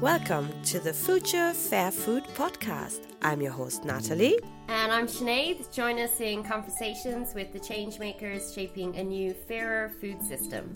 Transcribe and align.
Welcome 0.00 0.50
to 0.64 0.80
the 0.80 0.92
Future 0.92 1.52
Fair 1.54 1.90
Food 1.90 2.24
Podcast. 2.34 3.00
I'm 3.22 3.40
your 3.40 3.52
host, 3.52 3.84
Natalie. 3.84 4.38
And 4.68 4.90
I'm 4.90 5.06
Sinead. 5.06 5.72
Join 5.72 6.00
us 6.00 6.20
in 6.20 6.42
conversations 6.42 7.32
with 7.32 7.52
the 7.52 7.60
changemakers 7.60 8.52
shaping 8.52 8.96
a 8.96 9.04
new, 9.04 9.32
fairer 9.32 9.90
food 10.00 10.20
system. 10.20 10.72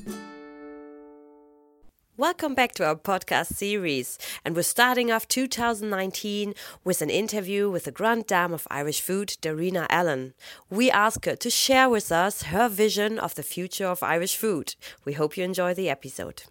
Welcome 2.16 2.54
back 2.54 2.72
to 2.74 2.86
our 2.86 2.94
podcast 2.94 3.54
series. 3.54 4.18
And 4.44 4.54
we're 4.54 4.62
starting 4.62 5.10
off 5.10 5.26
2019 5.26 6.54
with 6.84 7.02
an 7.02 7.10
interview 7.10 7.68
with 7.68 7.84
the 7.84 7.92
Grand 7.92 8.26
Dame 8.26 8.52
of 8.52 8.68
Irish 8.70 9.00
food, 9.00 9.36
Darina 9.42 9.86
Allen. 9.90 10.34
We 10.70 10.90
ask 10.90 11.24
her 11.24 11.36
to 11.36 11.50
share 11.50 11.88
with 11.88 12.12
us 12.12 12.42
her 12.44 12.68
vision 12.68 13.18
of 13.18 13.34
the 13.34 13.42
future 13.42 13.86
of 13.86 14.02
Irish 14.02 14.36
food. 14.36 14.76
We 15.04 15.14
hope 15.14 15.36
you 15.36 15.44
enjoy 15.44 15.74
the 15.74 15.90
episode. 15.90 16.44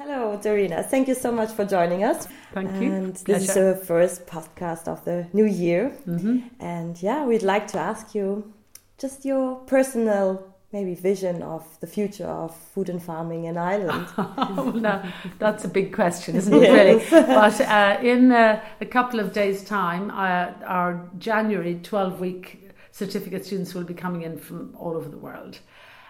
Hello, 0.00 0.38
Darina. 0.40 0.86
Thank 0.86 1.08
you 1.08 1.14
so 1.16 1.32
much 1.32 1.50
for 1.50 1.64
joining 1.64 2.04
us. 2.04 2.28
Thank 2.54 2.70
you. 2.80 2.92
And 2.92 3.16
this 3.16 3.48
is 3.48 3.54
the 3.56 3.82
first 3.84 4.26
podcast 4.26 4.86
of 4.86 5.04
the 5.04 5.26
new 5.32 5.44
year. 5.44 5.92
Mm-hmm. 6.06 6.38
And 6.60 7.02
yeah, 7.02 7.26
we'd 7.26 7.42
like 7.42 7.66
to 7.72 7.78
ask 7.78 8.14
you 8.14 8.54
just 8.96 9.24
your 9.24 9.56
personal 9.66 10.54
maybe 10.72 10.94
vision 10.94 11.42
of 11.42 11.64
the 11.80 11.88
future 11.88 12.28
of 12.28 12.54
food 12.54 12.88
and 12.90 13.02
farming 13.02 13.46
in 13.46 13.56
Ireland? 13.56 14.06
well, 14.16 15.02
that's 15.40 15.64
a 15.64 15.68
big 15.68 15.92
question, 15.92 16.36
isn't 16.36 16.54
it, 16.54 16.70
really? 16.70 17.04
but 17.10 17.60
uh, 17.60 17.98
in 18.00 18.30
uh, 18.30 18.62
a 18.80 18.86
couple 18.86 19.18
of 19.18 19.32
days' 19.32 19.64
time, 19.64 20.12
uh, 20.12 20.52
our 20.64 21.10
January 21.18 21.80
12 21.82 22.20
week 22.20 22.70
certificate 22.92 23.44
students 23.44 23.74
will 23.74 23.84
be 23.84 23.94
coming 23.94 24.22
in 24.22 24.38
from 24.38 24.76
all 24.78 24.96
over 24.96 25.08
the 25.08 25.18
world. 25.18 25.58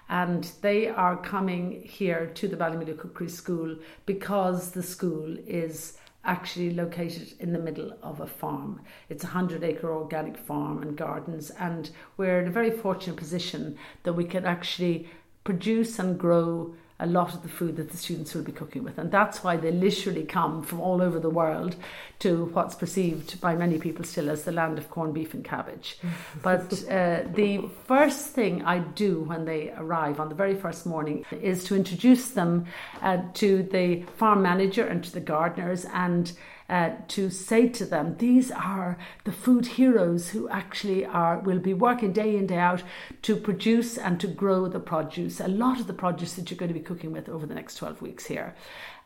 And 0.08 0.50
they 0.62 0.88
are 0.88 1.16
coming 1.16 1.82
here 1.82 2.30
to 2.34 2.48
the 2.48 2.56
Ballymaloe 2.56 2.98
Cookery 2.98 3.28
School 3.28 3.76
because 4.06 4.70
the 4.70 4.82
school 4.82 5.36
is 5.46 5.98
actually 6.24 6.74
located 6.74 7.32
in 7.40 7.52
the 7.52 7.58
middle 7.58 7.96
of 8.02 8.20
a 8.20 8.26
farm. 8.26 8.80
It's 9.08 9.24
a 9.24 9.28
100 9.28 9.64
acre 9.64 9.92
organic 9.92 10.36
farm 10.36 10.82
and 10.82 10.96
gardens, 10.96 11.50
and 11.50 11.90
we're 12.16 12.40
in 12.40 12.48
a 12.48 12.52
very 12.52 12.70
fortunate 12.70 13.16
position 13.16 13.78
that 14.02 14.12
we 14.12 14.24
can 14.24 14.44
actually 14.44 15.08
produce 15.44 15.98
and 15.98 16.18
grow 16.18 16.74
a 17.00 17.06
lot 17.06 17.32
of 17.32 17.42
the 17.42 17.48
food 17.48 17.76
that 17.76 17.90
the 17.90 17.96
students 17.96 18.34
will 18.34 18.42
be 18.42 18.52
cooking 18.52 18.82
with. 18.82 18.98
And 18.98 19.10
that's 19.10 19.44
why 19.44 19.56
they 19.56 19.70
literally 19.70 20.24
come 20.24 20.62
from 20.62 20.80
all 20.80 21.00
over 21.00 21.20
the 21.20 21.30
world 21.30 21.76
to 22.20 22.46
what's 22.46 22.74
perceived 22.74 23.40
by 23.40 23.54
many 23.54 23.78
people 23.78 24.04
still 24.04 24.28
as 24.28 24.42
the 24.42 24.50
land 24.50 24.78
of 24.78 24.90
corned 24.90 25.14
beef 25.14 25.32
and 25.32 25.44
cabbage. 25.44 25.98
but 26.42 26.72
uh, 26.90 27.22
the 27.34 27.68
first 27.86 28.30
thing 28.30 28.64
I 28.64 28.80
do 28.80 29.20
when 29.20 29.44
they 29.44 29.70
arrive 29.76 30.18
on 30.18 30.28
the 30.28 30.34
very 30.34 30.56
first 30.56 30.86
morning 30.86 31.24
is 31.30 31.64
to 31.64 31.76
introduce 31.76 32.30
them 32.30 32.66
uh, 33.02 33.18
to 33.34 33.62
the 33.62 34.02
farm 34.16 34.42
manager 34.42 34.84
and 34.84 35.04
to 35.04 35.12
the 35.12 35.20
gardeners 35.20 35.86
and 35.92 36.32
uh, 36.68 36.90
to 37.08 37.30
say 37.30 37.68
to 37.68 37.86
them, 37.86 38.16
these 38.18 38.50
are 38.50 38.98
the 39.24 39.32
food 39.32 39.66
heroes 39.66 40.30
who 40.30 40.48
actually 40.50 41.04
are 41.04 41.38
will 41.38 41.58
be 41.58 41.72
working 41.72 42.12
day 42.12 42.36
in 42.36 42.46
day 42.46 42.58
out 42.58 42.82
to 43.22 43.36
produce 43.36 43.96
and 43.96 44.20
to 44.20 44.26
grow 44.26 44.68
the 44.68 44.80
produce. 44.80 45.40
A 45.40 45.48
lot 45.48 45.80
of 45.80 45.86
the 45.86 45.94
produce 45.94 46.34
that 46.34 46.50
you're 46.50 46.58
going 46.58 46.72
to 46.72 46.78
be 46.78 46.84
cooking 46.84 47.12
with 47.12 47.28
over 47.28 47.46
the 47.46 47.54
next 47.54 47.76
12 47.76 48.02
weeks 48.02 48.26
here. 48.26 48.54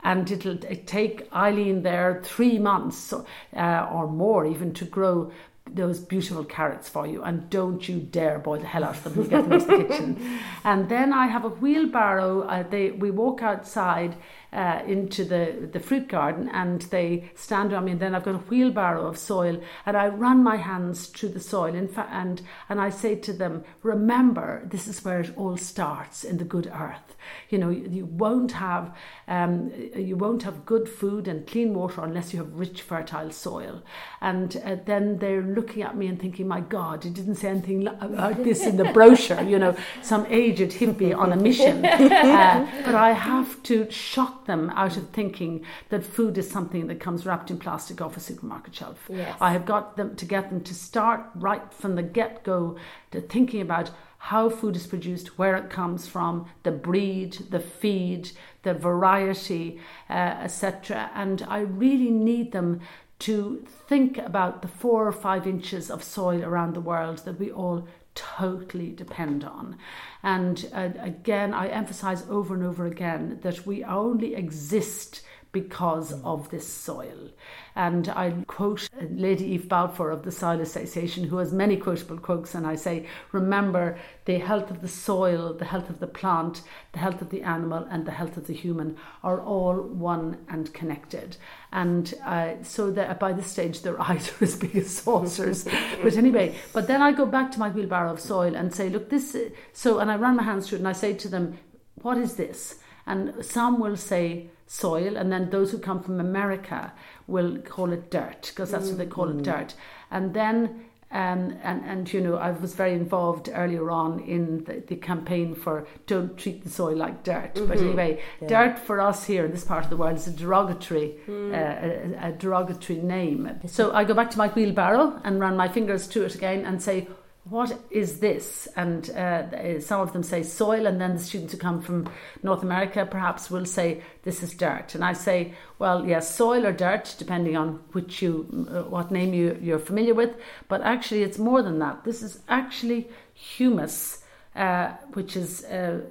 And 0.02 0.28
it'll 0.28 0.56
take 0.56 1.32
Eileen 1.32 1.82
there 1.82 2.20
three 2.24 2.58
months 2.58 3.12
uh, 3.12 3.88
or 3.92 4.08
more 4.08 4.44
even 4.44 4.74
to 4.74 4.84
grow 4.84 5.30
those 5.70 6.00
beautiful 6.00 6.44
carrots 6.44 6.88
for 6.88 7.06
you. 7.06 7.22
And 7.22 7.48
don't 7.48 7.88
you 7.88 8.00
dare 8.00 8.40
boil 8.40 8.58
the 8.58 8.66
hell 8.66 8.82
out 8.82 8.96
of 8.96 9.04
them. 9.04 9.16
We'll 9.16 9.26
get 9.28 9.44
them 9.44 9.52
into 9.52 9.66
the 9.66 9.84
kitchen. 9.84 10.38
And 10.64 10.88
then 10.88 11.12
i 11.12 11.26
have 11.26 11.44
a 11.44 11.48
wheelbarrow 11.48 12.42
uh, 12.42 12.62
they, 12.64 12.90
we 12.90 13.10
walk 13.10 13.42
outside 13.42 14.16
uh, 14.52 14.82
into 14.86 15.24
the, 15.24 15.68
the 15.72 15.80
fruit 15.80 16.08
garden 16.08 16.48
and 16.52 16.82
they 16.82 17.30
stand 17.34 17.72
on 17.72 17.84
me 17.86 17.92
and 17.92 18.00
then 18.00 18.14
I've 18.14 18.24
got 18.24 18.34
a 18.34 18.38
wheelbarrow 18.38 19.06
of 19.06 19.16
soil 19.16 19.60
and 19.86 19.96
I 19.96 20.08
run 20.08 20.42
my 20.42 20.56
hands 20.56 21.06
through 21.06 21.30
the 21.30 21.40
soil 21.40 21.74
in 21.74 21.88
fa- 21.88 22.08
and, 22.10 22.42
and 22.68 22.80
I 22.80 22.90
say 22.90 23.14
to 23.16 23.32
them, 23.32 23.64
remember, 23.82 24.62
this 24.66 24.86
is 24.86 25.04
where 25.04 25.20
it 25.20 25.36
all 25.36 25.56
starts 25.56 26.24
in 26.24 26.38
the 26.38 26.44
good 26.44 26.66
earth. 26.66 27.16
You 27.48 27.58
know, 27.58 27.70
you, 27.70 27.88
you 27.88 28.04
won't 28.04 28.52
have 28.52 28.94
um, 29.28 29.72
you 29.96 30.16
won't 30.16 30.42
have 30.42 30.66
good 30.66 30.88
food 30.88 31.28
and 31.28 31.46
clean 31.46 31.72
water 31.72 32.02
unless 32.02 32.32
you 32.32 32.40
have 32.40 32.52
rich, 32.54 32.82
fertile 32.82 33.30
soil. 33.30 33.82
And 34.20 34.60
uh, 34.64 34.76
then 34.84 35.18
they're 35.18 35.42
looking 35.42 35.82
at 35.82 35.96
me 35.96 36.06
and 36.08 36.20
thinking, 36.20 36.48
my 36.48 36.60
God, 36.60 37.06
it 37.06 37.14
didn't 37.14 37.36
say 37.36 37.48
anything 37.48 37.84
like 37.84 38.42
this 38.42 38.66
in 38.66 38.76
the 38.76 38.92
brochure, 38.92 39.42
you 39.42 39.58
know, 39.58 39.76
some 40.02 40.26
aged 40.26 40.72
hippie 40.72 41.16
on 41.16 41.32
a 41.32 41.36
mission. 41.36 41.86
Uh, 42.32 42.66
but 42.84 42.94
I 42.94 43.12
have 43.12 43.62
to 43.64 43.90
shock 43.90 44.41
them 44.46 44.70
out 44.70 44.96
of 44.96 45.10
thinking 45.10 45.64
that 45.88 46.04
food 46.04 46.36
is 46.38 46.50
something 46.50 46.86
that 46.86 47.00
comes 47.00 47.26
wrapped 47.26 47.50
in 47.50 47.58
plastic 47.58 48.00
off 48.00 48.16
a 48.16 48.20
supermarket 48.20 48.74
shelf. 48.74 49.08
Yes. 49.08 49.36
I 49.40 49.52
have 49.52 49.66
got 49.66 49.96
them 49.96 50.16
to 50.16 50.24
get 50.24 50.50
them 50.50 50.62
to 50.62 50.74
start 50.74 51.26
right 51.34 51.72
from 51.72 51.94
the 51.94 52.02
get 52.02 52.44
go 52.44 52.76
to 53.10 53.20
thinking 53.20 53.60
about 53.60 53.90
how 54.18 54.48
food 54.48 54.76
is 54.76 54.86
produced, 54.86 55.36
where 55.36 55.56
it 55.56 55.68
comes 55.68 56.06
from, 56.06 56.46
the 56.62 56.70
breed, 56.70 57.32
the 57.50 57.58
feed, 57.58 58.30
the 58.62 58.72
variety, 58.72 59.80
uh, 60.08 60.12
etc. 60.12 61.10
And 61.12 61.42
I 61.48 61.58
really 61.58 62.10
need 62.10 62.52
them 62.52 62.80
to 63.18 63.64
think 63.88 64.18
about 64.18 64.62
the 64.62 64.68
four 64.68 65.06
or 65.06 65.12
five 65.12 65.46
inches 65.46 65.90
of 65.90 66.04
soil 66.04 66.44
around 66.44 66.74
the 66.74 66.80
world 66.80 67.18
that 67.24 67.38
we 67.38 67.50
all 67.50 67.86
totally 68.14 68.90
depend 68.90 69.44
on. 69.44 69.76
And 70.22 70.68
uh, 70.72 70.90
again, 70.98 71.54
I 71.54 71.68
emphasize 71.68 72.24
over 72.28 72.54
and 72.54 72.62
over 72.62 72.86
again 72.86 73.38
that 73.42 73.66
we 73.66 73.84
only 73.84 74.34
exist 74.34 75.22
because 75.52 76.12
of 76.22 76.48
this 76.50 76.66
soil. 76.66 77.30
And 77.74 78.08
I 78.08 78.30
quote 78.46 78.88
Lady 79.10 79.44
Eve 79.52 79.68
Balfour 79.68 80.10
of 80.10 80.24
the 80.24 80.32
Soil 80.32 80.60
Association, 80.60 81.24
who 81.24 81.38
has 81.38 81.52
many 81.52 81.76
quotable 81.76 82.18
quotes, 82.18 82.54
and 82.54 82.66
I 82.66 82.74
say, 82.74 83.06
Remember 83.32 83.98
the 84.24 84.38
health 84.38 84.70
of 84.70 84.80
the 84.80 84.88
soil, 84.88 85.54
the 85.54 85.64
health 85.64 85.88
of 85.88 85.98
the 85.98 86.06
plant, 86.06 86.62
the 86.92 86.98
health 86.98 87.22
of 87.22 87.30
the 87.30 87.42
animal, 87.42 87.86
and 87.90 88.06
the 88.06 88.12
health 88.12 88.36
of 88.36 88.46
the 88.46 88.54
human 88.54 88.96
are 89.22 89.40
all 89.40 89.76
one 89.76 90.38
and 90.48 90.72
connected. 90.74 91.36
And 91.72 92.12
uh, 92.24 92.62
so 92.62 92.90
that 92.90 93.18
by 93.20 93.32
this 93.32 93.50
stage, 93.50 93.82
their 93.82 94.00
eyes 94.10 94.30
are 94.30 94.44
as 94.44 94.56
big 94.56 94.76
as 94.76 94.90
saucers. 94.90 95.64
but 96.02 96.16
anyway, 96.16 96.54
but 96.72 96.86
then 96.86 97.02
I 97.02 97.12
go 97.12 97.26
back 97.26 97.52
to 97.52 97.60
my 97.60 97.70
wheelbarrow 97.70 98.12
of 98.12 98.20
soil 98.20 98.54
and 98.54 98.74
say, 98.74 98.88
Look, 98.88 99.10
this, 99.10 99.36
so, 99.72 99.98
and 99.98 100.10
I 100.10 100.16
run 100.16 100.36
my 100.36 100.42
hands 100.42 100.68
through 100.68 100.76
it 100.76 100.80
and 100.80 100.88
I 100.88 100.92
say 100.92 101.14
to 101.14 101.28
them, 101.28 101.58
What 102.00 102.16
is 102.16 102.36
this? 102.36 102.76
And 103.06 103.44
some 103.44 103.80
will 103.80 103.96
say, 103.96 104.50
soil, 104.72 105.18
and 105.18 105.30
then 105.30 105.50
those 105.50 105.70
who 105.70 105.78
come 105.78 106.02
from 106.02 106.18
America 106.18 106.92
will 107.26 107.58
call 107.58 107.92
it 107.92 108.10
dirt 108.10 108.50
because 108.50 108.70
that's 108.70 108.88
what 108.88 108.96
they 108.96 109.06
call 109.06 109.28
it 109.28 109.36
mm. 109.36 109.42
dirt. 109.42 109.74
And 110.10 110.32
then 110.32 110.86
um, 111.10 111.58
and, 111.62 111.84
and 111.84 112.10
you 112.10 112.22
know, 112.22 112.36
I 112.36 112.52
was 112.52 112.74
very 112.74 112.94
involved 112.94 113.50
earlier 113.52 113.90
on 113.90 114.20
in 114.20 114.64
the, 114.64 114.82
the 114.86 114.96
campaign 114.96 115.54
for 115.54 115.86
don't 116.06 116.38
treat 116.38 116.64
the 116.64 116.70
soil 116.70 116.96
like 116.96 117.22
dirt. 117.22 117.54
Mm-hmm. 117.54 117.66
But 117.66 117.78
anyway, 117.78 118.22
yeah. 118.40 118.48
dirt 118.48 118.78
for 118.78 118.98
us 118.98 119.26
here 119.26 119.44
in 119.44 119.50
this 119.50 119.62
part 119.62 119.84
of 119.84 119.90
the 119.90 119.96
world 119.98 120.16
is 120.16 120.26
a 120.26 120.30
derogatory, 120.30 121.16
mm. 121.28 121.52
uh, 121.52 122.24
a, 122.24 122.28
a 122.30 122.32
derogatory 122.32 123.00
name. 123.00 123.60
So 123.66 123.92
I 123.92 124.04
go 124.04 124.14
back 124.14 124.30
to 124.30 124.38
my 124.38 124.48
wheelbarrow 124.48 125.20
and 125.22 125.38
run 125.38 125.54
my 125.54 125.68
fingers 125.68 126.06
through 126.06 126.24
it 126.24 126.34
again 126.34 126.64
and 126.64 126.82
say, 126.82 127.08
what 127.44 127.76
is 127.90 128.20
this? 128.20 128.68
And 128.76 129.10
uh, 129.10 129.80
some 129.80 130.00
of 130.00 130.12
them 130.12 130.22
say 130.22 130.42
soil, 130.42 130.86
and 130.86 131.00
then 131.00 131.14
the 131.14 131.20
students 131.22 131.52
who 131.52 131.58
come 131.58 131.82
from 131.82 132.08
North 132.42 132.62
America 132.62 133.04
perhaps 133.04 133.50
will 133.50 133.64
say 133.64 134.02
this 134.22 134.42
is 134.42 134.54
dirt. 134.54 134.94
And 134.94 135.04
I 135.04 135.12
say, 135.12 135.54
well, 135.78 136.06
yes, 136.06 136.34
soil 136.34 136.64
or 136.64 136.72
dirt, 136.72 137.16
depending 137.18 137.56
on 137.56 137.80
which 137.92 138.22
you, 138.22 138.68
uh, 138.70 138.82
what 138.82 139.10
name 139.10 139.34
you, 139.34 139.58
you're 139.60 139.80
familiar 139.80 140.14
with. 140.14 140.36
But 140.68 140.82
actually, 140.82 141.24
it's 141.24 141.38
more 141.38 141.62
than 141.62 141.80
that. 141.80 142.04
This 142.04 142.22
is 142.22 142.40
actually 142.48 143.08
humus, 143.34 144.22
uh, 144.54 144.92
which 145.14 145.36
is. 145.36 145.64
Uh, 145.64 146.02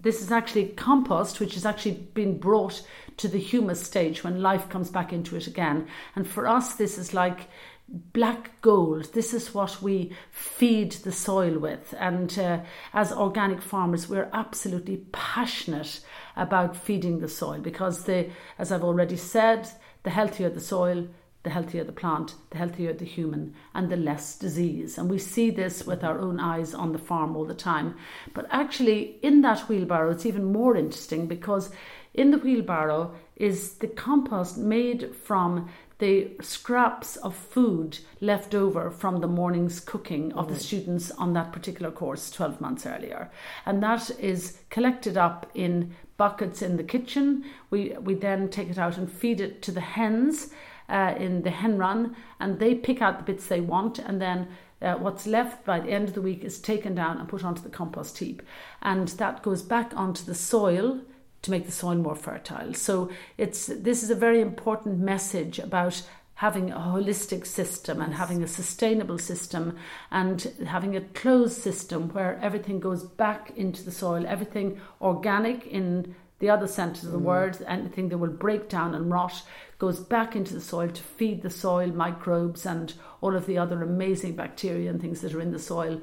this 0.00 0.20
is 0.20 0.30
actually 0.30 0.66
compost, 0.66 1.40
which 1.40 1.54
has 1.54 1.64
actually 1.64 1.94
been 2.12 2.36
brought 2.36 2.86
to 3.16 3.26
the 3.26 3.38
humus 3.38 3.82
stage 3.82 4.22
when 4.22 4.42
life 4.42 4.68
comes 4.68 4.90
back 4.90 5.14
into 5.14 5.34
it 5.34 5.46
again. 5.46 5.88
And 6.14 6.28
for 6.28 6.46
us, 6.46 6.74
this 6.74 6.98
is 6.98 7.14
like 7.14 7.48
black 7.88 8.60
gold. 8.62 9.12
This 9.12 9.34
is 9.34 9.54
what 9.54 9.82
we 9.82 10.12
feed 10.30 10.92
the 10.92 11.12
soil 11.12 11.58
with. 11.58 11.94
And 11.98 12.36
uh, 12.38 12.60
as 12.92 13.12
organic 13.12 13.60
farmers, 13.62 14.08
we're 14.08 14.30
absolutely 14.32 14.98
passionate 15.12 16.00
about 16.36 16.76
feeding 16.76 17.20
the 17.20 17.28
soil 17.28 17.60
because, 17.60 18.04
the, 18.04 18.30
as 18.58 18.72
I've 18.72 18.84
already 18.84 19.16
said, 19.16 19.68
the 20.02 20.10
healthier 20.10 20.50
the 20.50 20.60
soil, 20.60 21.06
the 21.42 21.50
healthier 21.50 21.84
the 21.84 21.92
plant, 21.92 22.34
the 22.50 22.58
healthier 22.58 22.92
the 22.94 23.04
human, 23.04 23.54
and 23.74 23.90
the 23.90 23.96
less 23.96 24.36
disease. 24.38 24.96
And 24.96 25.10
we 25.10 25.18
see 25.18 25.50
this 25.50 25.86
with 25.86 26.02
our 26.02 26.18
own 26.18 26.40
eyes 26.40 26.74
on 26.74 26.92
the 26.92 26.98
farm 26.98 27.36
all 27.36 27.44
the 27.44 27.54
time. 27.54 27.96
But 28.32 28.46
actually, 28.50 29.18
in 29.22 29.42
that 29.42 29.68
wheelbarrow, 29.68 30.12
it's 30.12 30.26
even 30.26 30.44
more 30.52 30.74
interesting 30.74 31.26
because 31.26 31.70
in 32.14 32.30
the 32.30 32.38
wheelbarrow 32.38 33.14
is 33.36 33.74
the 33.74 33.88
compost 33.88 34.56
made 34.56 35.14
from 35.14 35.68
the 35.98 36.30
scraps 36.40 37.16
of 37.16 37.34
food 37.34 37.98
left 38.20 38.54
over 38.54 38.90
from 38.90 39.20
the 39.20 39.28
morning's 39.28 39.80
cooking 39.80 40.32
of 40.32 40.48
the 40.48 40.58
students 40.58 41.10
on 41.12 41.32
that 41.34 41.52
particular 41.52 41.90
course 41.90 42.30
12 42.30 42.60
months 42.60 42.84
earlier. 42.84 43.30
And 43.64 43.82
that 43.82 44.10
is 44.18 44.58
collected 44.70 45.16
up 45.16 45.50
in 45.54 45.94
buckets 46.16 46.62
in 46.62 46.76
the 46.76 46.84
kitchen. 46.84 47.44
We, 47.70 47.96
we 48.00 48.14
then 48.14 48.48
take 48.48 48.70
it 48.70 48.78
out 48.78 48.98
and 48.98 49.10
feed 49.10 49.40
it 49.40 49.62
to 49.62 49.72
the 49.72 49.80
hens 49.80 50.50
uh, 50.88 51.14
in 51.16 51.42
the 51.42 51.50
hen 51.50 51.78
run, 51.78 52.14
and 52.40 52.58
they 52.58 52.74
pick 52.74 53.00
out 53.00 53.18
the 53.18 53.24
bits 53.24 53.46
they 53.46 53.60
want, 53.60 53.98
and 53.98 54.20
then 54.20 54.48
uh, 54.82 54.94
what's 54.96 55.26
left 55.26 55.64
by 55.64 55.80
the 55.80 55.90
end 55.90 56.08
of 56.08 56.14
the 56.14 56.20
week 56.20 56.44
is 56.44 56.60
taken 56.60 56.94
down 56.94 57.18
and 57.18 57.28
put 57.28 57.44
onto 57.44 57.62
the 57.62 57.70
compost 57.70 58.18
heap. 58.18 58.42
And 58.82 59.08
that 59.08 59.42
goes 59.42 59.62
back 59.62 59.92
onto 59.96 60.24
the 60.24 60.34
soil 60.34 61.00
to 61.44 61.50
make 61.50 61.66
the 61.66 61.72
soil 61.72 61.96
more 61.96 62.16
fertile. 62.16 62.74
So 62.74 63.10
it's 63.38 63.66
this 63.66 64.02
is 64.02 64.10
a 64.10 64.14
very 64.14 64.40
important 64.40 64.98
message 64.98 65.58
about 65.58 66.02
having 66.36 66.72
a 66.72 66.76
holistic 66.78 67.46
system 67.46 68.00
and 68.00 68.14
having 68.14 68.42
a 68.42 68.48
sustainable 68.48 69.18
system 69.18 69.76
and 70.10 70.42
having 70.66 70.96
a 70.96 71.00
closed 71.00 71.60
system 71.60 72.08
where 72.08 72.40
everything 72.42 72.80
goes 72.80 73.04
back 73.04 73.52
into 73.56 73.84
the 73.84 73.92
soil, 73.92 74.26
everything 74.26 74.80
organic 75.00 75.66
in 75.66 76.14
the 76.40 76.50
other 76.50 76.66
sense 76.66 77.04
of 77.04 77.12
the 77.12 77.18
mm. 77.18 77.22
word, 77.22 77.56
anything 77.68 78.08
that 78.08 78.18
will 78.18 78.28
break 78.28 78.68
down 78.68 78.94
and 78.94 79.12
rot 79.12 79.42
goes 79.78 80.00
back 80.00 80.34
into 80.34 80.54
the 80.54 80.60
soil 80.60 80.88
to 80.88 81.02
feed 81.02 81.42
the 81.42 81.50
soil 81.50 81.88
microbes 81.88 82.66
and 82.66 82.94
all 83.20 83.36
of 83.36 83.46
the 83.46 83.58
other 83.58 83.82
amazing 83.82 84.34
bacteria 84.34 84.90
and 84.90 85.00
things 85.00 85.20
that 85.20 85.34
are 85.34 85.40
in 85.40 85.52
the 85.52 85.58
soil, 85.58 86.00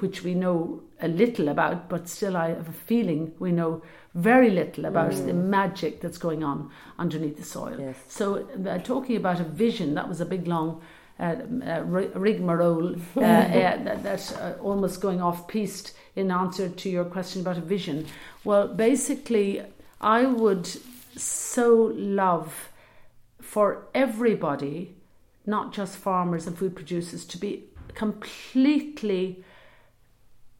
which 0.00 0.22
we 0.22 0.34
know 0.34 0.82
a 1.00 1.08
little 1.08 1.48
about, 1.48 1.88
but 1.88 2.08
still 2.08 2.36
I 2.36 2.48
have 2.48 2.68
a 2.68 2.72
feeling 2.72 3.32
we 3.38 3.52
know 3.52 3.82
very 4.14 4.50
little 4.50 4.84
about 4.84 5.12
mm. 5.12 5.26
the 5.26 5.32
magic 5.32 6.00
that's 6.00 6.18
going 6.18 6.42
on 6.42 6.70
underneath 6.98 7.36
the 7.36 7.44
soil. 7.44 7.76
Yes. 7.78 7.96
So, 8.08 8.46
uh, 8.66 8.78
talking 8.78 9.16
about 9.16 9.40
a 9.40 9.44
vision, 9.44 9.94
that 9.94 10.08
was 10.08 10.20
a 10.20 10.26
big 10.26 10.46
long 10.46 10.82
uh, 11.18 11.36
uh, 11.66 11.82
rigmarole 11.82 12.94
uh, 12.94 12.98
that, 13.20 14.02
that's 14.02 14.32
uh, 14.32 14.56
almost 14.62 15.00
going 15.00 15.20
off 15.20 15.46
piste 15.48 15.92
in 16.16 16.30
answer 16.30 16.68
to 16.68 16.88
your 16.88 17.04
question 17.04 17.42
about 17.42 17.58
a 17.58 17.60
vision. 17.60 18.06
Well, 18.42 18.68
basically, 18.68 19.62
I 20.00 20.24
would 20.24 20.66
so 21.16 21.92
love 21.94 22.70
for 23.40 23.86
everybody, 23.94 24.96
not 25.46 25.72
just 25.72 25.96
farmers 25.96 26.46
and 26.46 26.56
food 26.56 26.74
producers, 26.74 27.24
to 27.26 27.38
be 27.38 27.64
completely, 27.94 29.44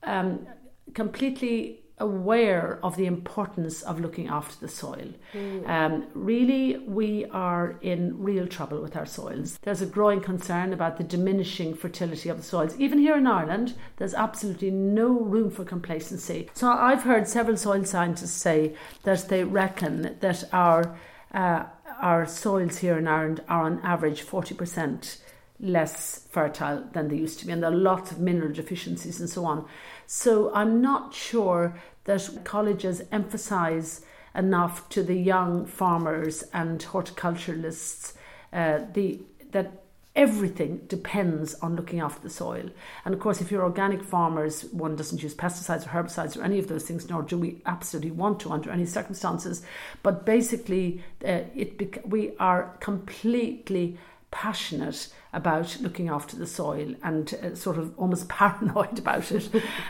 um, 0.02 0.46
completely 0.94 1.80
aware 2.00 2.80
of 2.82 2.96
the 2.96 3.04
importance 3.04 3.82
of 3.82 4.00
looking 4.00 4.26
after 4.26 4.58
the 4.58 4.72
soil. 4.72 5.08
Mm. 5.34 5.68
Um, 5.68 6.06
really, 6.14 6.78
we 6.78 7.26
are 7.26 7.78
in 7.82 8.20
real 8.22 8.46
trouble 8.46 8.80
with 8.80 8.96
our 8.96 9.06
soils. 9.06 9.58
There's 9.62 9.82
a 9.82 9.86
growing 9.86 10.20
concern 10.20 10.72
about 10.72 10.96
the 10.96 11.04
diminishing 11.04 11.74
fertility 11.74 12.30
of 12.30 12.38
the 12.38 12.42
soils. 12.42 12.74
Even 12.78 12.98
here 12.98 13.16
in 13.16 13.26
Ireland, 13.26 13.74
there's 13.98 14.14
absolutely 14.14 14.70
no 14.70 15.08
room 15.08 15.50
for 15.50 15.64
complacency. 15.64 16.50
So 16.54 16.70
I've 16.70 17.02
heard 17.02 17.28
several 17.28 17.58
soil 17.58 17.84
scientists 17.84 18.32
say 18.32 18.74
that 19.02 19.28
they 19.28 19.44
reckon 19.44 20.16
that 20.20 20.44
our 20.52 20.96
uh, 21.32 21.64
our 22.00 22.26
soils 22.26 22.78
here 22.78 22.96
in 22.96 23.06
Ireland 23.06 23.42
are 23.46 23.64
on 23.64 23.78
average 23.82 24.24
40% 24.24 25.18
less 25.60 26.26
fertile 26.30 26.84
than 26.92 27.08
they 27.08 27.16
used 27.16 27.38
to 27.40 27.46
be, 27.46 27.52
and 27.52 27.62
there 27.62 27.70
are 27.70 27.76
lots 27.76 28.10
of 28.10 28.18
mineral 28.18 28.52
deficiencies 28.52 29.20
and 29.20 29.28
so 29.28 29.44
on. 29.44 29.66
So 30.06 30.52
I'm 30.54 30.80
not 30.80 31.14
sure 31.14 31.74
that 32.04 32.44
colleges 32.44 33.02
emphasise 33.12 34.04
enough 34.34 34.88
to 34.90 35.02
the 35.02 35.14
young 35.14 35.66
farmers 35.66 36.42
and 36.52 36.80
horticulturalists 36.80 38.14
uh, 38.52 38.80
the 38.92 39.20
that 39.52 39.82
everything 40.16 40.78
depends 40.88 41.54
on 41.56 41.76
looking 41.76 42.00
after 42.00 42.20
the 42.20 42.30
soil. 42.30 42.68
And 43.04 43.14
of 43.14 43.20
course, 43.20 43.40
if 43.40 43.50
you're 43.50 43.62
organic 43.62 44.02
farmers, 44.02 44.64
one 44.72 44.96
doesn't 44.96 45.22
use 45.22 45.34
pesticides 45.34 45.86
or 45.86 45.90
herbicides 45.90 46.36
or 46.36 46.42
any 46.42 46.58
of 46.58 46.66
those 46.66 46.84
things, 46.84 47.08
nor 47.08 47.22
do 47.22 47.38
we 47.38 47.62
absolutely 47.64 48.10
want 48.10 48.40
to 48.40 48.50
under 48.50 48.70
any 48.70 48.86
circumstances. 48.86 49.62
But 50.02 50.26
basically, 50.26 51.02
uh, 51.24 51.42
it 51.54 52.06
we 52.06 52.36
are 52.38 52.76
completely 52.80 53.98
passionate 54.30 55.08
about 55.32 55.80
looking 55.80 56.08
after 56.08 56.36
the 56.36 56.46
soil 56.46 56.94
and 57.02 57.34
uh, 57.34 57.54
sort 57.54 57.78
of 57.78 57.96
almost 57.98 58.28
paranoid 58.28 58.98
about 58.98 59.30
it. 59.30 59.48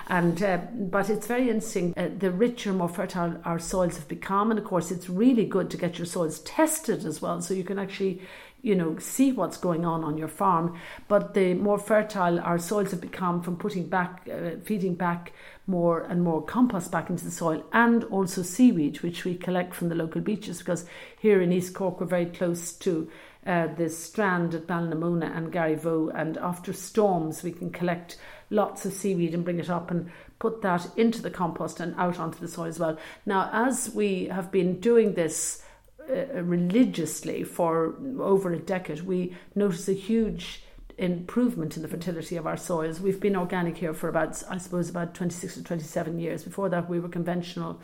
and 0.09 0.43
uh, 0.43 0.59
but 0.75 1.09
it's 1.09 1.27
very 1.27 1.49
interesting. 1.49 1.95
Uh, 1.97 2.09
the 2.19 2.31
richer, 2.31 2.73
more 2.73 2.89
fertile 2.89 3.41
our 3.45 3.59
soils 3.59 3.97
have 3.97 4.09
become, 4.09 4.51
and 4.51 4.59
of 4.59 4.65
course, 4.65 4.91
it's 4.91 5.09
really 5.09 5.45
good 5.45 5.71
to 5.71 5.77
get 5.77 5.99
your 5.99 6.07
soils 6.07 6.41
tested 6.41 7.05
as 7.05 7.23
well, 7.23 7.41
so 7.41 7.55
you 7.55 7.65
can 7.65 7.79
actually. 7.79 8.23
You 8.63 8.75
know, 8.75 8.99
see 8.99 9.33
what's 9.33 9.57
going 9.57 9.87
on 9.87 10.05
on 10.05 10.19
your 10.19 10.29
farm. 10.29 10.79
But 11.09 11.33
the 11.33 11.55
more 11.55 11.79
fertile 11.79 12.39
our 12.41 12.59
soils 12.59 12.91
have 12.91 13.01
become 13.01 13.41
from 13.41 13.57
putting 13.57 13.89
back, 13.89 14.29
uh, 14.31 14.61
feeding 14.63 14.97
back 14.97 15.33
more 15.67 16.03
and 16.03 16.23
more 16.23 16.43
compost 16.43 16.93
back 16.93 17.09
into 17.09 17.25
the 17.25 17.31
soil, 17.31 17.65
and 17.73 18.05
also 18.05 18.43
seaweed, 18.43 19.01
which 19.01 19.25
we 19.25 19.35
collect 19.35 19.73
from 19.73 19.89
the 19.89 19.95
local 19.95 20.21
beaches. 20.21 20.59
Because 20.59 20.85
here 21.19 21.41
in 21.41 21.53
East 21.53 21.73
Cork, 21.73 22.01
we're 22.01 22.07
very 22.07 22.27
close 22.27 22.73
to 22.73 23.11
uh, 23.47 23.69
the 23.69 23.89
strand 23.89 24.55
at 24.55 24.67
Ballynamona 24.67 25.35
and 25.37 25.53
Garryvoe, 25.53 26.13
and 26.15 26.37
after 26.39 26.73
storms, 26.73 27.43
we 27.43 27.53
can 27.53 27.71
collect 27.71 28.19
lots 28.51 28.85
of 28.85 28.93
seaweed 28.93 29.35
and 29.35 29.45
bring 29.45 29.59
it 29.59 29.71
up 29.71 29.91
and 29.91 30.11
put 30.39 30.63
that 30.63 30.89
into 30.97 31.23
the 31.23 31.31
compost 31.31 31.81
and 31.81 31.95
out 31.97 32.19
onto 32.19 32.39
the 32.39 32.49
soil 32.49 32.67
as 32.67 32.79
well. 32.79 32.99
Now, 33.25 33.49
as 33.53 33.95
we 33.95 34.27
have 34.27 34.51
been 34.51 34.81
doing 34.81 35.15
this 35.15 35.63
uh, 36.11 36.43
religiously 36.43 37.45
for 37.45 37.95
over 38.19 38.53
a 38.53 38.59
decade, 38.59 39.03
we 39.03 39.37
notice 39.55 39.89
a 39.89 39.93
huge 39.93 40.63
improvement 40.99 41.77
in 41.77 41.83
the 41.83 41.89
fertility 41.89 42.37
of 42.37 42.47
our 42.47 42.57
soils. 42.57 43.01
We've 43.01 43.21
been 43.21 43.37
organic 43.37 43.79
here 43.79 43.95
for 43.95 44.09
about, 44.09 44.43
I 44.51 44.59
suppose, 44.59 44.91
about 44.91 45.15
26 45.15 45.59
or 45.59 45.63
27 45.63 46.19
years. 46.19 46.43
Before 46.43 46.69
that, 46.69 46.91
we 46.91 47.01
were 47.01 47.09
conventional 47.09 47.81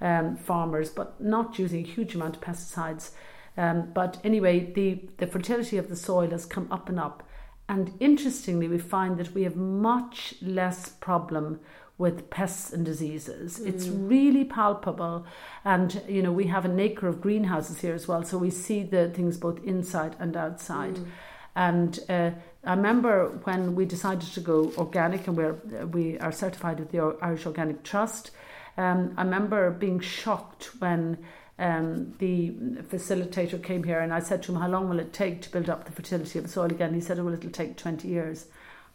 um, 0.00 0.36
farmers, 0.36 0.88
but 0.88 1.20
not 1.20 1.58
using 1.58 1.84
a 1.84 1.88
huge 1.88 2.14
amount 2.14 2.36
of 2.36 2.42
pesticides. 2.42 3.10
Um, 3.56 3.90
but 3.94 4.18
anyway, 4.24 4.72
the, 4.72 5.00
the 5.18 5.26
fertility 5.26 5.76
of 5.78 5.88
the 5.88 5.96
soil 5.96 6.30
has 6.30 6.46
come 6.46 6.68
up 6.70 6.88
and 6.88 6.98
up. 6.98 7.22
And 7.68 7.94
interestingly, 8.00 8.68
we 8.68 8.78
find 8.78 9.16
that 9.18 9.32
we 9.32 9.44
have 9.44 9.56
much 9.56 10.34
less 10.42 10.88
problem 10.88 11.60
with 11.96 12.28
pests 12.28 12.72
and 12.72 12.84
diseases. 12.84 13.58
Mm. 13.58 13.66
It's 13.68 13.86
really 13.86 14.44
palpable. 14.44 15.24
And, 15.64 16.02
you 16.08 16.22
know, 16.22 16.32
we 16.32 16.46
have 16.48 16.64
an 16.64 16.78
acre 16.80 17.06
of 17.06 17.20
greenhouses 17.20 17.80
here 17.80 17.94
as 17.94 18.08
well. 18.08 18.24
So 18.24 18.36
we 18.36 18.50
see 18.50 18.82
the 18.82 19.08
things 19.10 19.38
both 19.38 19.62
inside 19.64 20.16
and 20.18 20.36
outside. 20.36 20.96
Mm. 20.96 21.06
And 21.56 22.00
uh, 22.08 22.30
I 22.64 22.74
remember 22.74 23.40
when 23.44 23.76
we 23.76 23.84
decided 23.84 24.32
to 24.32 24.40
go 24.40 24.72
organic 24.76 25.28
and 25.28 25.36
we're, 25.36 25.54
we 25.92 26.18
are 26.18 26.32
certified 26.32 26.80
with 26.80 26.90
the 26.90 27.16
Irish 27.22 27.46
Organic 27.46 27.84
Trust. 27.84 28.32
Um, 28.76 29.14
I 29.16 29.22
remember 29.22 29.70
being 29.70 30.00
shocked 30.00 30.70
when 30.80 31.18
um, 31.58 32.14
the 32.18 32.50
facilitator 32.90 33.62
came 33.62 33.84
here 33.84 34.00
and 34.00 34.12
I 34.12 34.20
said 34.20 34.42
to 34.44 34.52
him, 34.52 34.60
How 34.60 34.68
long 34.68 34.88
will 34.88 34.98
it 34.98 35.12
take 35.12 35.42
to 35.42 35.50
build 35.50 35.70
up 35.70 35.84
the 35.84 35.92
fertility 35.92 36.38
of 36.38 36.46
the 36.46 36.50
soil 36.50 36.66
again? 36.66 36.94
He 36.94 37.00
said, 37.00 37.18
Oh, 37.18 37.24
well, 37.24 37.34
it'll 37.34 37.50
take 37.50 37.76
20 37.76 38.08
years. 38.08 38.46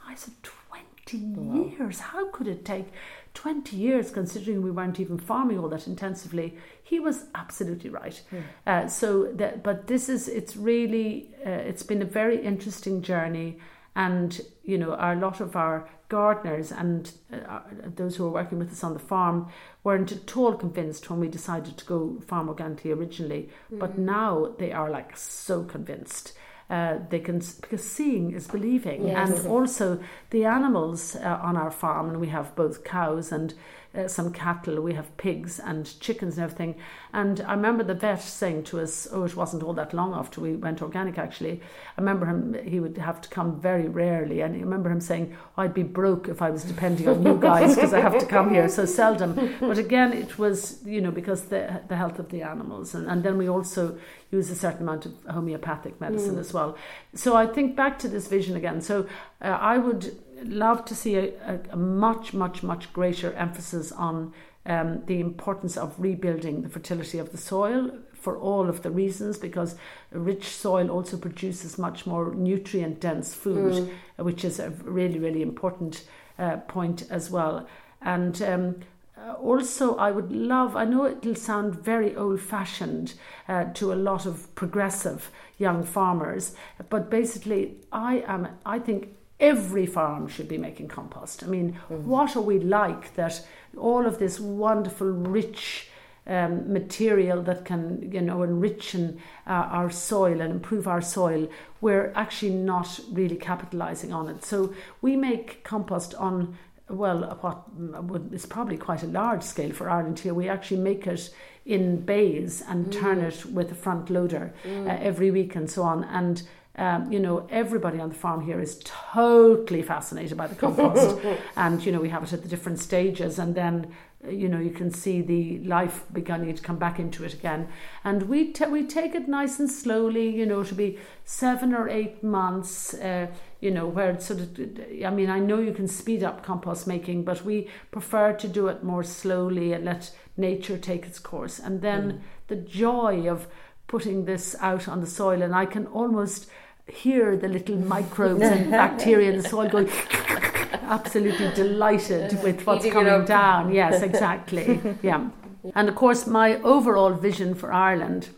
I 0.06 0.16
said, 0.16 0.34
20 0.44 1.18
wow. 1.18 1.66
years? 1.78 2.00
How 2.00 2.30
could 2.30 2.48
it 2.48 2.66
take 2.66 2.88
20 3.34 3.76
years 3.76 4.12
considering 4.12 4.62
we 4.62 4.72
weren't 4.72 5.00
even 5.00 5.18
farming 5.18 5.60
all 5.60 5.70
that 5.70 5.88
intensively? 5.88 6.58
He 6.84 7.00
was 7.00 7.26
absolutely 7.36 7.90
right. 7.90 8.22
Yeah. 8.32 8.42
Uh, 8.66 8.88
so, 8.88 9.32
that, 9.34 9.64
but 9.64 9.88
this 9.88 10.10
is, 10.10 10.28
it's 10.28 10.56
really, 10.56 11.30
uh, 11.46 11.50
it's 11.50 11.84
been 11.84 12.02
a 12.02 12.06
very 12.06 12.44
interesting 12.44 13.02
journey. 13.02 13.58
And, 13.96 14.40
you 14.64 14.78
know, 14.78 14.96
a 15.00 15.16
lot 15.16 15.42
of 15.42 15.56
our 15.56 15.90
gardeners 16.10 16.72
and 16.72 17.12
uh, 17.32 17.60
those 17.96 18.16
who 18.16 18.26
are 18.26 18.32
working 18.32 18.58
with 18.60 18.72
us 18.72 18.84
on 18.84 18.94
the 18.94 19.00
farm 19.00 19.48
weren't 19.84 20.12
at 20.12 20.36
all 20.36 20.56
convinced 20.56 21.10
when 21.10 21.20
we 21.20 21.28
decided 21.28 21.78
to 21.78 21.86
go 21.86 22.20
farm 22.28 22.50
organically 22.50 22.92
originally, 22.92 23.50
mm. 23.72 23.80
but 23.80 23.98
now 23.98 24.54
they 24.58 24.72
are 24.72 24.90
like 24.90 25.16
so 25.16 25.64
convinced. 25.64 26.34
Uh, 26.70 27.00
they 27.10 27.20
can 27.20 27.42
because 27.62 27.84
seeing 27.84 28.32
is 28.32 28.48
believing, 28.48 29.08
yes. 29.08 29.40
and 29.40 29.48
also 29.48 30.00
the 30.30 30.46
animals 30.46 31.16
uh, 31.16 31.40
on 31.42 31.58
our 31.58 31.72
farm, 31.72 32.10
and 32.10 32.20
we 32.20 32.28
have 32.28 32.56
both 32.56 32.84
cows 32.84 33.32
and 33.32 33.56
uh, 33.96 34.08
some 34.08 34.32
cattle, 34.32 34.82
we 34.82 34.94
have 34.94 35.16
pigs 35.18 35.60
and 35.60 36.00
chickens 36.00 36.38
and 36.38 36.44
everything. 36.44 36.76
And 37.12 37.42
I 37.42 37.54
remember 37.54 37.84
the 37.84 37.96
vet 37.96 38.22
saying 38.22 38.66
to 38.66 38.80
us, 38.80 39.08
oh, 39.12 39.24
it 39.24 39.36
wasn't 39.36 39.64
all 39.64 39.74
that 39.74 39.94
long 39.94 40.14
after 40.14 40.42
we 40.42 40.56
went 40.56 40.82
organic 40.82 41.18
actually. 41.18 41.62
I 41.98 42.02
remember 42.02 42.28
him, 42.28 42.56
he 42.64 42.80
would 42.80 42.98
have 42.98 43.20
to 43.22 43.30
come 43.30 43.60
very 43.60 43.88
rarely. 43.88 44.42
And 44.42 44.56
I 44.56 44.60
remember 44.60 44.92
him 44.92 45.02
saying, 45.02 45.36
oh, 45.58 45.64
I'd 45.64 45.74
be 45.74 45.84
broke 45.84 46.28
if 46.28 46.42
I 46.42 46.52
was 46.52 46.64
depending 46.64 47.08
on 47.08 47.26
you 47.26 47.38
guys 47.40 47.76
because 47.76 47.94
I 47.94 48.00
have 48.00 48.20
to 48.20 48.26
come 48.28 48.52
here 48.52 48.70
so 48.70 48.86
seldom. 48.86 49.56
But 49.60 49.80
again, 49.80 50.14
it 50.14 50.38
was, 50.38 50.86
you 50.86 51.02
know, 51.02 51.12
because 51.12 51.46
the, 51.46 51.82
the 51.88 51.96
health 51.96 52.20
of 52.20 52.30
the 52.30 52.44
animals. 52.44 52.94
And, 52.94 53.08
and 53.10 53.24
then 53.24 53.38
we 53.38 53.50
also 53.50 53.98
use 54.32 54.52
a 54.52 54.56
certain 54.56 54.84
amount 54.84 55.08
of 55.08 55.14
homeopathic 55.28 56.00
medicine 56.00 56.36
mm. 56.36 56.40
as 56.40 56.54
well. 56.54 56.78
So 57.16 57.36
I 57.36 57.48
think 57.48 57.76
back 57.76 57.98
to 58.00 58.08
this 58.08 58.28
vision 58.28 58.56
again. 58.56 58.82
So 58.82 59.08
uh, 59.42 59.48
I 59.48 59.80
would 59.80 60.16
love 60.44 60.86
to 60.86 60.96
see 60.96 61.16
a, 61.16 61.60
a, 61.72 61.76
much, 61.76 62.34
much, 62.34 62.64
much 62.64 62.92
greater 62.94 63.34
emphasis 63.34 63.92
on 63.92 64.34
um, 64.66 65.04
the 65.06 65.20
importance 65.20 65.78
of 65.78 65.96
rebuilding 65.98 66.62
the 66.62 66.70
fertility 66.70 67.18
of 67.18 67.32
the 67.32 67.38
soil 67.38 67.92
for 68.14 68.38
all 68.38 68.70
of 68.70 68.84
the 68.84 68.92
reasons 68.92 69.38
because 69.38 69.76
rich 70.12 70.48
soil 70.48 70.90
also 70.90 71.18
produces 71.18 71.78
much 71.78 72.06
more 72.06 72.34
nutrient 72.36 73.00
dense 73.00 73.34
food, 73.34 73.74
mm. 73.74 74.24
which 74.24 74.44
is 74.44 74.60
a 74.60 74.70
really, 74.84 75.20
really 75.20 75.42
important 75.42 76.04
uh, 76.38 76.58
point 76.58 77.04
as 77.10 77.30
well. 77.30 77.68
And 78.02 78.42
um, 78.42 78.76
uh, 79.18 79.34
also, 79.34 79.96
I 79.96 80.12
would 80.12 80.32
love, 80.32 80.76
I 80.76 80.86
know 80.86 81.06
it'll 81.06 81.36
sound 81.36 81.76
very 81.76 82.16
old 82.16 82.42
fashioned 82.42 83.14
uh, 83.48 83.66
to 83.76 83.94
a 83.94 83.96
lot 83.96 84.26
of 84.26 84.54
progressive 84.56 85.32
young 85.58 85.84
farmers, 85.84 86.56
but 86.90 87.10
basically, 87.10 87.76
I 87.92 88.24
am, 88.28 88.48
I 88.66 88.80
think 88.80 89.10
every 89.40 89.86
farm 89.86 90.28
should 90.28 90.48
be 90.48 90.58
making 90.58 90.88
compost. 90.88 91.44
I 91.44 91.48
mean, 91.48 91.78
mm. 91.90 92.02
what 92.02 92.36
are 92.36 92.42
we 92.42 92.60
like 92.60 93.16
that 93.16 93.46
all 93.78 94.06
of 94.06 94.20
this 94.20 94.40
wonderful, 94.40 95.08
rich, 95.08 95.88
um, 96.28 96.72
material 96.72 97.42
that 97.44 97.66
can 97.66 98.12
you 98.12 98.22
know 98.22 98.44
enrich 98.44 98.94
uh, 98.94 99.08
our 99.48 99.90
soil 99.90 100.42
and 100.42 100.52
improve 100.52 100.88
our 100.88 101.02
soil 101.02 101.50
we're 101.82 102.12
actually 102.14 102.54
not 102.54 103.00
really 103.12 103.38
capitalizing 103.38 104.14
on 104.14 104.30
it 104.30 104.46
so 104.46 104.72
we 105.02 105.16
make 105.16 105.64
compost 105.64 106.14
on 106.16 106.56
well, 106.90 107.38
what 107.42 108.22
is 108.32 108.46
probably 108.46 108.78
quite 108.78 109.04
a 109.04 109.08
large 109.08 109.44
scale 109.44 109.72
for 109.72 109.90
Ireland 109.90 110.20
here. 110.20 110.34
We 110.34 110.50
actually 110.50 110.82
make 110.82 111.06
it 111.08 111.32
in 111.66 112.02
bays 112.02 112.64
and 112.68 112.88
mm. 112.88 113.00
turn 113.00 113.20
it 113.20 113.46
with 113.46 113.72
a 113.72 113.76
front 113.76 114.10
loader 114.10 114.54
mm. 114.64 114.88
uh, 114.88 114.98
every 115.00 115.30
week 115.30 115.56
and 115.56 115.70
so 115.70 115.84
on. 115.84 116.04
And 116.06 116.42
um, 116.80 117.12
you 117.12 117.20
know, 117.20 117.46
everybody 117.50 118.00
on 118.00 118.08
the 118.08 118.16
farm 118.16 118.40
here 118.40 118.62
is 118.62 118.80
totally 118.86 119.82
fascinated 119.82 120.38
by 120.38 120.48
the 120.48 120.56
compost, 120.56 121.20
and 121.58 121.86
you 121.86 121.92
know, 121.92 122.00
we 122.00 122.10
have 122.10 122.24
it 122.24 122.32
at 122.32 122.42
the 122.42 122.48
different 122.48 122.80
stages, 122.80 123.38
and 123.38 123.54
then 123.54 123.94
you 124.28 124.50
know 124.50 124.60
you 124.60 124.72
can 124.72 124.92
see 124.92 125.22
the 125.22 125.60
life 125.60 126.04
beginning 126.12 126.54
to 126.54 126.62
come 126.62 126.78
back 126.78 127.00
into 127.00 127.24
it 127.24 127.34
again. 127.34 127.68
And 128.04 128.24
we 128.24 128.52
t- 128.52 128.66
we 128.66 128.86
take 128.86 129.14
it 129.14 129.28
nice 129.28 129.60
and 129.60 129.70
slowly 129.70 130.30
you 130.30 130.46
know 130.46 130.64
to 130.64 130.74
be 130.74 130.98
seven 131.26 131.74
or 131.74 131.88
eight 131.90 132.24
months 132.24 132.94
uh, 132.96 133.28
you 133.62 133.72
know 133.72 133.88
where 133.88 134.12
it's 134.12 134.26
sort 134.26 134.42
of 134.42 134.60
i 135.06 135.10
mean 135.10 135.30
i 135.30 135.40
know 135.40 135.60
you 135.60 135.74
can 135.74 135.88
speed 135.88 136.22
up 136.22 136.44
compost 136.44 136.86
making 136.86 137.24
but 137.24 137.46
we 137.46 137.70
prefer 137.92 138.34
to 138.34 138.48
do 138.48 138.68
it 138.68 138.84
more 138.84 139.04
slowly 139.04 139.72
and 139.72 139.86
let 139.86 140.12
nature 140.36 140.78
take 140.78 141.06
its 141.06 141.20
course. 141.20 141.60
And 141.60 141.82
then 141.82 142.12
mm. 142.12 142.20
the 142.48 142.56
joy 142.56 143.30
of 143.30 143.48
putting 143.88 144.26
this 144.26 144.56
out 144.60 144.88
on 144.88 145.02
the 145.02 145.08
soil 145.08 145.42
and 145.42 145.54
i 145.56 145.66
can 145.66 145.88
almost 145.88 146.50
hear 146.90 147.38
the 147.38 147.48
little 147.48 147.78
microbes 147.78 148.42
and 148.42 148.72
bacteria 148.84 149.32
in 149.32 149.38
the 149.42 149.48
soil 149.48 149.70
going 149.70 149.90
absolutely 150.74 151.50
delighted 151.54 152.42
with 152.44 152.66
what's 152.66 152.86
Eating 152.86 152.94
coming 152.94 153.26
down. 153.26 153.74
Yes, 153.74 154.02
exactly. 154.02 154.80
yeah. 155.02 155.30
And 155.76 155.90
of 155.90 155.96
course, 155.96 156.26
my 156.28 156.56
overall 156.62 157.14
vision 157.14 157.54
for 157.54 157.72
Ireland, 157.72 158.30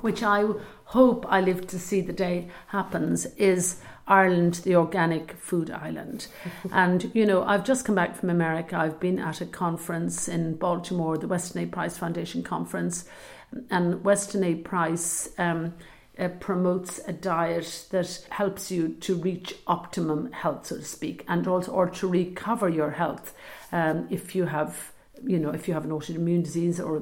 which 0.00 0.22
I 0.22 0.44
hope 0.86 1.26
I 1.28 1.40
live 1.40 1.66
to 1.68 1.78
see 1.78 2.00
the 2.00 2.12
day 2.12 2.48
happens, 2.68 3.26
is 3.36 3.80
Ireland, 4.08 4.54
the 4.64 4.74
organic 4.76 5.32
food 5.32 5.70
island. 5.70 6.28
and, 6.72 7.10
you 7.14 7.26
know, 7.26 7.44
I've 7.44 7.64
just 7.64 7.84
come 7.84 7.94
back 7.94 8.16
from 8.16 8.30
America. 8.30 8.76
I've 8.76 8.98
been 8.98 9.18
at 9.18 9.40
a 9.40 9.46
conference 9.46 10.28
in 10.28 10.56
Baltimore, 10.56 11.18
the 11.18 11.28
Weston 11.28 11.62
A. 11.62 11.66
Price 11.66 11.96
Foundation 11.98 12.42
conference. 12.42 13.04
And 13.70 14.04
Weston 14.04 14.44
A. 14.44 14.54
Price 14.56 15.28
um, 15.38 15.74
uh, 16.18 16.28
promotes 16.40 17.00
a 17.06 17.12
diet 17.12 17.86
that 17.90 18.26
helps 18.30 18.70
you 18.70 18.88
to 19.00 19.14
reach 19.14 19.54
optimum 19.66 20.32
health, 20.32 20.66
so 20.66 20.76
to 20.76 20.84
speak, 20.84 21.24
and 21.28 21.46
also 21.46 21.72
or 21.72 21.88
to 21.88 22.08
recover 22.08 22.68
your 22.68 22.90
health 22.90 23.34
um, 23.72 24.06
if 24.10 24.34
you 24.34 24.46
have, 24.46 24.92
you 25.24 25.38
know, 25.38 25.50
if 25.50 25.68
you 25.68 25.74
have 25.74 25.84
an 25.84 25.90
autoimmune 25.90 26.42
disease 26.42 26.80
or 26.80 27.00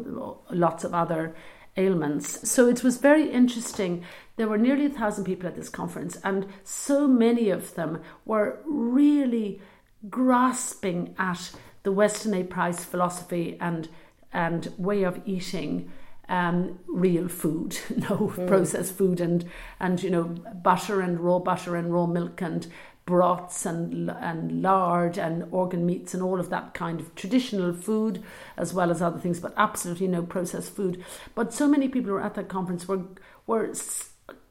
lots 0.51 0.85
of 0.85 0.95
other 0.95 1.35
ailments. 1.77 2.49
So 2.49 2.69
it 2.69 2.83
was 2.83 2.99
very 2.99 3.31
interesting. 3.31 4.05
There 4.37 4.49
were 4.49 4.59
nearly 4.59 4.87
a 4.87 4.91
thousand 4.91 5.25
people 5.25 5.49
at 5.49 5.57
this 5.57 5.69
conference, 5.69 6.19
and 6.23 6.47
so 6.65 7.07
many 7.07 7.51
of 7.51 7.75
them 7.75 8.03
were 8.25 8.61
really 8.65 9.61
grasping 10.09 11.15
at 11.19 11.51
the 11.83 11.93
Weston 11.93 12.35
A. 12.35 12.45
Price 12.45 12.85
philosophy 12.85 13.57
and 13.61 13.89
and 14.33 14.73
way 14.77 15.03
of 15.05 15.21
eating 15.25 15.91
um, 16.28 16.78
real 16.87 17.28
food, 17.28 17.78
no 17.97 18.33
mm. 18.35 18.47
processed 18.47 18.97
food, 18.97 19.21
and 19.21 19.45
and 19.80 20.02
you 20.02 20.11
know 20.11 20.25
butter 20.25 21.00
and 21.00 21.21
raw 21.21 21.38
butter 21.38 21.76
and 21.76 21.92
raw 21.92 22.06
milk 22.06 22.40
and 22.42 22.66
broths 23.06 23.64
and 23.64 24.11
and 24.11 24.62
lard 24.62 25.16
and 25.16 25.47
organ 25.52 25.87
meats 25.87 26.12
and 26.12 26.23
all 26.23 26.40
of 26.40 26.50
that 26.50 26.75
kind 26.75 26.99
of 26.99 27.14
traditional 27.14 27.73
food 27.73 28.23
as 28.56 28.75
well 28.75 28.90
as 28.90 29.00
other 29.00 29.18
things, 29.18 29.40
but 29.40 29.54
absolutely 29.56 30.09
no 30.09 30.23
processed 30.23 30.75
food. 30.75 31.02
But 31.35 31.54
so 31.54 31.68
many 31.68 31.88
people 31.88 32.09
who 32.09 32.14
were 32.14 32.23
at 32.23 32.35
that 32.35 32.49
conference 32.49 32.88
were 32.88 33.02
were 33.47 33.73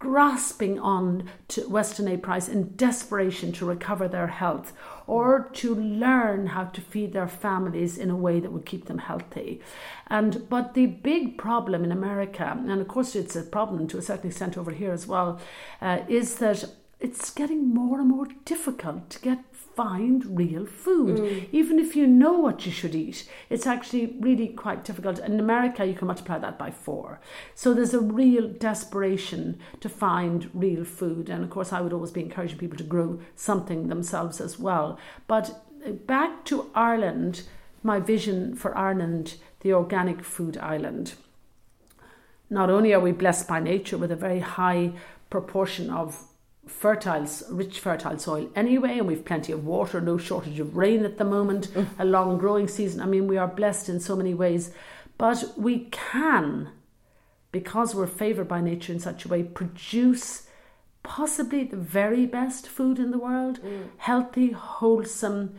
grasping 0.05 0.79
on 0.79 1.27
to 1.47 1.67
Weston 1.67 2.07
A. 2.07 2.15
Price 2.15 2.47
in 2.47 2.75
desperation 2.75 3.51
to 3.53 3.65
recover 3.65 4.07
their 4.07 4.27
health 4.27 4.71
or 5.07 5.49
to 5.53 5.73
learn 5.73 6.45
how 6.45 6.65
to 6.65 6.79
feed 6.79 7.11
their 7.11 7.27
families 7.27 7.97
in 7.97 8.11
a 8.11 8.15
way 8.15 8.39
that 8.39 8.51
would 8.51 8.67
keep 8.67 8.85
them 8.85 8.99
healthy. 8.99 9.59
And 10.05 10.47
but 10.47 10.75
the 10.75 10.85
big 10.85 11.39
problem 11.39 11.83
in 11.83 11.91
America, 11.91 12.55
and 12.55 12.79
of 12.79 12.87
course 12.87 13.15
it's 13.15 13.35
a 13.35 13.41
problem 13.41 13.87
to 13.87 13.97
a 13.97 14.01
certain 14.03 14.29
extent 14.29 14.59
over 14.59 14.69
here 14.69 14.91
as 14.91 15.07
well, 15.07 15.39
uh, 15.81 16.01
is 16.07 16.35
that 16.35 16.65
it's 16.99 17.31
getting 17.31 17.73
more 17.73 17.99
and 17.99 18.09
more 18.09 18.27
difficult 18.45 19.09
to 19.09 19.19
get 19.19 19.54
find 19.75 20.37
real 20.37 20.65
food. 20.65 21.17
Mm. 21.17 21.47
Even 21.51 21.79
if 21.79 21.95
you 21.95 22.07
know 22.07 22.33
what 22.33 22.65
you 22.65 22.71
should 22.71 22.95
eat, 22.95 23.29
it's 23.49 23.67
actually 23.67 24.15
really 24.19 24.47
quite 24.47 24.85
difficult. 24.85 25.19
In 25.19 25.39
America, 25.39 25.85
you 25.85 25.93
can 25.93 26.07
multiply 26.07 26.37
that 26.39 26.57
by 26.57 26.71
four. 26.71 27.19
So 27.53 27.73
there's 27.73 27.93
a 27.93 27.99
real 27.99 28.47
desperation 28.47 29.59
to 29.81 29.89
find 29.89 30.49
real 30.53 30.85
food. 30.85 31.29
And 31.29 31.43
of 31.43 31.49
course, 31.49 31.73
I 31.73 31.81
would 31.81 31.93
always 31.93 32.11
be 32.11 32.21
encouraging 32.21 32.57
people 32.57 32.77
to 32.77 32.83
grow 32.83 33.19
something 33.35 33.87
themselves 33.87 34.39
as 34.39 34.57
well. 34.57 34.97
But 35.27 35.61
uh, 35.85 35.91
back 35.91 36.45
to 36.45 36.69
Ireland, 36.73 37.43
my 37.83 37.99
vision 37.99 38.55
for 38.55 38.77
Ireland, 38.77 39.35
the 39.59 39.73
organic 39.73 40.23
food 40.23 40.57
island. 40.57 41.15
Not 42.49 42.69
only 42.69 42.93
are 42.93 42.99
we 42.99 43.11
blessed 43.11 43.47
by 43.47 43.59
nature 43.59 43.97
with 43.97 44.11
a 44.11 44.15
very 44.15 44.39
high 44.39 44.93
proportion 45.29 45.89
of 45.89 46.23
fertile, 46.67 47.27
rich 47.51 47.79
fertile 47.79 48.17
soil 48.17 48.49
anyway, 48.55 48.97
and 48.97 49.07
we've 49.07 49.25
plenty 49.25 49.51
of 49.51 49.65
water, 49.65 50.01
no 50.01 50.17
shortage 50.17 50.59
of 50.59 50.75
rain 50.75 51.05
at 51.05 51.17
the 51.17 51.23
moment, 51.23 51.69
mm. 51.69 51.87
a 51.99 52.05
long 52.05 52.37
growing 52.37 52.67
season. 52.67 53.01
I 53.01 53.05
mean, 53.05 53.27
we 53.27 53.37
are 53.37 53.47
blessed 53.47 53.89
in 53.89 53.99
so 53.99 54.15
many 54.15 54.33
ways, 54.33 54.71
but 55.17 55.53
we 55.57 55.87
can, 55.91 56.69
because 57.51 57.95
we're 57.95 58.07
favoured 58.07 58.47
by 58.47 58.61
nature 58.61 58.93
in 58.93 58.99
such 58.99 59.25
a 59.25 59.27
way, 59.27 59.43
produce 59.43 60.47
possibly 61.03 61.63
the 61.63 61.77
very 61.77 62.25
best 62.25 62.67
food 62.67 62.97
in 62.97 63.11
the 63.11 63.19
world, 63.19 63.61
mm. 63.61 63.89
healthy, 63.97 64.51
wholesome. 64.51 65.55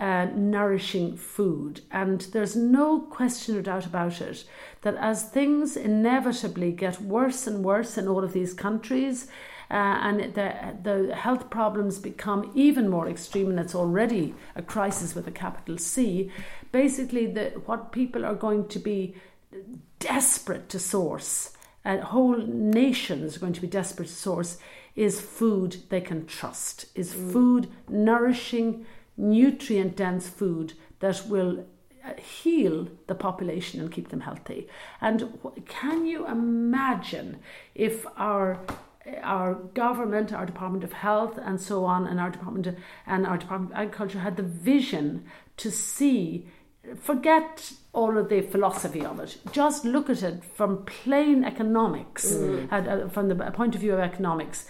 Uh, 0.00 0.26
nourishing 0.36 1.16
food. 1.16 1.80
And 1.90 2.20
there's 2.32 2.54
no 2.54 3.00
question 3.00 3.56
or 3.56 3.62
doubt 3.62 3.84
about 3.84 4.20
it 4.20 4.44
that 4.82 4.94
as 4.94 5.24
things 5.24 5.76
inevitably 5.76 6.70
get 6.70 7.00
worse 7.00 7.48
and 7.48 7.64
worse 7.64 7.98
in 7.98 8.06
all 8.06 8.22
of 8.22 8.32
these 8.32 8.54
countries, 8.54 9.26
uh, 9.72 9.74
and 9.74 10.34
the, 10.34 10.54
the 10.84 11.14
health 11.16 11.50
problems 11.50 11.98
become 11.98 12.52
even 12.54 12.88
more 12.88 13.08
extreme, 13.08 13.50
and 13.50 13.58
it's 13.58 13.74
already 13.74 14.34
a 14.54 14.62
crisis 14.62 15.16
with 15.16 15.26
a 15.26 15.32
capital 15.32 15.78
C. 15.78 16.30
Basically, 16.70 17.26
the, 17.26 17.60
what 17.66 17.90
people 17.90 18.24
are 18.24 18.36
going 18.36 18.68
to 18.68 18.78
be 18.78 19.16
desperate 19.98 20.68
to 20.68 20.78
source, 20.78 21.56
and 21.84 22.02
whole 22.02 22.38
nations 22.46 23.36
are 23.36 23.40
going 23.40 23.52
to 23.52 23.60
be 23.60 23.66
desperate 23.66 24.06
to 24.06 24.14
source, 24.14 24.58
is 24.94 25.20
food 25.20 25.76
they 25.88 26.00
can 26.00 26.24
trust, 26.26 26.86
is 26.94 27.12
mm. 27.12 27.32
food 27.32 27.68
nourishing, 27.88 28.86
nutrient 29.18 29.96
dense 29.96 30.28
food 30.28 30.72
that 31.00 31.26
will 31.28 31.66
uh, 32.04 32.14
heal 32.14 32.88
the 33.06 33.14
population 33.14 33.80
and 33.80 33.92
keep 33.92 34.08
them 34.08 34.20
healthy. 34.20 34.68
And 35.00 35.38
can 35.66 36.06
you 36.06 36.26
imagine 36.26 37.40
if 37.74 38.06
our 38.16 38.60
our 39.22 39.54
government, 39.74 40.32
our 40.32 40.46
Department 40.46 40.84
of 40.84 40.92
Health, 40.92 41.38
and 41.38 41.60
so 41.60 41.84
on, 41.84 42.06
and 42.06 42.20
our 42.20 42.30
Department 42.30 42.66
of, 42.66 42.76
and 43.06 43.26
our 43.26 43.38
Department 43.38 43.72
of 43.72 43.78
Agriculture 43.78 44.18
had 44.20 44.36
the 44.36 44.42
vision 44.42 45.24
to 45.56 45.70
see. 45.70 46.46
Forget 47.00 47.72
all 47.92 48.16
of 48.16 48.28
the 48.28 48.40
philosophy 48.40 49.04
of 49.04 49.20
it. 49.20 49.36
Just 49.52 49.84
look 49.84 50.08
at 50.08 50.22
it 50.22 50.42
from 50.44 50.84
plain 50.86 51.44
economics, 51.44 52.32
mm. 52.32 52.72
uh, 52.72 53.08
from 53.08 53.28
the 53.28 53.34
point 53.34 53.74
of 53.74 53.80
view 53.80 53.92
of 53.92 54.00
economics. 54.00 54.66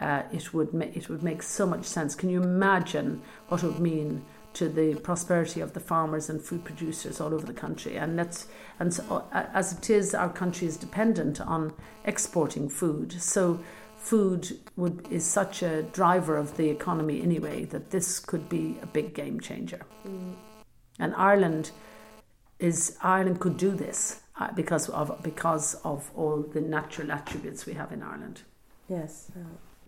Uh, 0.00 0.22
it 0.32 0.54
would 0.54 0.72
ma- 0.72 0.86
it 0.94 1.08
would 1.08 1.22
make 1.22 1.42
so 1.42 1.66
much 1.66 1.84
sense. 1.84 2.14
Can 2.14 2.30
you 2.30 2.42
imagine 2.42 3.20
what 3.48 3.62
it 3.62 3.66
would 3.66 3.80
mean 3.80 4.24
to 4.52 4.68
the 4.68 4.94
prosperity 4.96 5.60
of 5.60 5.74
the 5.74 5.80
farmers 5.80 6.28
and 6.28 6.42
food 6.42 6.64
producers 6.64 7.20
all 7.20 7.32
over 7.32 7.46
the 7.46 7.52
country. 7.52 7.96
And 7.96 8.18
that's 8.18 8.48
and 8.80 8.92
so, 8.92 9.24
uh, 9.32 9.46
as 9.54 9.72
it 9.72 9.90
is, 9.90 10.14
our 10.14 10.28
country 10.28 10.66
is 10.66 10.76
dependent 10.76 11.40
on 11.40 11.72
exporting 12.04 12.68
food. 12.68 13.12
So 13.20 13.60
food 13.96 14.58
would 14.76 15.06
is 15.10 15.24
such 15.24 15.62
a 15.62 15.82
driver 15.82 16.36
of 16.36 16.56
the 16.56 16.68
economy 16.68 17.22
anyway 17.22 17.64
that 17.66 17.90
this 17.90 18.18
could 18.18 18.48
be 18.48 18.76
a 18.82 18.86
big 18.86 19.14
game 19.14 19.38
changer. 19.38 19.82
Mm. 20.06 20.34
And 20.98 21.14
Ireland 21.14 21.70
is 22.58 22.96
Ireland 23.02 23.40
could 23.40 23.56
do 23.56 23.70
this. 23.70 24.20
uh, 24.40 24.50
because 24.54 24.88
of 24.88 25.22
because 25.22 25.74
of 25.84 26.10
all 26.16 26.42
the 26.42 26.60
natural 26.60 27.12
attributes 27.12 27.66
we 27.66 27.74
have 27.74 27.92
in 27.92 28.02
Ireland. 28.02 28.42
Yes. 28.88 29.30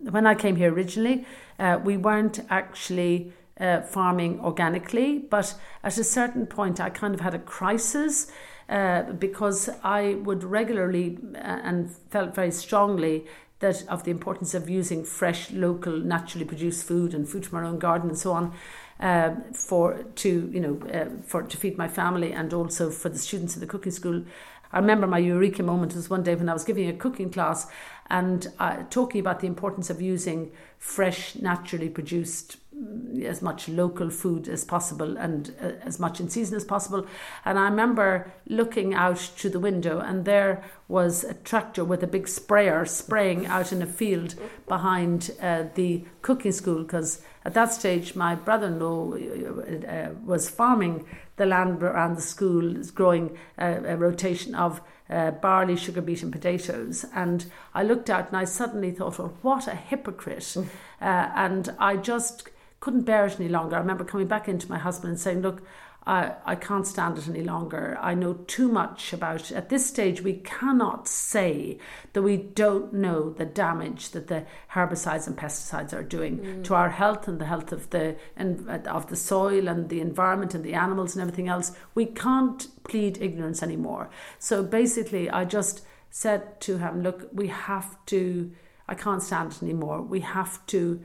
When 0.09 0.27
I 0.27 0.35
came 0.35 0.55
here 0.55 0.73
originally, 0.73 1.25
uh, 1.59 1.79
we 1.83 1.97
weren't 1.97 2.39
actually 2.49 3.33
uh, 3.59 3.81
farming 3.81 4.39
organically, 4.41 5.19
but 5.19 5.55
at 5.83 5.97
a 5.97 6.03
certain 6.03 6.45
point, 6.45 6.79
I 6.79 6.89
kind 6.89 7.13
of 7.13 7.21
had 7.21 7.33
a 7.33 7.39
crisis. 7.39 8.31
Uh, 8.69 9.11
because 9.19 9.69
I 9.83 10.15
would 10.23 10.41
regularly 10.45 11.19
uh, 11.35 11.37
and 11.37 11.91
felt 12.09 12.33
very 12.33 12.49
strongly 12.49 13.25
that 13.59 13.83
of 13.87 14.03
the 14.03 14.11
importance 14.11 14.53
of 14.53 14.69
using 14.69 15.03
fresh, 15.03 15.51
local, 15.51 15.97
naturally 15.97 16.45
produced 16.45 16.85
food 16.85 17.13
and 17.13 17.27
food 17.27 17.45
from 17.45 17.59
our 17.59 17.65
own 17.65 17.77
garden 17.77 18.09
and 18.09 18.17
so 18.17 18.31
on 18.31 18.53
uh, 18.99 19.35
for 19.53 20.03
to 20.15 20.49
you 20.53 20.59
know 20.59 20.79
uh, 20.91 21.09
for 21.23 21.43
to 21.43 21.57
feed 21.57 21.77
my 21.77 21.87
family 21.87 22.31
and 22.31 22.53
also 22.53 22.89
for 22.89 23.09
the 23.09 23.17
students 23.17 23.55
in 23.55 23.59
the 23.59 23.67
cooking 23.67 23.91
school. 23.91 24.23
I 24.71 24.79
remember 24.79 25.07
my 25.07 25.19
eureka 25.19 25.61
moment 25.61 25.93
was 25.93 26.09
one 26.09 26.23
day 26.23 26.35
when 26.35 26.49
I 26.49 26.53
was 26.53 26.63
giving 26.63 26.89
a 26.89 26.93
cooking 26.93 27.29
class 27.29 27.67
and 28.13 28.47
uh, 28.59 28.83
talking 28.91 29.19
about 29.19 29.39
the 29.39 29.47
importance 29.47 29.89
of 29.89 29.99
using 29.99 30.51
fresh, 30.77 31.35
naturally 31.35 31.89
produced 31.89 32.57
mm, 32.71 33.23
as 33.23 33.41
much 33.41 33.67
local 33.67 34.11
food 34.11 34.47
as 34.47 34.63
possible 34.63 35.17
and 35.17 35.51
uh, 35.59 35.71
as 35.81 35.99
much 35.99 36.19
in 36.19 36.29
season 36.29 36.55
as 36.55 36.63
possible. 36.63 37.07
And 37.43 37.57
I 37.57 37.63
remember 37.63 38.31
looking 38.47 38.93
out 38.93 39.17
to 39.37 39.49
the 39.49 39.59
window, 39.59 39.99
and 39.99 40.25
there 40.25 40.63
was 40.87 41.23
a 41.23 41.33
tractor 41.33 41.83
with 41.83 42.03
a 42.03 42.07
big 42.07 42.27
sprayer 42.27 42.85
spraying 42.85 43.47
out 43.47 43.71
in 43.71 43.81
a 43.81 43.87
field 43.87 44.35
behind 44.67 45.31
uh, 45.41 45.63
the 45.73 46.05
cooking 46.21 46.51
school 46.51 46.83
because 46.83 47.19
at 47.45 47.55
that 47.55 47.73
stage 47.73 48.15
my 48.15 48.35
brother-in-law 48.35 49.15
uh, 49.15 50.09
was 50.23 50.51
farming 50.51 51.03
the 51.37 51.47
land 51.47 51.81
around 51.81 52.15
the 52.15 52.21
school, 52.21 52.75
growing 52.93 53.35
a 53.57 53.97
rotation 53.97 54.53
of 54.53 54.81
uh, 55.13 55.31
barley, 55.31 55.75
sugar 55.75 56.01
beet, 56.01 56.23
and 56.23 56.31
potatoes. 56.31 57.05
And 57.13 57.45
I 57.73 57.83
looked 57.83 58.09
out 58.09 58.29
and 58.29 58.37
I 58.37 58.45
suddenly 58.45 58.91
thought, 58.91 59.19
well, 59.19 59.37
what 59.41 59.67
a 59.67 59.75
hypocrite. 59.75 60.39
Mm. 60.39 60.67
Uh, 61.01 61.31
and 61.35 61.75
I 61.79 61.97
just 61.97 62.49
couldn't 62.79 63.03
bear 63.03 63.25
it 63.25 63.39
any 63.39 63.47
longer. 63.49 63.75
I 63.75 63.79
remember 63.79 64.03
coming 64.03 64.27
back 64.27 64.49
into 64.49 64.69
my 64.69 64.77
husband 64.77 65.11
and 65.11 65.19
saying, 65.19 65.41
look, 65.41 65.61
I, 66.05 66.33
I 66.45 66.55
can't 66.55 66.85
stand 66.85 67.17
it 67.17 67.29
any 67.29 67.43
longer. 67.43 67.97
I 68.01 68.13
know 68.13 68.33
too 68.33 68.67
much 68.67 69.13
about 69.13 69.51
it. 69.51 69.55
At 69.55 69.69
this 69.69 69.85
stage, 69.85 70.21
we 70.21 70.33
cannot 70.33 71.07
say 71.07 71.77
that 72.11 72.21
we 72.21 72.35
don't 72.35 72.93
know 72.93 73.29
the 73.29 73.45
damage 73.45 74.09
that 74.09 74.27
the 74.27 74.45
herbicides 74.73 75.27
and 75.27 75.37
pesticides 75.37 75.93
are 75.93 76.03
doing 76.03 76.39
mm. 76.39 76.63
to 76.65 76.75
our 76.75 76.89
health 76.89 77.27
and 77.27 77.39
the 77.39 77.45
health 77.45 77.71
of 77.71 77.89
the 77.91 78.17
and 78.35 78.69
of 78.87 79.07
the 79.07 79.15
soil 79.15 79.69
and 79.69 79.89
the 79.89 80.01
environment 80.01 80.53
and 80.53 80.63
the 80.63 80.73
animals 80.73 81.15
and 81.15 81.21
everything 81.21 81.47
else. 81.47 81.71
We 81.95 82.05
can't 82.05 82.67
plead 82.83 83.21
ignorance 83.21 83.63
anymore. 83.63 84.09
So 84.39 84.61
basically, 84.61 85.29
I 85.29 85.45
just 85.45 85.85
said 86.09 86.59
to 86.61 86.79
him, 86.79 87.01
"Look, 87.01 87.29
we 87.31 87.47
have 87.47 87.97
to. 88.07 88.51
I 88.89 88.95
can't 88.95 89.23
stand 89.23 89.53
it 89.53 89.63
anymore. 89.63 90.01
We 90.01 90.19
have 90.19 90.65
to." 90.67 91.01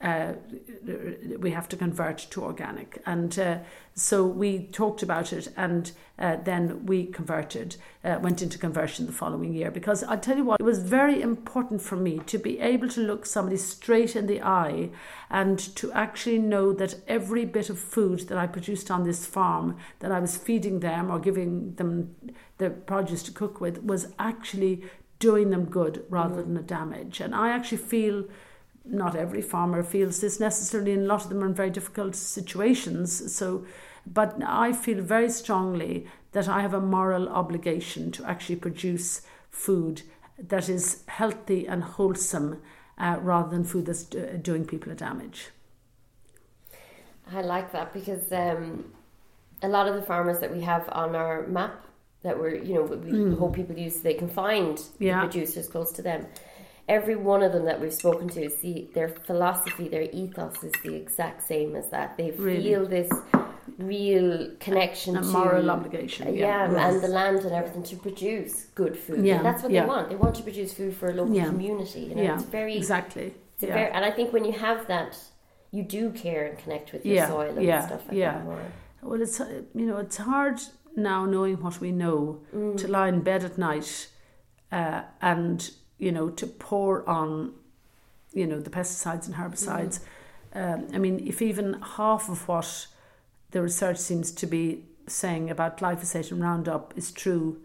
Uh, 0.00 0.32
we 1.38 1.50
have 1.50 1.68
to 1.68 1.76
convert 1.76 2.16
to 2.30 2.42
organic. 2.42 3.02
And 3.04 3.38
uh, 3.38 3.58
so 3.94 4.24
we 4.24 4.66
talked 4.68 5.02
about 5.02 5.30
it 5.30 5.52
and 5.58 5.92
uh, 6.18 6.36
then 6.42 6.86
we 6.86 7.04
converted, 7.04 7.76
uh, 8.02 8.18
went 8.22 8.40
into 8.40 8.56
conversion 8.56 9.04
the 9.04 9.12
following 9.12 9.52
year. 9.52 9.70
Because 9.70 10.02
I'll 10.04 10.18
tell 10.18 10.38
you 10.38 10.44
what, 10.44 10.58
it 10.58 10.64
was 10.64 10.78
very 10.78 11.20
important 11.20 11.82
for 11.82 11.96
me 11.96 12.20
to 12.26 12.38
be 12.38 12.60
able 12.60 12.88
to 12.88 13.00
look 13.02 13.26
somebody 13.26 13.58
straight 13.58 14.16
in 14.16 14.26
the 14.26 14.40
eye 14.40 14.88
and 15.28 15.58
to 15.76 15.92
actually 15.92 16.38
know 16.38 16.72
that 16.72 16.94
every 17.06 17.44
bit 17.44 17.68
of 17.68 17.78
food 17.78 18.20
that 18.28 18.38
I 18.38 18.46
produced 18.46 18.90
on 18.90 19.04
this 19.04 19.26
farm, 19.26 19.76
that 19.98 20.10
I 20.10 20.18
was 20.18 20.34
feeding 20.34 20.80
them 20.80 21.10
or 21.10 21.18
giving 21.18 21.74
them 21.74 22.16
the 22.56 22.70
produce 22.70 23.22
to 23.24 23.32
cook 23.32 23.60
with, 23.60 23.82
was 23.82 24.14
actually 24.18 24.82
doing 25.18 25.50
them 25.50 25.66
good 25.66 26.04
rather 26.08 26.36
mm. 26.36 26.46
than 26.46 26.56
a 26.56 26.62
damage. 26.62 27.20
And 27.20 27.34
I 27.34 27.50
actually 27.50 27.78
feel 27.78 28.24
not 28.84 29.16
every 29.16 29.42
farmer 29.42 29.82
feels 29.82 30.20
this 30.20 30.40
necessarily, 30.40 30.92
and 30.92 31.04
a 31.04 31.06
lot 31.06 31.22
of 31.22 31.28
them 31.28 31.42
are 31.42 31.46
in 31.46 31.54
very 31.54 31.70
difficult 31.70 32.14
situations. 32.16 33.34
So, 33.34 33.64
but 34.06 34.40
I 34.44 34.72
feel 34.72 35.02
very 35.02 35.30
strongly 35.30 36.06
that 36.32 36.48
I 36.48 36.62
have 36.62 36.74
a 36.74 36.80
moral 36.80 37.28
obligation 37.28 38.10
to 38.12 38.24
actually 38.24 38.56
produce 38.56 39.22
food 39.50 40.02
that 40.38 40.68
is 40.68 41.02
healthy 41.06 41.66
and 41.66 41.82
wholesome 41.82 42.62
uh, 42.98 43.18
rather 43.20 43.50
than 43.50 43.64
food 43.64 43.86
that's 43.86 44.04
do- 44.04 44.38
doing 44.38 44.64
people 44.64 44.92
a 44.92 44.94
damage. 44.94 45.48
I 47.32 47.42
like 47.42 47.72
that 47.72 47.92
because 47.92 48.32
um, 48.32 48.92
a 49.62 49.68
lot 49.68 49.86
of 49.86 49.94
the 49.94 50.02
farmers 50.02 50.40
that 50.40 50.52
we 50.52 50.62
have 50.62 50.88
on 50.90 51.14
our 51.14 51.46
map 51.46 51.86
that 52.22 52.38
we're, 52.38 52.54
you 52.54 52.74
know, 52.74 52.82
we 52.82 53.12
mm. 53.12 53.38
hope 53.38 53.54
people 53.54 53.78
use, 53.78 54.00
they 54.00 54.14
can 54.14 54.28
find 54.28 54.82
yeah. 54.98 55.20
producers 55.20 55.68
close 55.68 55.92
to 55.92 56.02
them 56.02 56.26
every 56.90 57.14
one 57.14 57.42
of 57.42 57.52
them 57.52 57.64
that 57.64 57.80
we've 57.80 57.94
spoken 57.94 58.28
to, 58.28 58.50
see 58.50 58.90
their 58.94 59.08
philosophy, 59.08 59.86
their 59.88 60.08
ethos 60.12 60.62
is 60.64 60.72
the 60.82 60.94
exact 60.94 61.46
same 61.46 61.76
as 61.76 61.88
that. 61.90 62.16
They 62.16 62.32
really? 62.32 62.62
feel 62.64 62.84
this 62.84 63.08
real 63.78 64.50
connection 64.58 65.16
a 65.16 65.20
to 65.20 65.26
moral 65.28 65.70
obligation, 65.70 66.26
uh, 66.26 66.30
yeah, 66.32 66.70
yes. 66.70 66.94
and 66.94 67.02
the 67.02 67.08
land 67.08 67.38
and 67.46 67.52
everything 67.52 67.84
to 67.84 67.96
produce 67.96 68.64
good 68.74 68.98
food. 68.98 69.24
Yeah, 69.24 69.36
and 69.36 69.46
that's 69.46 69.62
what 69.62 69.70
yeah. 69.70 69.82
they 69.82 69.88
want. 69.88 70.08
They 70.10 70.16
want 70.16 70.34
to 70.34 70.42
produce 70.42 70.74
food 70.74 70.94
for 70.96 71.08
a 71.08 71.14
local 71.14 71.34
yeah. 71.34 71.46
community. 71.46 72.00
You 72.00 72.14
know, 72.16 72.22
yeah, 72.22 72.34
it's 72.34 72.44
very 72.44 72.76
exactly. 72.76 73.34
It's 73.54 73.62
yeah. 73.62 73.74
very, 73.74 73.92
and 73.92 74.04
I 74.04 74.10
think 74.10 74.32
when 74.32 74.44
you 74.44 74.52
have 74.52 74.88
that, 74.88 75.16
you 75.70 75.84
do 75.84 76.10
care 76.10 76.46
and 76.48 76.58
connect 76.58 76.92
with 76.92 77.06
your 77.06 77.26
soil 77.28 77.56
and 77.56 77.84
stuff 77.84 78.08
like 78.08 78.16
yeah. 78.16 78.32
that 78.32 78.44
more. 78.44 78.62
Well, 79.02 79.22
it's 79.22 79.40
uh, 79.40 79.62
you 79.74 79.86
know 79.86 79.98
it's 79.98 80.16
hard 80.16 80.60
now 80.96 81.24
knowing 81.24 81.62
what 81.62 81.80
we 81.80 81.92
know 81.92 82.40
mm. 82.52 82.76
to 82.76 82.88
lie 82.88 83.08
in 83.08 83.20
bed 83.20 83.44
at 83.44 83.56
night 83.56 84.08
uh, 84.72 85.02
and 85.22 85.70
you 86.00 86.10
know, 86.10 86.30
to 86.30 86.46
pour 86.46 87.08
on, 87.08 87.52
you 88.32 88.46
know, 88.46 88.58
the 88.58 88.70
pesticides 88.70 89.26
and 89.26 89.36
herbicides. 89.36 90.00
Mm. 90.54 90.74
Um, 90.74 90.88
I 90.92 90.98
mean, 90.98 91.24
if 91.26 91.40
even 91.40 91.80
half 91.96 92.28
of 92.28 92.48
what 92.48 92.86
the 93.52 93.62
research 93.62 93.98
seems 93.98 94.32
to 94.32 94.46
be 94.46 94.84
saying 95.06 95.50
about 95.50 95.78
glyphosate 95.78 96.32
and 96.32 96.42
Roundup 96.42 96.94
is 96.96 97.12
true, 97.12 97.60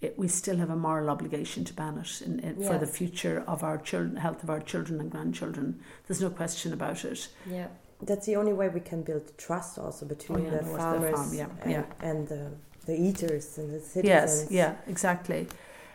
it, 0.00 0.16
we 0.16 0.28
still 0.28 0.58
have 0.58 0.70
a 0.70 0.76
moral 0.76 1.10
obligation 1.10 1.64
to 1.64 1.74
ban 1.74 1.98
it 1.98 2.22
in, 2.22 2.38
in, 2.40 2.60
yeah. 2.60 2.68
for 2.68 2.78
the 2.78 2.86
future 2.86 3.42
of 3.48 3.64
our 3.64 3.78
children, 3.78 4.16
health 4.16 4.42
of 4.44 4.50
our 4.50 4.60
children 4.60 5.00
and 5.00 5.10
grandchildren. 5.10 5.80
There's 6.06 6.20
no 6.20 6.30
question 6.30 6.72
about 6.72 7.04
it. 7.04 7.28
Yeah, 7.48 7.66
that's 8.02 8.26
the 8.26 8.36
only 8.36 8.52
way 8.52 8.68
we 8.68 8.80
can 8.80 9.02
build 9.02 9.36
trust 9.38 9.78
also 9.78 10.06
between 10.06 10.46
oh, 10.46 10.50
yeah, 10.50 10.58
the 10.58 10.64
farmers 10.64 11.10
the 11.10 11.16
farm, 11.16 11.34
yeah. 11.34 11.48
And, 11.62 11.72
yeah. 11.72 11.84
and 12.00 12.28
the, 12.28 12.50
the 12.86 13.00
eaters 13.00 13.58
and 13.58 13.74
the 13.74 13.80
citizens. 13.80 14.04
Yes, 14.04 14.46
yeah, 14.50 14.76
exactly. 14.86 15.48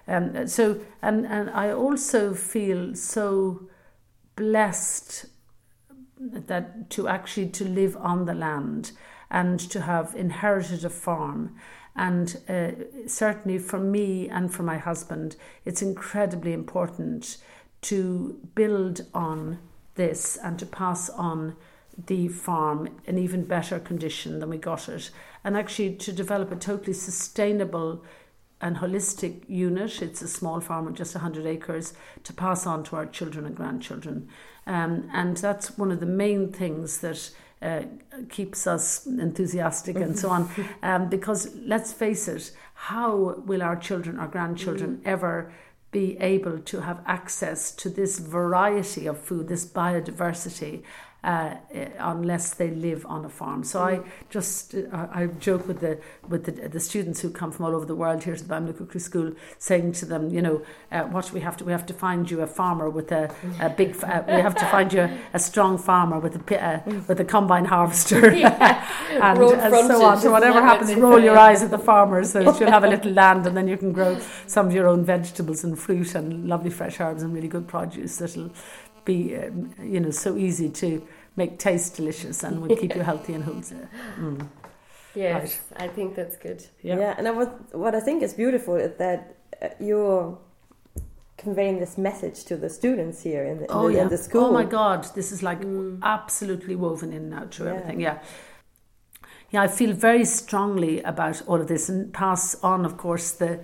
Um, 0.08 0.48
so, 0.48 0.82
and, 1.02 1.26
and 1.26 1.50
I 1.50 1.72
also 1.72 2.34
feel 2.34 2.96
so 2.96 3.70
blessed 4.36 5.26
that 6.20 6.90
to 6.92 7.08
actually 7.08 7.50
to 7.50 7.66
live 7.66 7.96
on 7.98 8.26
the 8.26 8.34
land 8.34 8.92
and 9.30 9.60
to 9.60 9.82
have 9.82 10.16
inherited 10.16 10.86
a 10.86 10.90
farm. 10.90 11.56
And 11.96 12.38
uh, 12.50 12.72
certainly 13.08 13.60
for 13.60 13.80
me 13.80 14.30
and 14.30 14.54
for 14.54 14.64
my 14.64 14.78
husband 14.78 15.36
it's 15.66 15.82
incredibly 15.82 16.54
important 16.54 17.38
to 17.82 18.40
build 18.56 19.06
on 19.14 19.60
this 19.96 20.38
and 20.38 20.58
to 20.60 20.66
pass 20.66 21.10
on 21.10 21.56
the 22.08 22.28
farm 22.28 22.90
in 23.06 23.20
even 23.20 23.44
better 23.46 23.80
condition 23.80 24.40
than 24.40 24.50
we 24.50 24.58
got 24.58 24.90
it. 24.90 25.12
And 25.44 25.56
actually 25.56 25.96
to 25.96 26.12
develop 26.12 26.52
a 26.52 26.56
totally 26.56 26.94
sustainable 26.94 28.04
and 28.64 28.78
holistic 28.78 29.44
unit. 29.50 30.02
It's 30.02 30.22
a 30.22 30.28
small 30.28 30.62
farm 30.62 30.86
with 30.86 30.96
just 30.96 31.14
100 31.14 31.46
acres 31.46 31.94
to 32.24 32.34
pass 32.34 32.66
on 32.66 32.86
to 32.86 32.96
our 32.96 33.06
children 33.06 33.46
and 33.46 33.54
grandchildren. 33.56 34.30
Um, 34.66 35.10
and 35.14 35.36
that's 35.36 35.78
one 35.78 35.92
of 35.92 36.00
the 36.00 36.06
main 36.06 36.50
things 36.50 37.00
that 37.00 37.30
uh, 37.62 37.82
keeps 38.30 38.66
us 38.66 39.06
enthusiastic 39.06 39.98
and 39.98 40.18
so 40.18 40.30
on. 40.30 40.50
Um, 40.82 41.10
because 41.10 41.54
let's 41.56 41.92
face 41.92 42.28
it, 42.28 42.52
how 42.74 43.36
will 43.46 43.62
our 43.62 43.76
children 43.76 44.18
or 44.18 44.28
grandchildren 44.28 44.98
mm. 44.98 45.08
ever 45.08 45.54
be 45.92 46.18
able 46.20 46.60
to 46.60 46.82
have 46.82 47.02
access 47.06 47.72
to 47.76 47.90
this 47.90 48.20
variety 48.20 49.08
of 49.08 49.20
food, 49.20 49.50
this 49.50 49.66
biodiversity? 49.66 50.84
Uh, 51.24 51.56
unless 52.00 52.54
they 52.54 52.70
live 52.70 53.06
on 53.06 53.24
a 53.24 53.30
farm. 53.30 53.64
So 53.64 53.82
I 53.82 54.02
just 54.30 54.76
uh, 54.76 55.08
I 55.12 55.28
joke 55.28 55.68
with 55.68 55.80
the 55.80 56.00
with 56.28 56.46
the, 56.46 56.68
the 56.68 56.80
students 56.80 57.22
who 57.22 57.30
come 57.30 57.52
from 57.52 57.66
all 57.66 57.76
over 57.76 57.86
the 57.86 57.96
world 57.96 58.24
here 58.24 58.36
to 58.36 58.44
the 58.44 58.74
Cookery 58.74 59.00
School, 59.00 59.34
saying 59.58 59.94
to 59.94 60.06
them, 60.06 60.30
you 60.30 60.42
know, 60.42 60.62
uh, 60.92 61.04
what 61.04 61.32
we 61.32 61.40
have 61.42 61.56
to 61.58 61.66
we 61.66 61.72
have 61.72 61.86
to 61.86 61.94
find 61.94 62.30
you 62.30 62.42
a 62.42 62.48
farmer 62.48 62.90
with 62.90 63.12
a, 63.12 63.34
a 63.62 63.70
big 63.70 63.96
uh, 64.04 64.24
we 64.28 64.34
have 64.34 64.56
to 64.56 64.66
find 64.66 64.92
you 64.92 65.02
a, 65.02 65.20
a 65.34 65.40
strong 65.40 65.78
farmer 65.78 66.20
with 66.20 66.36
a 66.36 66.64
uh, 66.64 66.80
with 67.08 67.20
a 67.20 67.26
combine 67.26 67.66
harvester 67.66 68.30
and, 68.30 69.40
and 69.40 69.88
so 69.88 70.04
on. 70.04 70.20
So 70.20 70.32
whatever 70.32 70.62
happens, 70.62 70.94
roll 70.96 71.20
your 71.20 71.38
eyes 71.38 71.64
at 71.64 71.72
the 71.72 71.80
farmers. 71.80 72.34
So 72.34 72.42
you'll 72.42 72.72
have 72.72 72.84
a 72.84 72.90
little 72.96 73.12
land, 73.12 73.48
and 73.48 73.56
then 73.56 73.68
you 73.68 73.78
can 73.78 73.94
grow 73.94 74.20
some 74.48 74.68
of 74.68 74.74
your 74.74 74.88
own 74.88 75.06
vegetables 75.06 75.64
and 75.64 75.80
fruit 75.80 76.16
and 76.16 76.48
lovely 76.48 76.70
fresh 76.70 77.00
herbs 77.00 77.24
and 77.24 77.34
really 77.34 77.48
good 77.48 77.68
produce 77.68 78.18
that'll 78.18 78.52
be 79.06 79.36
um, 79.36 79.74
you 79.82 80.00
know 80.00 80.12
so 80.12 80.38
easy 80.38 80.70
to 80.70 81.06
make 81.36 81.60
taste 81.60 81.96
delicious 81.96 82.44
and 82.44 82.62
will 82.62 82.76
keep 82.76 82.96
you 82.96 83.02
healthy 83.02 83.34
and 83.34 83.44
wholesome. 83.44 83.88
Mm. 84.20 84.48
Yes, 85.16 85.60
right. 85.72 85.84
I 85.84 85.88
think 85.88 86.16
that's 86.16 86.38
good. 86.38 86.66
Yeah, 86.82 86.98
yeah 86.98 87.16
and 87.18 87.28
I 87.28 87.32
was, 87.32 87.48
what 87.72 87.94
I 87.96 88.00
think 88.00 88.24
is 88.24 88.34
beautiful 88.34 88.76
is 88.76 88.98
that 88.98 89.36
uh, 89.62 89.70
you're 89.80 90.38
conveying 91.38 91.80
this 91.80 91.98
message 91.98 92.46
to 92.46 92.56
the 92.58 92.70
students 92.70 93.22
here 93.22 93.44
in 93.44 93.60
the, 93.60 93.68
oh, 93.70 93.88
the, 93.88 93.96
yeah. 93.96 94.04
in 94.04 94.10
the 94.10 94.18
school. 94.18 94.46
Oh 94.46 94.52
my 94.52 94.64
God, 94.64 95.08
this 95.16 95.32
is 95.32 95.44
like 95.44 95.62
mm. 95.62 96.00
absolutely 96.02 96.76
woven 96.76 97.14
in 97.14 97.30
now 97.30 97.44
to 97.44 97.64
yeah. 97.64 97.70
everything. 97.70 98.00
Yeah. 98.00 98.20
Yeah, 99.52 99.62
I 99.62 99.68
feel 99.68 99.94
very 99.94 100.26
strongly 100.26 101.04
about 101.04 101.44
all 101.46 101.62
of 101.62 101.68
this 101.68 101.88
and 101.88 102.12
pass 102.12 102.56
on, 102.64 102.86
of 102.86 102.98
course, 102.98 103.32
the 103.32 103.60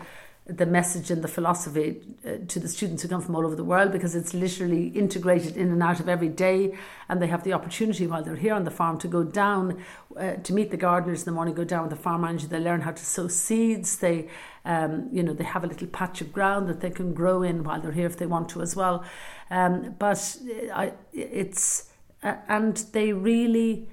the 0.49 0.65
message 0.65 1.11
and 1.11 1.23
the 1.23 1.27
philosophy 1.27 2.01
uh, 2.25 2.31
to 2.47 2.59
the 2.59 2.67
students 2.67 3.03
who 3.03 3.09
come 3.09 3.21
from 3.21 3.35
all 3.35 3.45
over 3.45 3.55
the 3.55 3.63
world 3.63 3.91
because 3.91 4.15
it's 4.15 4.33
literally 4.33 4.87
integrated 4.87 5.55
in 5.55 5.71
and 5.71 5.83
out 5.83 5.99
of 5.99 6.09
every 6.09 6.29
day 6.29 6.75
and 7.07 7.21
they 7.21 7.27
have 7.27 7.43
the 7.43 7.53
opportunity 7.53 8.07
while 8.07 8.23
they're 8.23 8.35
here 8.35 8.53
on 8.53 8.63
the 8.63 8.71
farm 8.71 8.97
to 8.97 9.07
go 9.07 9.23
down 9.23 9.81
uh, 10.17 10.33
to 10.35 10.53
meet 10.53 10.71
the 10.71 10.77
gardeners 10.77 11.19
in 11.19 11.25
the 11.25 11.31
morning 11.31 11.53
go 11.53 11.63
down 11.63 11.83
with 11.83 11.91
the 11.91 12.03
farm 12.03 12.21
manager 12.21 12.47
they 12.47 12.59
learn 12.59 12.81
how 12.81 12.91
to 12.91 13.05
sow 13.05 13.27
seeds 13.27 13.97
they 13.99 14.27
um, 14.65 15.09
you 15.11 15.23
know 15.23 15.33
they 15.33 15.43
have 15.43 15.63
a 15.63 15.67
little 15.67 15.87
patch 15.87 16.21
of 16.21 16.33
ground 16.33 16.67
that 16.67 16.79
they 16.81 16.89
can 16.89 17.13
grow 17.13 17.41
in 17.43 17.63
while 17.63 17.81
they're 17.81 17.91
here 17.91 18.05
if 18.05 18.17
they 18.17 18.25
want 18.25 18.49
to 18.49 18.61
as 18.61 18.75
well. 18.75 19.03
Um, 19.49 19.95
but 19.97 20.37
uh, 20.43 20.73
I, 20.73 20.93
it's 21.13 21.89
uh, 22.23 22.35
and 22.47 22.77
they 22.91 23.13
really 23.13 23.89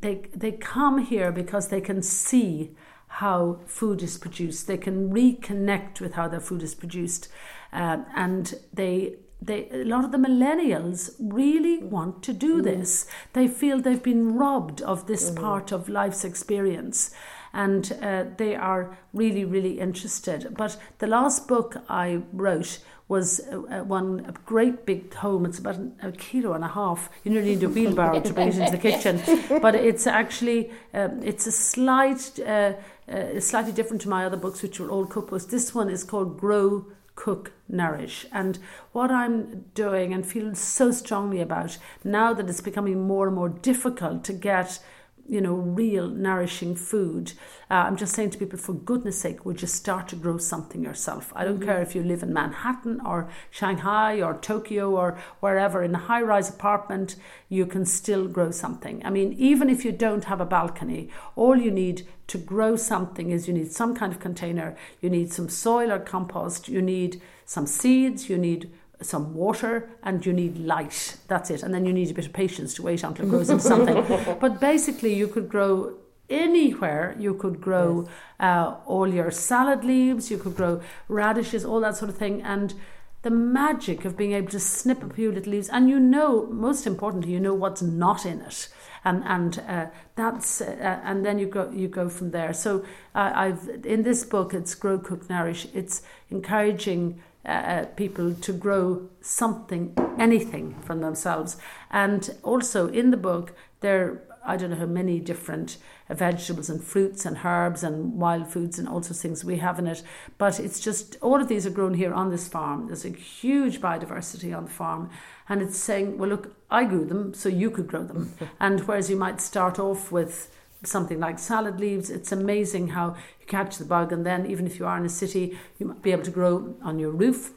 they 0.00 0.22
they 0.34 0.52
come 0.52 0.98
here 0.98 1.32
because 1.32 1.68
they 1.68 1.80
can 1.80 2.02
see 2.02 2.76
how 3.08 3.58
food 3.66 4.02
is 4.02 4.18
produced. 4.18 4.66
They 4.66 4.76
can 4.76 5.10
reconnect 5.10 6.00
with 6.00 6.14
how 6.14 6.28
their 6.28 6.40
food 6.40 6.62
is 6.62 6.74
produced, 6.74 7.28
uh, 7.72 7.98
and 8.14 8.54
they. 8.72 9.16
They, 9.40 9.68
a 9.70 9.84
lot 9.84 10.04
of 10.04 10.10
the 10.10 10.18
millennials 10.18 11.14
really 11.20 11.78
want 11.78 12.24
to 12.24 12.32
do 12.32 12.60
mm. 12.60 12.64
this. 12.64 13.06
They 13.34 13.46
feel 13.46 13.80
they've 13.80 14.02
been 14.02 14.34
robbed 14.34 14.82
of 14.82 15.06
this 15.06 15.30
mm. 15.30 15.40
part 15.40 15.70
of 15.70 15.88
life's 15.88 16.24
experience 16.24 17.14
and 17.52 17.96
uh, 18.02 18.24
they 18.36 18.54
are 18.54 18.98
really, 19.12 19.44
really 19.44 19.80
interested. 19.80 20.54
But 20.56 20.76
the 20.98 21.06
last 21.06 21.48
book 21.48 21.76
I 21.88 22.22
wrote 22.32 22.80
was 23.08 23.40
uh, 23.40 23.62
uh, 23.62 23.84
one 23.84 24.24
a 24.28 24.32
great 24.44 24.84
big 24.84 25.12
home. 25.14 25.46
It's 25.46 25.58
about 25.58 25.78
a 26.02 26.12
kilo 26.12 26.52
and 26.52 26.62
a 26.62 26.68
half. 26.68 27.08
You 27.24 27.32
nearly 27.32 27.54
need 27.54 27.62
a 27.62 27.68
wheelbarrow 27.68 28.20
to 28.20 28.32
bring 28.32 28.48
it 28.48 28.58
into 28.58 28.70
the 28.70 28.78
kitchen. 28.78 29.20
But 29.62 29.74
it's 29.74 30.06
actually 30.06 30.70
um, 30.92 31.22
it's 31.22 31.46
a 31.46 31.52
slight 31.52 32.38
uh, 32.46 32.74
uh, 33.10 33.40
slightly 33.40 33.72
different 33.72 34.02
to 34.02 34.08
my 34.08 34.24
other 34.24 34.36
books, 34.36 34.62
which 34.62 34.78
were 34.80 34.90
all 34.90 35.06
cookbooks. 35.06 35.48
This 35.48 35.74
one 35.74 35.88
is 35.88 36.04
called 36.04 36.38
Grow, 36.38 36.86
Cook, 37.14 37.52
Nourish. 37.68 38.26
And 38.32 38.58
what 38.92 39.10
I'm 39.10 39.64
doing 39.74 40.12
and 40.12 40.26
feel 40.26 40.54
so 40.54 40.90
strongly 40.92 41.40
about 41.40 41.78
now 42.04 42.32
that 42.32 42.48
it's 42.48 42.60
becoming 42.60 43.06
more 43.06 43.26
and 43.26 43.36
more 43.36 43.48
difficult 43.48 44.24
to 44.24 44.32
get 44.32 44.80
you 45.28 45.40
know, 45.42 45.52
real 45.52 46.08
nourishing 46.08 46.74
food. 46.74 47.32
Uh, 47.70 47.74
I'm 47.74 47.96
just 47.96 48.14
saying 48.14 48.30
to 48.30 48.38
people, 48.38 48.58
for 48.58 48.72
goodness 48.72 49.20
sake, 49.20 49.44
would 49.44 49.60
you 49.60 49.68
start 49.68 50.08
to 50.08 50.16
grow 50.16 50.38
something 50.38 50.82
yourself? 50.82 51.32
I 51.36 51.44
don't 51.44 51.56
mm-hmm. 51.56 51.64
care 51.64 51.82
if 51.82 51.94
you 51.94 52.02
live 52.02 52.22
in 52.22 52.32
Manhattan 52.32 53.00
or 53.04 53.28
Shanghai 53.50 54.22
or 54.22 54.38
Tokyo 54.38 54.96
or 54.96 55.18
wherever, 55.40 55.82
in 55.82 55.94
a 55.94 55.98
high 55.98 56.22
rise 56.22 56.48
apartment, 56.48 57.16
you 57.50 57.66
can 57.66 57.84
still 57.84 58.26
grow 58.26 58.50
something. 58.50 59.04
I 59.04 59.10
mean, 59.10 59.34
even 59.34 59.68
if 59.68 59.84
you 59.84 59.92
don't 59.92 60.24
have 60.24 60.40
a 60.40 60.46
balcony, 60.46 61.10
all 61.36 61.56
you 61.56 61.70
need 61.70 62.06
to 62.28 62.38
grow 62.38 62.76
something 62.76 63.30
is 63.30 63.46
you 63.46 63.54
need 63.54 63.72
some 63.72 63.94
kind 63.94 64.12
of 64.12 64.20
container, 64.20 64.76
you 65.00 65.10
need 65.10 65.32
some 65.32 65.48
soil 65.48 65.92
or 65.92 65.98
compost, 65.98 66.68
you 66.68 66.80
need 66.80 67.20
some 67.44 67.66
seeds, 67.66 68.28
you 68.30 68.38
need 68.38 68.70
some 69.00 69.34
water 69.34 69.88
and 70.02 70.24
you 70.24 70.32
need 70.32 70.58
light. 70.58 71.16
That's 71.28 71.50
it. 71.50 71.62
And 71.62 71.72
then 71.72 71.84
you 71.84 71.92
need 71.92 72.10
a 72.10 72.14
bit 72.14 72.26
of 72.26 72.32
patience 72.32 72.74
to 72.74 72.82
wait 72.82 73.02
until 73.04 73.26
it 73.26 73.30
grows 73.30 73.50
into 73.50 73.62
something. 73.62 74.36
But 74.40 74.60
basically, 74.60 75.14
you 75.14 75.28
could 75.28 75.48
grow 75.48 75.94
anywhere. 76.28 77.14
You 77.18 77.34
could 77.34 77.60
grow 77.60 78.02
yes. 78.02 78.12
uh, 78.40 78.74
all 78.86 79.08
your 79.08 79.30
salad 79.30 79.84
leaves, 79.84 80.30
you 80.30 80.38
could 80.38 80.56
grow 80.56 80.80
radishes, 81.08 81.64
all 81.64 81.80
that 81.80 81.96
sort 81.96 82.10
of 82.10 82.16
thing. 82.16 82.42
And 82.42 82.74
the 83.22 83.30
magic 83.30 84.04
of 84.04 84.16
being 84.16 84.32
able 84.32 84.50
to 84.50 84.60
snip 84.60 85.02
a 85.02 85.12
few 85.12 85.32
little 85.32 85.52
leaves, 85.52 85.68
and 85.68 85.88
you 85.88 85.98
know, 85.98 86.46
most 86.46 86.86
importantly, 86.86 87.32
you 87.32 87.40
know 87.40 87.54
what's 87.54 87.82
not 87.82 88.24
in 88.24 88.40
it. 88.42 88.68
And 89.04 89.22
and 89.24 89.58
uh, 89.68 89.86
that's 90.16 90.60
uh, 90.60 91.00
and 91.04 91.24
then 91.24 91.38
you 91.38 91.46
go 91.46 91.70
you 91.70 91.88
go 91.88 92.08
from 92.08 92.30
there. 92.30 92.52
So 92.52 92.84
uh, 93.14 93.32
I've 93.34 93.68
in 93.84 94.02
this 94.02 94.24
book 94.24 94.54
it's 94.54 94.74
grow 94.74 94.98
cook 94.98 95.28
nourish. 95.30 95.66
It's 95.72 96.02
encouraging 96.30 97.20
uh, 97.44 97.48
uh, 97.48 97.84
people 97.86 98.34
to 98.34 98.52
grow 98.52 99.08
something, 99.20 99.94
anything 100.18 100.74
from 100.82 101.00
themselves. 101.00 101.56
And 101.90 102.36
also 102.42 102.88
in 102.88 103.10
the 103.10 103.16
book, 103.16 103.54
there 103.80 104.22
I 104.48 104.56
don't 104.56 104.70
know 104.70 104.76
how 104.76 104.86
many 104.86 105.20
different 105.20 105.76
vegetables 106.08 106.70
and 106.70 106.82
fruits 106.82 107.26
and 107.26 107.38
herbs 107.44 107.82
and 107.82 108.14
wild 108.14 108.48
foods 108.48 108.78
and 108.78 108.88
all 108.88 109.02
sorts 109.02 109.10
of 109.10 109.18
things 109.18 109.44
we 109.44 109.58
have 109.58 109.78
in 109.78 109.86
it. 109.86 110.02
But 110.38 110.58
it's 110.58 110.80
just 110.80 111.16
all 111.20 111.40
of 111.40 111.48
these 111.48 111.66
are 111.66 111.70
grown 111.70 111.92
here 111.92 112.14
on 112.14 112.30
this 112.30 112.48
farm. 112.48 112.86
There's 112.86 113.04
a 113.04 113.10
huge 113.10 113.80
biodiversity 113.80 114.56
on 114.56 114.64
the 114.64 114.70
farm. 114.70 115.10
And 115.50 115.60
it's 115.60 115.76
saying, 115.76 116.16
well, 116.16 116.30
look, 116.30 116.56
I 116.70 116.84
grew 116.84 117.04
them, 117.04 117.34
so 117.34 117.50
you 117.50 117.70
could 117.70 117.86
grow 117.86 118.04
them. 118.04 118.32
and 118.60 118.80
whereas 118.86 119.10
you 119.10 119.16
might 119.16 119.40
start 119.42 119.78
off 119.78 120.10
with 120.10 120.50
something 120.84 121.20
like 121.20 121.38
salad 121.38 121.80
leaves. 121.80 122.10
It's 122.10 122.32
amazing 122.32 122.88
how 122.88 123.16
you 123.40 123.46
catch 123.46 123.78
the 123.78 123.84
bug, 123.84 124.12
and 124.12 124.24
then 124.24 124.46
even 124.46 124.66
if 124.66 124.78
you 124.78 124.86
are 124.86 124.96
in 124.96 125.04
a 125.04 125.08
city, 125.08 125.58
you 125.78 125.86
might 125.86 126.02
be 126.02 126.12
able 126.12 126.24
to 126.24 126.30
grow 126.30 126.76
on 126.82 126.98
your 126.98 127.10
roof, 127.10 127.52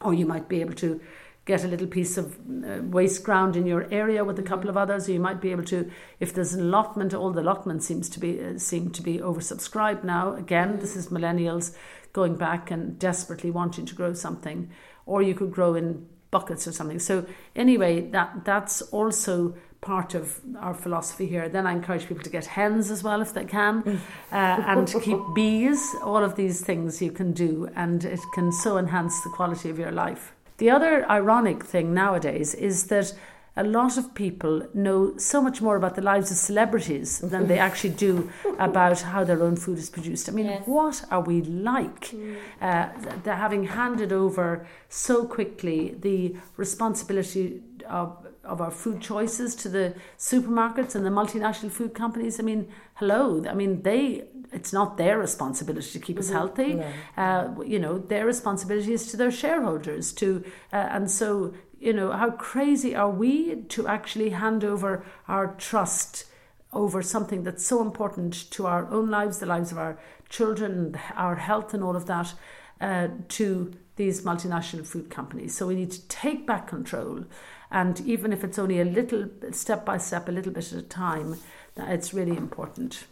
or 0.00 0.14
you 0.14 0.26
might 0.26 0.48
be 0.48 0.60
able 0.60 0.74
to 0.74 1.00
get 1.46 1.64
a 1.64 1.68
little 1.68 1.86
piece 1.86 2.16
of 2.16 2.36
uh, 2.64 2.82
waste 2.82 3.24
ground 3.24 3.56
in 3.56 3.66
your 3.66 3.88
area 3.90 4.24
with 4.24 4.38
a 4.38 4.42
couple 4.42 4.68
of 4.70 4.76
others, 4.76 5.08
or 5.08 5.12
you 5.12 5.20
might 5.20 5.40
be 5.40 5.50
able 5.50 5.64
to, 5.64 5.90
if 6.20 6.32
there's 6.34 6.52
an 6.52 6.60
allotment, 6.60 7.14
all 7.14 7.32
the 7.32 7.40
allotment 7.40 7.82
seems 7.82 8.08
to 8.10 8.20
be 8.20 8.40
uh, 8.40 8.58
seem 8.58 8.90
to 8.90 9.02
be 9.02 9.18
oversubscribed 9.18 10.04
now. 10.04 10.34
Again, 10.34 10.78
this 10.78 10.96
is 10.96 11.08
millennials 11.08 11.74
going 12.12 12.36
back 12.36 12.70
and 12.70 12.98
desperately 12.98 13.50
wanting 13.50 13.86
to 13.86 13.94
grow 13.94 14.12
something, 14.12 14.70
or 15.06 15.22
you 15.22 15.34
could 15.34 15.50
grow 15.50 15.74
in 15.74 16.06
buckets 16.30 16.68
or 16.68 16.72
something. 16.72 16.98
So 16.98 17.26
anyway, 17.56 18.02
that 18.10 18.44
that's 18.44 18.82
also 18.82 19.54
part 19.80 20.14
of 20.14 20.40
our 20.58 20.74
philosophy 20.74 21.26
here. 21.26 21.48
Then 21.48 21.66
I 21.66 21.72
encourage 21.72 22.06
people 22.06 22.22
to 22.24 22.30
get 22.30 22.46
hens 22.46 22.90
as 22.90 23.02
well 23.02 23.22
if 23.22 23.32
they 23.32 23.44
can, 23.44 23.82
mm. 23.82 23.98
uh, 24.30 24.36
and 24.66 24.86
to 24.88 25.00
keep 25.00 25.18
bees. 25.34 25.94
All 26.02 26.22
of 26.22 26.36
these 26.36 26.60
things 26.60 27.00
you 27.00 27.12
can 27.12 27.32
do, 27.32 27.68
and 27.74 28.04
it 28.04 28.20
can 28.34 28.52
so 28.52 28.78
enhance 28.78 29.20
the 29.22 29.30
quality 29.30 29.70
of 29.70 29.78
your 29.78 29.92
life. 29.92 30.32
The 30.58 30.70
other 30.70 31.08
ironic 31.10 31.64
thing 31.64 31.94
nowadays 31.94 32.54
is 32.54 32.86
that 32.88 33.14
a 33.56 33.64
lot 33.64 33.98
of 33.98 34.14
people 34.14 34.62
know 34.74 35.16
so 35.16 35.42
much 35.42 35.60
more 35.60 35.76
about 35.76 35.94
the 35.94 36.02
lives 36.02 36.30
of 36.30 36.36
celebrities 36.36 37.18
than 37.18 37.46
they 37.46 37.58
actually 37.68 37.90
do 37.90 38.30
about 38.58 39.00
how 39.00 39.24
their 39.24 39.42
own 39.42 39.56
food 39.56 39.78
is 39.78 39.90
produced. 39.90 40.28
I 40.28 40.32
mean, 40.32 40.46
yes. 40.46 40.62
what 40.66 41.04
are 41.10 41.20
we 41.20 41.42
like? 41.42 42.10
Mm. 42.10 42.36
Uh, 42.60 42.88
they're 43.24 43.34
having 43.34 43.64
handed 43.64 44.12
over 44.12 44.66
so 44.88 45.24
quickly 45.24 45.96
the 45.98 46.36
responsibility 46.56 47.62
of 47.88 48.26
of 48.44 48.60
our 48.60 48.70
food 48.70 49.00
choices 49.00 49.54
to 49.54 49.68
the 49.68 49.94
supermarkets 50.18 50.94
and 50.94 51.04
the 51.04 51.10
multinational 51.10 51.70
food 51.70 51.94
companies. 51.94 52.40
I 52.40 52.42
mean, 52.42 52.68
hello. 52.94 53.44
I 53.48 53.54
mean, 53.54 53.82
they. 53.82 54.24
It's 54.52 54.72
not 54.72 54.96
their 54.96 55.16
responsibility 55.16 55.92
to 55.92 56.00
keep 56.00 56.16
mm-hmm. 56.16 56.24
us 56.24 56.30
healthy. 56.30 56.80
Yeah. 56.80 56.92
Uh, 57.16 57.62
you 57.62 57.78
know, 57.78 57.98
their 57.98 58.26
responsibility 58.26 58.92
is 58.92 59.06
to 59.12 59.16
their 59.16 59.30
shareholders. 59.30 60.12
To 60.14 60.44
uh, 60.72 60.76
and 60.76 61.08
so 61.10 61.54
you 61.78 61.94
know, 61.94 62.12
how 62.12 62.30
crazy 62.30 62.94
are 62.94 63.10
we 63.10 63.62
to 63.68 63.88
actually 63.88 64.30
hand 64.30 64.64
over 64.64 65.04
our 65.26 65.54
trust 65.54 66.26
over 66.72 67.02
something 67.02 67.42
that's 67.42 67.66
so 67.66 67.80
important 67.80 68.50
to 68.50 68.66
our 68.66 68.88
own 68.90 69.10
lives, 69.10 69.38
the 69.38 69.46
lives 69.46 69.72
of 69.72 69.78
our 69.78 69.98
children, 70.28 70.96
our 71.16 71.36
health, 71.36 71.74
and 71.74 71.82
all 71.82 71.96
of 71.96 72.06
that, 72.06 72.32
uh, 72.80 73.08
to 73.28 73.72
these 73.96 74.22
multinational 74.22 74.86
food 74.86 75.10
companies. 75.10 75.56
So 75.56 75.66
we 75.66 75.74
need 75.74 75.90
to 75.90 76.06
take 76.08 76.46
back 76.46 76.68
control 76.68 77.24
and 77.70 78.00
even 78.00 78.32
if 78.32 78.42
it's 78.44 78.58
only 78.58 78.80
a 78.80 78.84
little 78.84 79.28
step 79.52 79.84
by 79.84 79.98
step, 79.98 80.28
a 80.28 80.32
little 80.32 80.52
bit 80.52 80.72
at 80.72 80.78
a 80.78 80.82
time, 80.82 81.36
that 81.76 81.90
it's 81.90 82.12
really 82.12 82.36
important. 82.36 83.04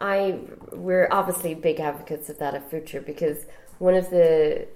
I 0.00 0.38
we're 0.72 1.08
obviously 1.10 1.54
big 1.54 1.78
advocates 1.78 2.30
of 2.30 2.38
that 2.38 2.54
at 2.54 2.70
Future 2.70 3.02
because 3.02 3.44
one 3.78 3.94
of 3.94 4.08
the 4.10 4.66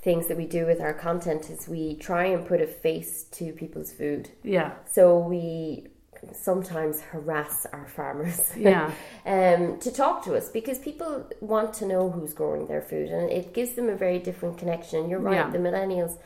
things 0.00 0.26
that 0.28 0.36
we 0.36 0.46
do 0.46 0.66
with 0.66 0.80
our 0.80 0.92
content 0.92 1.48
is 1.50 1.66
we 1.68 1.96
try 1.96 2.24
and 2.26 2.46
put 2.46 2.60
a 2.60 2.66
face 2.66 3.24
to 3.32 3.52
people's 3.52 3.92
food. 3.92 4.30
Yeah. 4.42 4.72
So 4.90 5.18
we 5.18 5.88
sometimes 6.32 7.00
harass 7.00 7.66
our 7.72 7.86
farmers 7.86 8.52
yeah. 8.56 8.90
um, 9.26 9.78
to 9.78 9.90
talk 9.92 10.24
to 10.24 10.34
us 10.34 10.48
because 10.48 10.78
people 10.78 11.26
want 11.40 11.74
to 11.74 11.86
know 11.86 12.10
who's 12.10 12.32
growing 12.32 12.66
their 12.66 12.80
food 12.80 13.10
and 13.10 13.30
it 13.30 13.52
gives 13.52 13.72
them 13.72 13.88
a 13.88 13.94
very 13.94 14.18
different 14.18 14.56
connection. 14.58 15.08
You're 15.08 15.20
right, 15.20 15.36
yeah. 15.36 15.50
the 15.50 15.58
millennials 15.58 16.18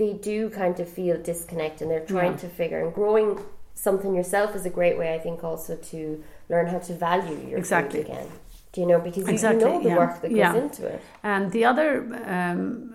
they 0.00 0.14
do 0.14 0.48
kind 0.48 0.80
of 0.80 0.88
feel 0.88 1.22
disconnected 1.22 1.82
and 1.82 1.90
they're 1.90 2.06
trying 2.06 2.32
yeah. 2.32 2.38
to 2.38 2.48
figure 2.48 2.80
and 2.82 2.94
growing 2.94 3.38
something 3.74 4.14
yourself 4.14 4.56
is 4.56 4.64
a 4.64 4.70
great 4.70 4.96
way 4.98 5.14
I 5.14 5.18
think 5.18 5.44
also 5.44 5.76
to 5.76 6.24
learn 6.48 6.66
how 6.66 6.78
to 6.78 6.94
value 6.94 7.38
your 7.48 7.58
exactly. 7.58 8.02
food 8.02 8.10
again. 8.10 8.28
Do 8.72 8.80
you 8.80 8.86
know 8.86 8.98
because 8.98 9.28
exactly, 9.28 9.60
you 9.60 9.68
know 9.68 9.82
the 9.82 9.88
yeah. 9.90 9.96
work 9.96 10.22
that 10.22 10.28
goes 10.28 10.38
yeah. 10.38 10.54
into 10.54 10.86
it. 10.86 11.02
And 11.22 11.52
the 11.52 11.64
other 11.66 11.88
um, 12.24 12.94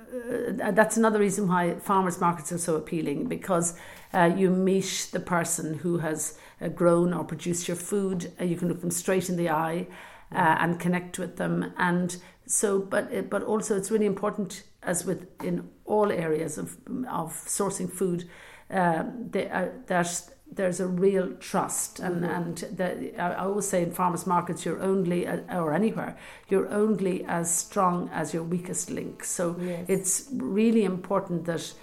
uh, 0.63 0.72
that's 0.72 0.98
another 0.98 1.20
reason 1.20 1.48
why 1.48 1.76
farmers 1.76 2.20
markets 2.20 2.52
are 2.52 2.58
so 2.58 2.76
appealing 2.76 3.28
because 3.28 3.78
uh, 4.13 4.32
you 4.36 4.50
meet 4.50 5.10
the 5.12 5.20
person 5.20 5.76
who 5.76 6.00
has 6.00 6.39
uh, 6.60 6.70
grown 6.70 7.13
or 7.13 7.24
produced 7.24 7.68
your 7.68 7.78
food. 7.78 8.32
Uh, 8.39 8.46
you 8.46 8.56
can 8.56 8.68
look 8.68 8.82
them 8.82 8.91
straight 8.91 9.30
in 9.30 9.36
the 9.36 9.50
eye 9.50 9.86
uh, 10.32 10.56
and 10.60 10.80
connect 10.80 11.20
with 11.20 11.38
them. 11.38 11.72
And 11.78 12.18
so, 12.48 12.80
but 12.80 13.30
but 13.30 13.44
also 13.44 13.78
it's 13.78 13.91
really 13.91 14.08
important, 14.08 14.63
as 14.82 15.06
with 15.06 15.28
in 15.44 15.70
all 15.86 16.12
areas 16.12 16.58
of 16.58 16.78
of 17.08 17.34
sourcing 17.45 17.91
food, 17.91 18.30
uh, 18.69 19.04
they, 19.32 19.50
uh, 19.50 19.67
there's 19.88 20.32
there's 20.52 20.80
a 20.80 20.88
real 20.88 21.34
trust 21.36 22.00
and 22.00 22.24
mm-hmm. 22.24 22.34
and 22.34 22.58
the, 22.78 23.19
I 23.19 23.36
always 23.45 23.67
say 23.67 23.84
in 23.84 23.91
farmers 23.91 24.28
markets 24.28 24.63
you're 24.63 24.82
only 24.82 25.28
uh, 25.28 25.39
or 25.60 25.74
anywhere 25.74 26.15
you're 26.50 26.71
only 26.71 27.26
as 27.26 27.54
strong 27.54 28.10
as 28.13 28.34
your 28.34 28.43
weakest 28.43 28.91
link 28.91 29.24
so 29.24 29.58
yes. 29.60 29.86
it's 29.88 30.28
really 30.32 30.84
important 30.84 31.45
that 31.45 31.74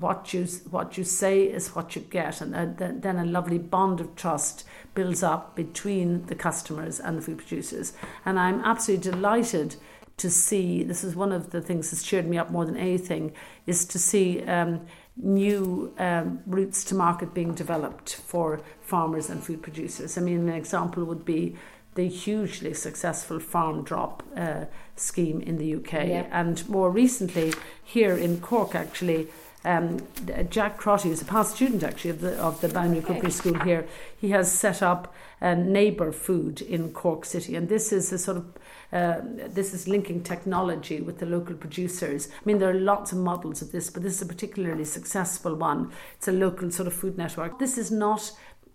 what 0.00 0.34
you 0.34 0.44
what 0.70 0.98
you 0.98 1.04
say 1.04 1.44
is 1.44 1.74
what 1.74 1.94
you 1.94 2.02
get, 2.02 2.40
and 2.40 2.76
then 2.76 3.16
a 3.16 3.24
lovely 3.24 3.58
bond 3.58 4.00
of 4.00 4.14
trust 4.16 4.64
builds 4.94 5.22
up 5.22 5.54
between 5.54 6.26
the 6.26 6.34
customers 6.34 7.00
and 7.00 7.18
the 7.18 7.22
food 7.22 7.38
producers. 7.38 7.92
And 8.24 8.38
I'm 8.38 8.60
absolutely 8.60 9.10
delighted 9.10 9.76
to 10.16 10.30
see. 10.30 10.82
This 10.82 11.04
is 11.04 11.16
one 11.16 11.32
of 11.32 11.50
the 11.50 11.60
things 11.60 11.90
that's 11.90 12.02
cheered 12.02 12.26
me 12.26 12.38
up 12.38 12.50
more 12.50 12.64
than 12.64 12.76
anything, 12.76 13.32
is 13.66 13.84
to 13.86 13.98
see. 13.98 14.42
Um, 14.42 14.86
new 15.16 15.94
um, 15.98 16.40
routes 16.44 16.82
to 16.84 16.94
market 16.94 17.32
being 17.32 17.54
developed 17.54 18.16
for 18.16 18.60
farmers 18.80 19.30
and 19.30 19.42
food 19.42 19.62
producers. 19.62 20.18
I 20.18 20.20
mean, 20.20 20.48
an 20.48 20.54
example 20.54 21.04
would 21.04 21.24
be 21.24 21.56
the 21.94 22.08
hugely 22.08 22.74
successful 22.74 23.38
farm 23.38 23.84
drop 23.84 24.22
uh, 24.36 24.64
scheme 24.96 25.40
in 25.40 25.58
the 25.58 25.76
UK, 25.76 25.92
yeah. 25.92 26.26
and 26.32 26.68
more 26.68 26.90
recently 26.90 27.52
here 27.82 28.16
in 28.16 28.40
Cork, 28.40 28.74
actually, 28.74 29.28
um, 29.64 30.06
Jack 30.50 30.76
Crotty, 30.76 31.08
who's 31.08 31.22
a 31.22 31.24
past 31.24 31.54
student 31.54 31.82
actually 31.82 32.10
of 32.10 32.20
the 32.20 32.36
of 32.36 32.60
the 32.60 32.68
Boundary 32.68 32.98
okay. 32.98 33.14
Cookery 33.14 33.30
School 33.30 33.58
here, 33.60 33.86
he 34.20 34.30
has 34.30 34.50
set 34.52 34.82
up 34.82 35.14
a 35.40 35.54
neighbour 35.54 36.12
food 36.12 36.60
in 36.60 36.92
Cork 36.92 37.24
City, 37.24 37.54
and 37.54 37.68
this 37.68 37.92
is 37.92 38.12
a 38.12 38.18
sort 38.18 38.36
of 38.36 38.46
uh, 38.94 39.20
this 39.48 39.74
is 39.74 39.88
linking 39.88 40.22
technology 40.22 41.00
with 41.00 41.18
the 41.18 41.26
local 41.26 41.56
producers. 41.56 42.28
I 42.28 42.44
mean, 42.44 42.58
there 42.58 42.70
are 42.70 42.80
lots 42.80 43.10
of 43.10 43.18
models 43.18 43.60
of 43.60 43.72
this, 43.72 43.90
but 43.90 44.04
this 44.04 44.14
is 44.14 44.22
a 44.22 44.26
particularly 44.26 44.84
successful 44.84 45.56
one. 45.56 45.90
It's 46.16 46.28
a 46.28 46.32
local 46.32 46.70
sort 46.70 46.86
of 46.86 46.94
food 46.94 47.18
network. 47.18 47.58
This 47.58 47.76
is 47.76 47.90
not 47.90 48.30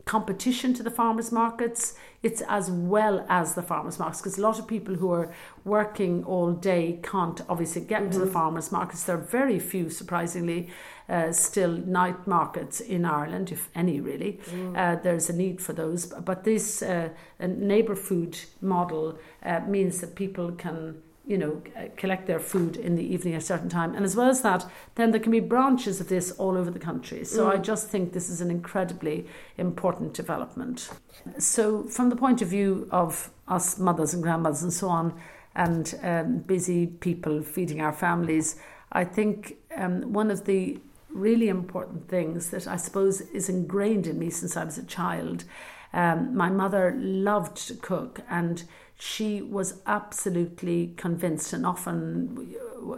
competition 0.05 0.73
to 0.73 0.81
the 0.81 0.89
farmers 0.89 1.31
markets 1.31 1.93
it's 2.23 2.41
as 2.47 2.71
well 2.71 3.23
as 3.29 3.53
the 3.53 3.61
farmers 3.61 3.99
markets 3.99 4.21
because 4.21 4.39
a 4.39 4.41
lot 4.41 4.57
of 4.57 4.67
people 4.67 4.95
who 4.95 5.11
are 5.11 5.31
working 5.65 6.23
all 6.23 6.51
day 6.51 6.99
can't 7.03 7.41
obviously 7.47 7.81
get 7.81 8.01
mm-hmm. 8.01 8.11
to 8.11 8.17
the 8.17 8.25
mm-hmm. 8.25 8.33
farmers 8.33 8.71
markets 8.71 9.03
there 9.03 9.17
are 9.17 9.21
very 9.21 9.59
few 9.59 9.87
surprisingly 9.87 10.67
uh, 11.09 11.31
still 11.31 11.71
night 11.71 12.27
markets 12.27 12.79
in 12.79 13.05
Ireland 13.05 13.51
if 13.51 13.69
any 13.75 13.99
really 13.99 14.39
mm. 14.45 14.77
uh, 14.77 15.01
there's 15.01 15.29
a 15.29 15.33
need 15.33 15.61
for 15.61 15.73
those 15.73 16.05
but 16.05 16.43
this 16.43 16.81
uh, 16.81 17.09
neighbour 17.39 17.95
food 17.95 18.39
model 18.61 19.17
uh, 19.43 19.59
means 19.67 20.01
that 20.01 20.15
people 20.15 20.51
can 20.51 21.01
you 21.29 21.37
know, 21.37 21.61
collect 21.95 22.25
their 22.25 22.39
food 22.39 22.75
in 22.75 22.95
the 22.95 23.03
evening 23.03 23.35
at 23.35 23.43
a 23.43 23.45
certain 23.45 23.69
time. 23.69 23.93
And 23.93 24.03
as 24.03 24.15
well 24.15 24.29
as 24.29 24.41
that, 24.41 24.65
then 24.95 25.11
there 25.11 25.19
can 25.19 25.31
be 25.31 25.39
branches 25.39 26.01
of 26.01 26.09
this 26.09 26.31
all 26.31 26.57
over 26.57 26.71
the 26.71 26.79
country. 26.79 27.23
So 27.23 27.45
mm. 27.45 27.53
I 27.53 27.57
just 27.57 27.87
think 27.87 28.13
this 28.13 28.31
is 28.31 28.41
an 28.41 28.49
incredibly 28.49 29.27
important 29.55 30.15
development. 30.15 30.89
So, 31.37 31.83
from 31.83 32.09
the 32.09 32.15
point 32.15 32.41
of 32.41 32.47
view 32.47 32.87
of 32.91 33.29
us 33.47 33.77
mothers 33.77 34.15
and 34.15 34.23
grandmothers 34.23 34.63
and 34.63 34.73
so 34.73 34.89
on, 34.89 35.13
and 35.55 35.93
um, 36.01 36.37
busy 36.39 36.87
people 36.87 37.43
feeding 37.43 37.79
our 37.79 37.93
families, 37.93 38.55
I 38.91 39.03
think 39.03 39.57
um, 39.77 40.11
one 40.11 40.31
of 40.31 40.45
the 40.45 40.79
really 41.09 41.49
important 41.49 42.07
things 42.07 42.49
that 42.51 42.67
I 42.67 42.77
suppose 42.77 43.21
is 43.21 43.49
ingrained 43.49 44.07
in 44.07 44.19
me 44.19 44.29
since 44.29 44.55
I 44.55 44.63
was 44.63 44.77
a 44.77 44.85
child. 44.85 45.43
Um, 45.93 46.35
my 46.35 46.49
mother 46.49 46.95
loved 46.99 47.57
to 47.67 47.75
cook 47.75 48.21
and 48.29 48.63
she 48.99 49.41
was 49.41 49.81
absolutely 49.87 50.93
convinced 50.97 51.53
and 51.53 51.65
often 51.65 52.53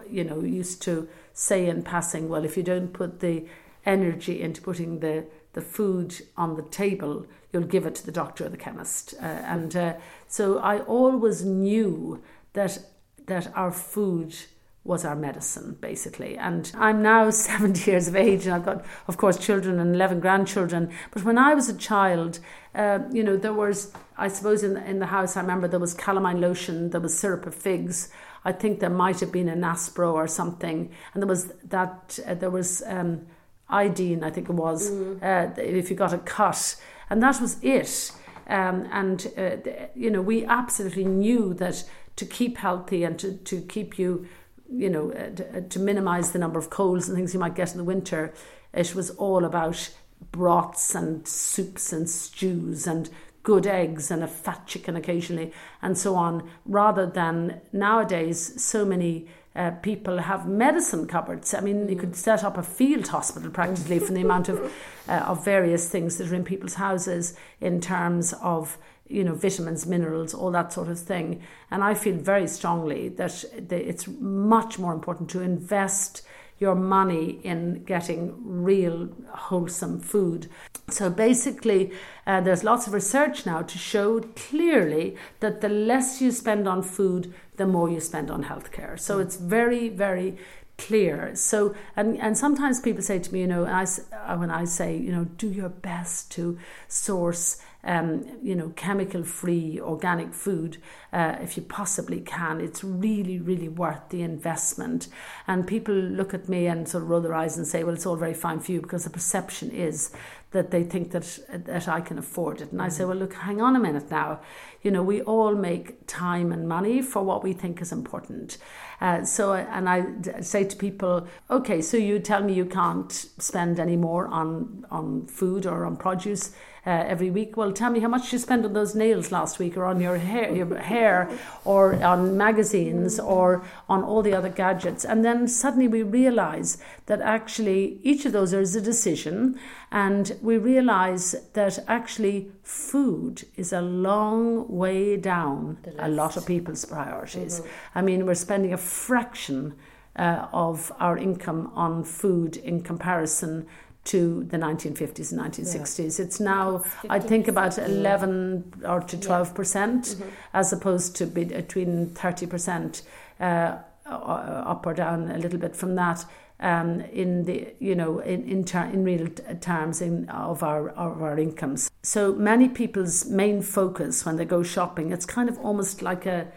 you 0.09 0.23
know 0.23 0.41
used 0.41 0.81
to 0.81 1.07
say 1.33 1.67
in 1.67 1.83
passing 1.83 2.27
well 2.27 2.43
if 2.43 2.57
you 2.57 2.63
don't 2.63 2.91
put 2.91 3.19
the 3.19 3.45
energy 3.85 4.41
into 4.41 4.61
putting 4.61 4.99
the 4.99 5.25
the 5.53 5.61
food 5.61 6.15
on 6.35 6.55
the 6.55 6.63
table 6.63 7.25
you'll 7.53 7.63
give 7.63 7.85
it 7.85 7.93
to 7.93 8.05
the 8.05 8.11
doctor 8.11 8.45
or 8.45 8.49
the 8.49 8.57
chemist 8.57 9.13
uh, 9.21 9.25
and 9.25 9.75
uh, 9.75 9.93
so 10.27 10.57
i 10.57 10.79
always 10.79 11.45
knew 11.45 12.21
that 12.53 12.79
that 13.27 13.55
our 13.55 13.71
food 13.71 14.35
was 14.83 15.05
our 15.05 15.15
medicine, 15.15 15.77
basically. 15.79 16.37
And 16.37 16.71
I'm 16.75 17.01
now 17.01 17.29
70 17.29 17.89
years 17.89 18.07
of 18.07 18.15
age, 18.15 18.45
and 18.45 18.55
I've 18.55 18.65
got, 18.65 18.85
of 19.07 19.17
course, 19.17 19.37
children 19.37 19.79
and 19.79 19.95
11 19.95 20.19
grandchildren. 20.19 20.91
But 21.11 21.23
when 21.23 21.37
I 21.37 21.53
was 21.53 21.69
a 21.69 21.77
child, 21.77 22.39
uh, 22.73 22.99
you 23.11 23.23
know, 23.23 23.37
there 23.37 23.53
was, 23.53 23.91
I 24.17 24.27
suppose, 24.27 24.63
in 24.63 24.73
the, 24.73 24.85
in 24.89 24.99
the 24.99 25.07
house, 25.07 25.37
I 25.37 25.41
remember 25.41 25.67
there 25.67 25.79
was 25.79 25.93
calamine 25.93 26.41
lotion, 26.41 26.89
there 26.89 27.01
was 27.01 27.17
syrup 27.17 27.45
of 27.45 27.53
figs. 27.53 28.09
I 28.43 28.51
think 28.51 28.79
there 28.79 28.89
might 28.89 29.19
have 29.19 29.31
been 29.31 29.49
an 29.49 29.61
Aspro 29.61 30.13
or 30.13 30.27
something, 30.27 30.91
and 31.13 31.21
there 31.21 31.27
was 31.27 31.47
that. 31.65 32.19
Uh, 32.25 32.33
there 32.33 32.49
was 32.49 32.81
um, 32.87 33.27
iodine, 33.71 34.23
I 34.23 34.29
think 34.29 34.49
it 34.49 34.53
was, 34.53 34.91
mm. 34.91 35.23
uh, 35.23 35.53
if 35.61 35.89
you 35.89 35.95
got 35.95 36.13
a 36.13 36.17
cut, 36.17 36.75
and 37.09 37.23
that 37.23 37.39
was 37.39 37.57
it. 37.61 38.11
Um, 38.47 38.87
and 38.91 39.31
uh, 39.37 39.87
you 39.95 40.09
know, 40.09 40.21
we 40.21 40.45
absolutely 40.45 41.05
knew 41.05 41.53
that 41.55 41.83
to 42.17 42.25
keep 42.25 42.57
healthy 42.57 43.03
and 43.03 43.17
to, 43.19 43.33
to 43.33 43.61
keep 43.61 43.97
you 43.97 44.27
you 44.71 44.89
know, 44.89 45.11
uh, 45.11 45.29
to, 45.35 45.57
uh, 45.57 45.61
to 45.69 45.79
minimise 45.79 46.31
the 46.31 46.39
number 46.39 46.59
of 46.59 46.69
colds 46.69 47.07
and 47.07 47.17
things 47.17 47.33
you 47.33 47.39
might 47.39 47.55
get 47.55 47.71
in 47.71 47.77
the 47.77 47.83
winter, 47.83 48.33
it 48.73 48.95
was 48.95 49.09
all 49.11 49.45
about 49.45 49.89
broths 50.31 50.95
and 50.95 51.27
soups 51.27 51.91
and 51.91 52.09
stews 52.09 52.87
and 52.87 53.09
good 53.43 53.65
eggs 53.65 54.11
and 54.11 54.23
a 54.23 54.27
fat 54.27 54.67
chicken 54.67 54.95
occasionally 54.95 55.51
and 55.81 55.97
so 55.97 56.15
on, 56.15 56.47
rather 56.65 57.05
than 57.05 57.59
nowadays 57.73 58.61
so 58.61 58.85
many 58.85 59.27
uh, 59.55 59.71
people 59.81 60.19
have 60.19 60.47
medicine 60.47 61.07
cupboards. 61.07 61.53
I 61.53 61.59
mean, 61.59 61.89
you 61.89 61.97
could 61.97 62.15
set 62.15 62.43
up 62.43 62.57
a 62.57 62.63
field 62.63 63.09
hospital 63.09 63.49
practically 63.49 63.99
from 63.99 64.15
the 64.15 64.21
amount 64.21 64.47
of 64.47 64.71
uh, 65.09 65.13
of 65.27 65.43
various 65.43 65.89
things 65.89 66.17
that 66.17 66.31
are 66.31 66.35
in 66.35 66.43
people's 66.43 66.75
houses 66.75 67.35
in 67.59 67.81
terms 67.81 68.33
of 68.41 68.77
you 69.11 69.23
know, 69.23 69.35
vitamins, 69.35 69.85
minerals, 69.85 70.33
all 70.33 70.51
that 70.51 70.73
sort 70.73 70.87
of 70.87 70.99
thing. 70.99 71.41
And 71.69 71.83
I 71.83 71.93
feel 71.93 72.15
very 72.15 72.47
strongly 72.47 73.09
that 73.09 73.43
it's 73.69 74.07
much 74.07 74.79
more 74.79 74.93
important 74.93 75.29
to 75.31 75.41
invest 75.41 76.21
your 76.61 76.75
money 76.75 77.39
in 77.43 77.83
getting 77.85 78.35
real 78.63 79.09
wholesome 79.33 79.99
food. 79.99 80.47
So 80.89 81.09
basically, 81.09 81.91
uh, 82.27 82.39
there's 82.41 82.63
lots 82.63 82.85
of 82.85 82.93
research 82.93 83.47
now 83.47 83.63
to 83.63 83.77
show 83.79 84.19
clearly 84.35 85.17
that 85.39 85.61
the 85.61 85.69
less 85.69 86.21
you 86.21 86.31
spend 86.31 86.67
on 86.67 86.83
food, 86.83 87.33
the 87.57 87.65
more 87.65 87.89
you 87.89 87.99
spend 87.99 88.29
on 88.29 88.43
healthcare. 88.43 88.99
So 88.99 89.17
it's 89.17 89.37
very, 89.37 89.89
very 89.89 90.37
clear. 90.77 91.35
So, 91.35 91.73
and, 91.95 92.19
and 92.19 92.37
sometimes 92.37 92.79
people 92.79 93.01
say 93.01 93.17
to 93.17 93.33
me, 93.33 93.41
you 93.41 93.47
know, 93.47 93.65
I, 93.65 93.83
uh, 93.83 94.37
when 94.37 94.51
I 94.51 94.65
say, 94.65 94.95
you 94.95 95.11
know, 95.11 95.25
do 95.25 95.49
your 95.49 95.69
best 95.69 96.31
to 96.33 96.59
source 96.87 97.61
um, 97.83 98.25
you 98.41 98.55
know, 98.55 98.69
chemical 98.75 99.23
free 99.23 99.79
organic 99.79 100.33
food 100.33 100.77
uh, 101.13 101.37
if 101.41 101.57
you 101.57 101.63
possibly 101.63 102.19
can. 102.19 102.61
It's 102.61 102.83
really, 102.83 103.39
really 103.39 103.69
worth 103.69 104.09
the 104.09 104.21
investment. 104.21 105.07
And 105.47 105.67
people 105.67 105.93
look 105.93 106.33
at 106.33 106.47
me 106.47 106.67
and 106.67 106.87
sort 106.87 107.03
of 107.03 107.09
roll 107.09 107.21
their 107.21 107.33
eyes 107.33 107.57
and 107.57 107.65
say, 107.65 107.83
well, 107.83 107.95
it's 107.95 108.05
all 108.05 108.15
very 108.15 108.33
fine 108.33 108.59
for 108.59 108.71
you 108.71 108.81
because 108.81 109.03
the 109.03 109.09
perception 109.09 109.71
is 109.71 110.11
that 110.51 110.69
they 110.69 110.83
think 110.83 111.11
that 111.11 111.39
that 111.65 111.87
I 111.87 112.01
can 112.01 112.17
afford 112.17 112.59
it. 112.59 112.71
And 112.71 112.81
I 112.81 112.89
say, 112.89 113.03
mm. 113.03 113.09
well, 113.09 113.17
look, 113.17 113.33
hang 113.33 113.61
on 113.61 113.75
a 113.75 113.79
minute 113.79 114.11
now. 114.11 114.41
You 114.81 114.91
know, 114.91 115.01
we 115.01 115.21
all 115.21 115.55
make 115.55 116.07
time 116.07 116.51
and 116.51 116.67
money 116.67 117.01
for 117.01 117.23
what 117.23 117.41
we 117.41 117.53
think 117.53 117.81
is 117.81 117.91
important. 117.93 118.57
Uh, 118.99 119.23
so, 119.23 119.53
and 119.53 119.87
I 119.87 120.41
say 120.41 120.65
to 120.65 120.75
people, 120.75 121.27
okay, 121.49 121.81
so 121.81 121.95
you 121.95 122.19
tell 122.19 122.43
me 122.43 122.53
you 122.53 122.65
can't 122.65 123.11
spend 123.11 123.79
any 123.79 123.95
more 123.95 124.27
on 124.27 124.85
on 124.91 125.25
food 125.27 125.65
or 125.65 125.85
on 125.85 125.95
produce 125.95 126.51
uh, 126.85 126.89
every 126.89 127.29
week. 127.29 127.57
Well, 127.57 127.71
tell 127.71 127.91
me 127.91 127.99
how 127.99 128.07
much 128.07 128.33
you 128.33 128.39
spent 128.39 128.65
on 128.65 128.73
those 128.73 128.95
nails 128.95 129.31
last 129.31 129.59
week, 129.59 129.77
or 129.77 129.85
on 129.85 130.01
your 130.01 130.17
hair, 130.17 130.53
your 130.53 130.77
hair, 130.77 131.29
or 131.63 132.01
on 132.03 132.37
magazines, 132.37 133.19
or 133.19 133.63
on 133.87 134.03
all 134.03 134.21
the 134.21 134.33
other 134.33 134.49
gadgets. 134.49 135.05
And 135.05 135.23
then 135.23 135.47
suddenly 135.47 135.87
we 135.87 136.03
realise 136.03 136.77
that 137.05 137.21
actually 137.21 137.99
each 138.01 138.25
of 138.25 138.31
those 138.31 138.53
is 138.53 138.75
a 138.75 138.81
decision, 138.81 139.59
and 139.91 140.37
we 140.41 140.57
realise 140.57 141.35
that 141.53 141.79
actually 141.87 142.51
food 142.63 143.43
is 143.55 143.71
a 143.71 143.81
long 143.81 144.67
way 144.67 145.17
down 145.17 145.77
a 145.99 146.09
lot 146.09 146.37
of 146.37 146.45
people's 146.45 146.85
priorities. 146.85 147.59
Mm-hmm. 147.59 147.97
I 147.97 148.01
mean, 148.01 148.25
we're 148.25 148.35
spending 148.35 148.73
a 148.73 148.77
fraction. 148.77 149.75
Uh, 150.13 150.45
of 150.51 150.91
our 150.99 151.17
income 151.17 151.71
on 151.73 152.03
food 152.03 152.57
in 152.57 152.81
comparison 152.81 153.65
to 154.03 154.43
the 154.45 154.57
1950s 154.57 155.31
and 155.31 155.41
1960s. 155.41 156.17
Yeah. 156.17 156.25
It's 156.25 156.39
now, 156.39 156.83
I 157.09 157.19
think, 157.19 157.47
about 157.47 157.77
11 157.77 158.83
or 158.85 159.01
to 159.01 159.19
12 159.19 159.53
percent, 159.53 160.05
mm-hmm. 160.05 160.29
as 160.53 160.73
opposed 160.73 161.15
to 161.17 161.25
between 161.25 162.07
30 162.09 162.45
percent. 162.47 163.03
Uh, 163.39 163.77
uh, 164.05 164.63
up 164.65 164.85
or 164.85 164.93
down 164.93 165.31
a 165.31 165.37
little 165.37 165.59
bit 165.59 165.75
from 165.75 165.95
that 165.95 166.25
um, 166.61 167.01
in 167.11 167.45
the 167.45 167.73
you 167.79 167.95
know 167.95 168.19
in 168.19 168.47
in, 168.47 168.63
ter- 168.63 168.85
in 168.85 169.03
real 169.03 169.27
t- 169.27 169.43
terms 169.59 170.01
in 170.01 170.29
of 170.29 170.63
our 170.63 170.89
of 170.89 171.21
our 171.21 171.37
incomes. 171.39 171.89
So 172.03 172.33
many 172.33 172.69
people's 172.69 173.25
main 173.25 173.61
focus 173.61 174.25
when 174.25 174.37
they 174.37 174.45
go 174.45 174.63
shopping, 174.63 175.11
it's 175.11 175.25
kind 175.25 175.49
of 175.49 175.57
almost 175.59 176.01
like 176.01 176.25
a 176.25 176.47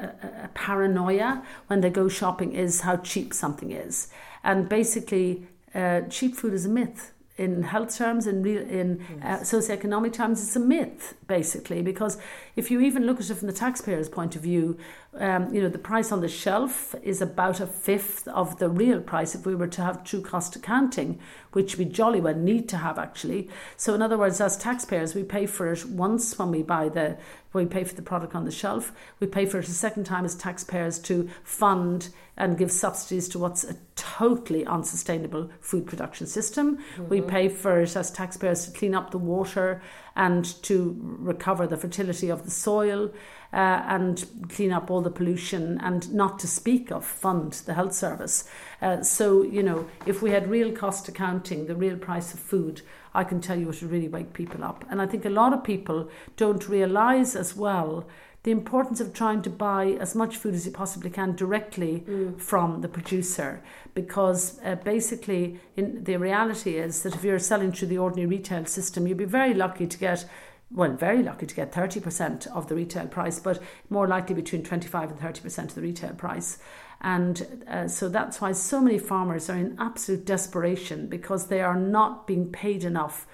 a, 0.00 0.06
a 0.44 0.50
paranoia 0.54 1.42
when 1.66 1.80
they 1.80 1.90
go 1.90 2.08
shopping 2.08 2.52
is 2.52 2.82
how 2.82 2.96
cheap 2.98 3.34
something 3.34 3.70
is, 3.70 4.08
and 4.42 4.68
basically 4.68 5.46
uh, 5.74 6.02
cheap 6.02 6.36
food 6.36 6.52
is 6.52 6.66
a 6.66 6.68
myth 6.68 7.14
in 7.36 7.64
health 7.64 7.96
terms, 7.96 8.28
in 8.28 8.44
real, 8.44 8.62
in 8.62 9.04
uh, 9.20 9.38
socioeconomic 9.38 10.12
terms, 10.12 10.40
it's 10.40 10.54
a 10.54 10.60
myth 10.60 11.14
basically. 11.26 11.82
Because 11.82 12.16
if 12.54 12.70
you 12.70 12.80
even 12.80 13.06
look 13.06 13.18
at 13.18 13.28
it 13.28 13.34
from 13.34 13.48
the 13.48 13.52
taxpayer's 13.52 14.08
point 14.08 14.36
of 14.36 14.42
view, 14.42 14.78
um, 15.18 15.52
you 15.52 15.60
know 15.60 15.68
the 15.68 15.78
price 15.78 16.12
on 16.12 16.20
the 16.20 16.28
shelf 16.28 16.94
is 17.02 17.20
about 17.20 17.58
a 17.58 17.66
fifth 17.66 18.28
of 18.28 18.58
the 18.58 18.68
real 18.68 19.00
price 19.00 19.34
if 19.34 19.46
we 19.46 19.54
were 19.54 19.66
to 19.66 19.82
have 19.82 20.04
true 20.04 20.20
cost 20.20 20.54
accounting, 20.54 21.18
which 21.52 21.76
we 21.76 21.84
jolly 21.84 22.20
well 22.20 22.36
need 22.36 22.68
to 22.68 22.76
have 22.76 22.98
actually. 22.98 23.48
So 23.76 23.94
in 23.94 24.02
other 24.02 24.18
words, 24.18 24.40
as 24.40 24.56
taxpayers, 24.56 25.14
we 25.16 25.24
pay 25.24 25.46
for 25.46 25.72
it 25.72 25.84
once 25.86 26.38
when 26.38 26.52
we 26.52 26.62
buy 26.62 26.88
the 26.88 27.16
we 27.52 27.66
pay 27.66 27.84
for 27.84 27.94
the 27.94 28.02
product 28.02 28.34
on 28.34 28.44
the 28.44 28.50
shelf. 28.50 28.92
We 29.20 29.28
pay 29.28 29.46
for 29.46 29.60
it 29.60 29.68
a 29.68 29.72
second 29.72 30.04
time 30.04 30.24
as 30.24 30.34
taxpayers 30.34 30.98
to 31.00 31.28
fund 31.44 32.10
and 32.36 32.58
give 32.58 32.70
subsidies 32.70 33.28
to 33.28 33.38
what's 33.38 33.64
a 33.64 33.76
totally 33.94 34.66
unsustainable 34.66 35.50
food 35.60 35.86
production 35.86 36.26
system. 36.26 36.76
Mm-hmm. 36.76 37.08
We 37.08 37.20
pay 37.20 37.48
for 37.48 37.80
it 37.80 37.96
as 37.96 38.10
taxpayers 38.10 38.64
to 38.66 38.76
clean 38.76 38.94
up 38.94 39.10
the 39.10 39.18
water 39.18 39.82
and 40.16 40.44
to 40.62 40.96
recover 41.00 41.66
the 41.66 41.76
fertility 41.76 42.28
of 42.30 42.44
the 42.44 42.50
soil 42.50 43.12
uh, 43.52 43.82
and 43.86 44.26
clean 44.48 44.72
up 44.72 44.90
all 44.90 45.00
the 45.00 45.10
pollution 45.10 45.78
and 45.80 46.12
not 46.12 46.40
to 46.40 46.48
speak 46.48 46.90
of 46.90 47.04
fund 47.04 47.52
the 47.66 47.74
health 47.74 47.94
service. 47.94 48.48
Uh, 48.82 49.00
so, 49.02 49.42
you 49.42 49.62
know, 49.62 49.88
if 50.06 50.22
we 50.22 50.30
had 50.30 50.50
real 50.50 50.72
cost 50.72 51.08
accounting, 51.08 51.66
the 51.66 51.76
real 51.76 51.96
price 51.96 52.34
of 52.34 52.40
food, 52.40 52.82
I 53.14 53.22
can 53.22 53.40
tell 53.40 53.56
you 53.56 53.70
it 53.70 53.80
would 53.80 53.92
really 53.92 54.08
wake 54.08 54.32
people 54.32 54.64
up. 54.64 54.84
And 54.90 55.00
I 55.00 55.06
think 55.06 55.24
a 55.24 55.30
lot 55.30 55.52
of 55.52 55.62
people 55.62 56.10
don't 56.36 56.68
realise 56.68 57.36
as 57.36 57.54
well 57.54 58.06
the 58.44 58.50
importance 58.50 59.00
of 59.00 59.12
trying 59.12 59.42
to 59.42 59.50
buy 59.50 59.96
as 60.00 60.14
much 60.14 60.36
food 60.36 60.54
as 60.54 60.64
you 60.66 60.72
possibly 60.72 61.10
can 61.10 61.34
directly 61.34 62.04
mm. 62.06 62.38
from 62.40 62.82
the 62.82 62.88
producer 62.88 63.62
because 63.94 64.60
uh, 64.64 64.74
basically 64.76 65.58
in, 65.76 66.04
the 66.04 66.16
reality 66.16 66.76
is 66.76 67.02
that 67.02 67.14
if 67.14 67.24
you're 67.24 67.38
selling 67.38 67.72
through 67.72 67.88
the 67.88 67.98
ordinary 67.98 68.26
retail 68.26 68.64
system 68.66 69.06
you'd 69.06 69.16
be 69.18 69.24
very 69.24 69.54
lucky 69.54 69.86
to 69.86 69.98
get 69.98 70.24
well, 70.70 70.92
very 70.92 71.22
lucky 71.22 71.46
to 71.46 71.54
get 71.54 71.72
30% 71.72 72.48
of 72.48 72.68
the 72.68 72.74
retail 72.74 73.06
price, 73.06 73.38
but 73.38 73.62
more 73.90 74.08
likely 74.08 74.34
between 74.34 74.64
25 74.64 75.10
and 75.10 75.20
30% 75.20 75.58
of 75.64 75.74
the 75.74 75.82
retail 75.82 76.14
price. 76.14 76.58
And 77.00 77.64
uh, 77.68 77.86
so 77.86 78.08
that's 78.08 78.40
why 78.40 78.52
so 78.52 78.80
many 78.80 78.98
farmers 78.98 79.48
are 79.48 79.56
in 79.56 79.76
absolute 79.78 80.24
desperation 80.24 81.06
because 81.06 81.46
they 81.46 81.60
are 81.60 81.78
not 81.78 82.26
being 82.26 82.50
paid 82.50 82.82
enough, 82.82 83.26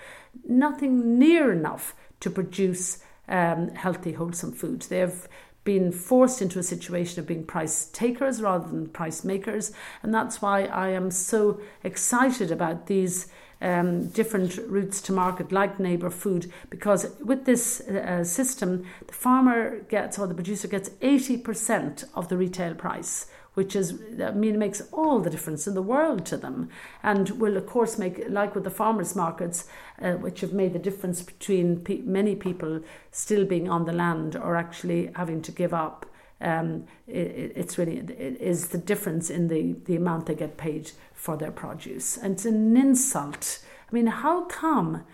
nothing 0.44 1.18
near 1.18 1.50
enough 1.50 1.94
to 2.20 2.30
produce 2.30 2.98
um, 3.30 3.68
healthy, 3.70 4.12
wholesome 4.12 4.52
food. 4.52 4.82
They 4.82 4.98
have 4.98 5.28
been 5.64 5.92
forced 5.92 6.42
into 6.42 6.58
a 6.58 6.62
situation 6.62 7.20
of 7.20 7.26
being 7.26 7.44
price 7.44 7.86
takers 7.86 8.40
rather 8.40 8.68
than 8.68 8.88
price 8.88 9.24
makers. 9.24 9.72
And 10.02 10.12
that's 10.12 10.42
why 10.42 10.64
I 10.64 10.88
am 10.88 11.10
so 11.10 11.60
excited 11.84 12.50
about 12.50 12.86
these 12.86 13.28
um, 13.60 14.08
different 14.08 14.56
routes 14.66 15.02
to 15.02 15.12
market, 15.12 15.52
like 15.52 15.78
neighbour 15.78 16.10
food, 16.10 16.50
because 16.70 17.06
with 17.20 17.44
this 17.44 17.80
uh, 17.80 18.24
system, 18.24 18.86
the 19.06 19.12
farmer 19.12 19.80
gets 19.80 20.18
or 20.18 20.26
the 20.26 20.34
producer 20.34 20.66
gets 20.66 20.88
80% 20.88 22.04
of 22.14 22.28
the 22.28 22.38
retail 22.38 22.74
price 22.74 23.26
which 23.54 23.74
is, 23.74 23.98
I 24.22 24.30
mean, 24.30 24.58
makes 24.58 24.82
all 24.92 25.18
the 25.18 25.30
difference 25.30 25.66
in 25.66 25.74
the 25.74 25.82
world 25.82 26.24
to 26.26 26.36
them. 26.36 26.68
And 27.02 27.30
will, 27.40 27.56
of 27.56 27.66
course, 27.66 27.98
make, 27.98 28.24
like 28.28 28.54
with 28.54 28.64
the 28.64 28.70
farmers' 28.70 29.16
markets, 29.16 29.66
uh, 30.00 30.12
which 30.12 30.40
have 30.40 30.52
made 30.52 30.72
the 30.72 30.78
difference 30.78 31.22
between 31.22 31.80
pe- 31.80 32.02
many 32.02 32.36
people 32.36 32.80
still 33.10 33.44
being 33.44 33.68
on 33.68 33.84
the 33.86 33.92
land 33.92 34.36
or 34.36 34.56
actually 34.56 35.10
having 35.16 35.42
to 35.42 35.52
give 35.52 35.74
up. 35.74 36.06
Um, 36.40 36.84
it, 37.06 37.52
it's 37.56 37.76
really 37.76 37.98
it 37.98 38.40
is 38.40 38.68
the 38.68 38.78
difference 38.78 39.28
in 39.28 39.48
the, 39.48 39.76
the 39.84 39.96
amount 39.96 40.26
they 40.26 40.34
get 40.34 40.56
paid 40.56 40.92
for 41.12 41.36
their 41.36 41.50
produce. 41.50 42.16
And 42.16 42.34
it's 42.34 42.46
an 42.46 42.76
insult. 42.76 43.58
I 43.90 43.94
mean, 43.94 44.06
how 44.06 44.44
come? 44.44 45.04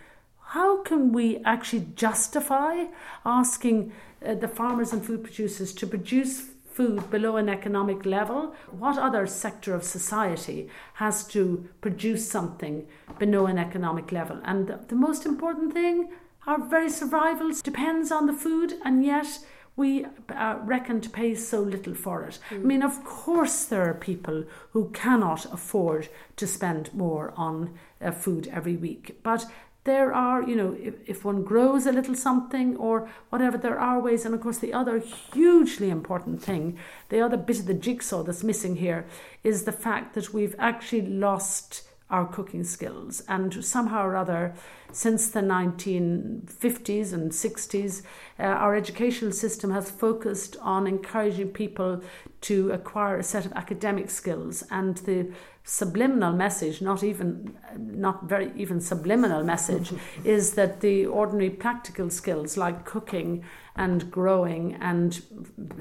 How 0.50 0.82
can 0.82 1.12
we 1.12 1.38
actually 1.38 1.88
justify 1.96 2.84
asking 3.24 3.92
uh, 4.24 4.34
the 4.34 4.46
farmers 4.46 4.92
and 4.92 5.04
food 5.04 5.24
producers 5.24 5.72
to 5.74 5.86
produce 5.86 6.50
food 6.76 7.10
below 7.10 7.36
an 7.36 7.48
economic 7.48 8.04
level, 8.04 8.54
what 8.70 8.98
other 8.98 9.26
sector 9.26 9.74
of 9.74 9.82
society 9.82 10.68
has 10.94 11.26
to 11.28 11.68
produce 11.80 12.30
something 12.30 12.86
below 13.18 13.46
an 13.46 13.58
economic 13.58 14.12
level? 14.12 14.38
And 14.44 14.66
the, 14.68 14.78
the 14.88 14.94
most 14.94 15.24
important 15.24 15.72
thing, 15.72 16.10
our 16.46 16.60
very 16.60 16.90
survival 16.90 17.50
depends 17.64 18.12
on 18.12 18.26
the 18.26 18.32
food, 18.32 18.74
and 18.84 19.04
yet 19.04 19.38
we 19.74 20.06
uh, 20.34 20.56
reckon 20.64 21.00
to 21.00 21.10
pay 21.10 21.34
so 21.34 21.60
little 21.60 21.94
for 21.94 22.24
it. 22.24 22.38
Mm. 22.50 22.56
I 22.56 22.64
mean, 22.64 22.82
of 22.82 23.04
course, 23.04 23.64
there 23.64 23.88
are 23.88 23.94
people 23.94 24.44
who 24.70 24.90
cannot 24.90 25.46
afford 25.52 26.08
to 26.36 26.46
spend 26.46 26.92
more 26.94 27.32
on 27.36 27.74
uh, 28.00 28.10
food 28.10 28.48
every 28.52 28.76
week, 28.76 29.20
but 29.22 29.46
there 29.86 30.12
are, 30.12 30.42
you 30.42 30.54
know, 30.54 30.76
if, 30.78 30.94
if 31.08 31.24
one 31.24 31.42
grows 31.42 31.86
a 31.86 31.92
little 31.92 32.14
something 32.14 32.76
or 32.76 33.08
whatever, 33.30 33.56
there 33.56 33.78
are 33.78 33.98
ways. 33.98 34.26
And 34.26 34.34
of 34.34 34.40
course, 34.40 34.58
the 34.58 34.74
other 34.74 34.98
hugely 34.98 35.88
important 35.88 36.42
thing, 36.42 36.78
the 37.08 37.20
other 37.20 37.36
bit 37.36 37.60
of 37.60 37.66
the 37.66 37.74
jigsaw 37.74 38.22
that's 38.22 38.44
missing 38.44 38.76
here, 38.76 39.06
is 39.42 39.64
the 39.64 39.72
fact 39.72 40.14
that 40.14 40.34
we've 40.34 40.56
actually 40.58 41.06
lost 41.06 41.84
our 42.10 42.26
cooking 42.26 42.64
skills. 42.64 43.22
And 43.28 43.64
somehow 43.64 44.04
or 44.04 44.16
other, 44.16 44.54
since 44.92 45.28
the 45.30 45.40
1950s 45.40 47.12
and 47.12 47.32
60s, 47.32 48.02
uh, 48.38 48.42
our 48.42 48.76
educational 48.76 49.32
system 49.32 49.70
has 49.72 49.90
focused 49.90 50.56
on 50.60 50.86
encouraging 50.86 51.48
people 51.48 52.02
to 52.42 52.70
acquire 52.70 53.18
a 53.18 53.24
set 53.24 53.46
of 53.46 53.52
academic 53.54 54.10
skills. 54.10 54.62
And 54.70 54.98
the 54.98 55.32
subliminal 55.66 56.32
message, 56.32 56.80
not 56.80 57.02
even 57.02 57.56
not 57.76 58.24
very 58.24 58.52
even 58.56 58.80
subliminal 58.80 59.42
message, 59.42 59.92
is 60.24 60.52
that 60.54 60.80
the 60.80 61.04
ordinary 61.04 61.50
practical 61.50 62.08
skills 62.08 62.56
like 62.56 62.84
cooking 62.84 63.44
and 63.74 64.08
growing 64.10 64.74
and 64.80 65.14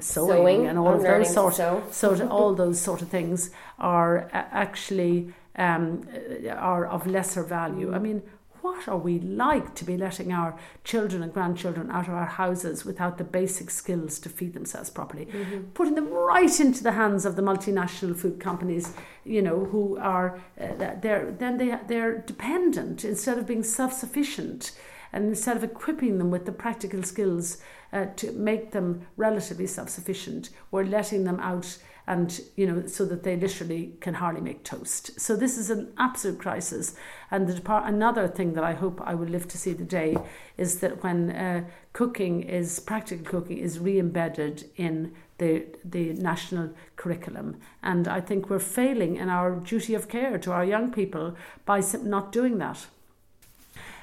sewing 0.00 0.66
and 0.66 0.76
all 0.76 0.92
of 0.92 1.02
those 1.02 1.32
sort, 1.32 1.54
sort 1.54 2.20
of 2.20 2.30
all 2.36 2.52
those 2.54 2.80
sort 2.80 3.00
of 3.00 3.08
things 3.08 3.50
are 3.78 4.28
actually 4.32 5.32
um, 5.54 6.02
are 6.50 6.84
of 6.86 7.06
lesser 7.06 7.44
value. 7.44 7.94
I 7.94 8.00
mean, 8.00 8.22
what 8.66 8.88
are 8.88 8.98
we 8.98 9.20
like 9.20 9.76
to 9.76 9.84
be 9.84 9.96
letting 9.96 10.32
our 10.32 10.58
children 10.82 11.22
and 11.22 11.32
grandchildren 11.32 11.88
out 11.88 12.08
of 12.08 12.14
our 12.14 12.26
houses 12.26 12.84
without 12.84 13.16
the 13.16 13.22
basic 13.22 13.70
skills 13.70 14.18
to 14.18 14.28
feed 14.28 14.54
themselves 14.54 14.90
properly? 14.90 15.26
Mm-hmm. 15.26 15.60
Putting 15.78 15.94
them 15.94 16.08
right 16.08 16.60
into 16.60 16.82
the 16.82 16.92
hands 16.92 17.24
of 17.24 17.36
the 17.36 17.42
multinational 17.42 18.16
food 18.16 18.40
companies, 18.40 18.92
you 19.24 19.40
know, 19.40 19.66
who 19.66 19.96
are 19.98 20.40
uh, 20.60 20.94
they're 21.02 21.34
then 21.38 21.58
they 21.58 21.78
they're 21.86 22.18
dependent 22.18 23.04
instead 23.04 23.38
of 23.38 23.46
being 23.46 23.62
self-sufficient, 23.62 24.72
and 25.12 25.26
instead 25.28 25.56
of 25.56 25.62
equipping 25.62 26.18
them 26.18 26.30
with 26.32 26.44
the 26.44 26.52
practical 26.64 27.02
skills 27.04 27.58
uh, 27.92 28.06
to 28.16 28.32
make 28.32 28.72
them 28.72 29.06
relatively 29.16 29.68
self-sufficient, 29.68 30.50
we're 30.72 30.84
letting 30.98 31.22
them 31.22 31.38
out 31.38 31.78
and 32.06 32.40
you 32.54 32.66
know 32.66 32.86
so 32.86 33.04
that 33.04 33.22
they 33.24 33.36
literally 33.36 33.92
can 34.00 34.14
hardly 34.14 34.40
make 34.40 34.62
toast 34.62 35.18
so 35.18 35.34
this 35.34 35.58
is 35.58 35.70
an 35.70 35.92
absolute 35.98 36.38
crisis 36.38 36.94
and 37.30 37.48
the 37.48 37.54
depart- 37.54 37.88
another 37.88 38.28
thing 38.28 38.52
that 38.54 38.64
i 38.64 38.72
hope 38.72 39.00
i 39.04 39.14
will 39.14 39.26
live 39.28 39.48
to 39.48 39.58
see 39.58 39.72
the 39.72 39.84
day 39.84 40.16
is 40.56 40.78
that 40.80 41.02
when 41.02 41.30
uh, 41.30 41.64
cooking 41.92 42.42
is 42.42 42.78
practical 42.80 43.24
cooking 43.24 43.58
is 43.58 43.78
re-embedded 43.78 44.68
in 44.76 45.12
the 45.38 45.64
the 45.84 46.12
national 46.14 46.70
curriculum 46.94 47.56
and 47.82 48.06
i 48.06 48.20
think 48.20 48.48
we're 48.48 48.58
failing 48.58 49.16
in 49.16 49.28
our 49.28 49.56
duty 49.56 49.94
of 49.94 50.08
care 50.08 50.38
to 50.38 50.52
our 50.52 50.64
young 50.64 50.92
people 50.92 51.34
by 51.64 51.82
not 52.02 52.30
doing 52.30 52.58
that 52.58 52.86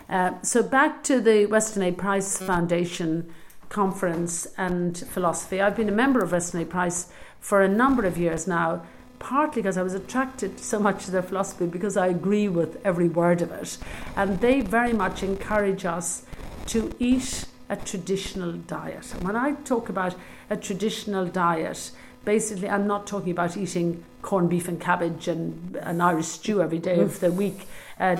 uh, 0.09 0.33
so 0.41 0.61
back 0.61 1.01
to 1.01 1.21
the 1.21 1.45
Weston 1.45 1.81
A. 1.81 1.91
Price 1.91 2.37
Foundation 2.37 3.33
conference 3.69 4.45
and 4.57 4.97
philosophy. 4.97 5.59
I've 5.59 5.75
been 5.75 5.89
a 5.89 5.93
member 5.93 6.23
of 6.23 6.31
Weston 6.31 6.61
A. 6.61 6.65
Price 6.65 7.09
for 7.43 7.61
a 7.61 7.67
number 7.67 8.05
of 8.05 8.17
years 8.17 8.47
now, 8.47 8.81
partly 9.19 9.61
because 9.61 9.77
I 9.77 9.83
was 9.83 9.93
attracted 9.93 10.59
so 10.61 10.79
much 10.79 11.03
to 11.05 11.11
their 11.11 11.21
philosophy 11.21 11.65
because 11.65 11.97
I 11.97 12.07
agree 12.07 12.47
with 12.47 12.79
every 12.85 13.09
word 13.09 13.41
of 13.41 13.51
it. 13.51 13.77
And 14.15 14.39
they 14.39 14.61
very 14.61 14.93
much 14.93 15.23
encourage 15.23 15.83
us 15.83 16.25
to 16.67 16.95
eat 16.99 17.45
a 17.67 17.75
traditional 17.75 18.53
diet. 18.53 19.13
And 19.13 19.23
when 19.25 19.35
I 19.35 19.55
talk 19.65 19.89
about 19.89 20.15
a 20.49 20.55
traditional 20.55 21.25
diet, 21.25 21.91
basically 22.23 22.69
I'm 22.69 22.87
not 22.87 23.07
talking 23.07 23.31
about 23.31 23.57
eating 23.57 24.05
corned 24.21 24.49
beef 24.49 24.69
and 24.69 24.79
cabbage 24.79 25.27
and 25.27 25.75
an 25.81 25.99
Irish 25.99 26.27
stew 26.27 26.61
every 26.61 26.79
day 26.79 27.01
of 27.01 27.19
the 27.19 27.29
week, 27.29 27.67
uh, 27.99 28.15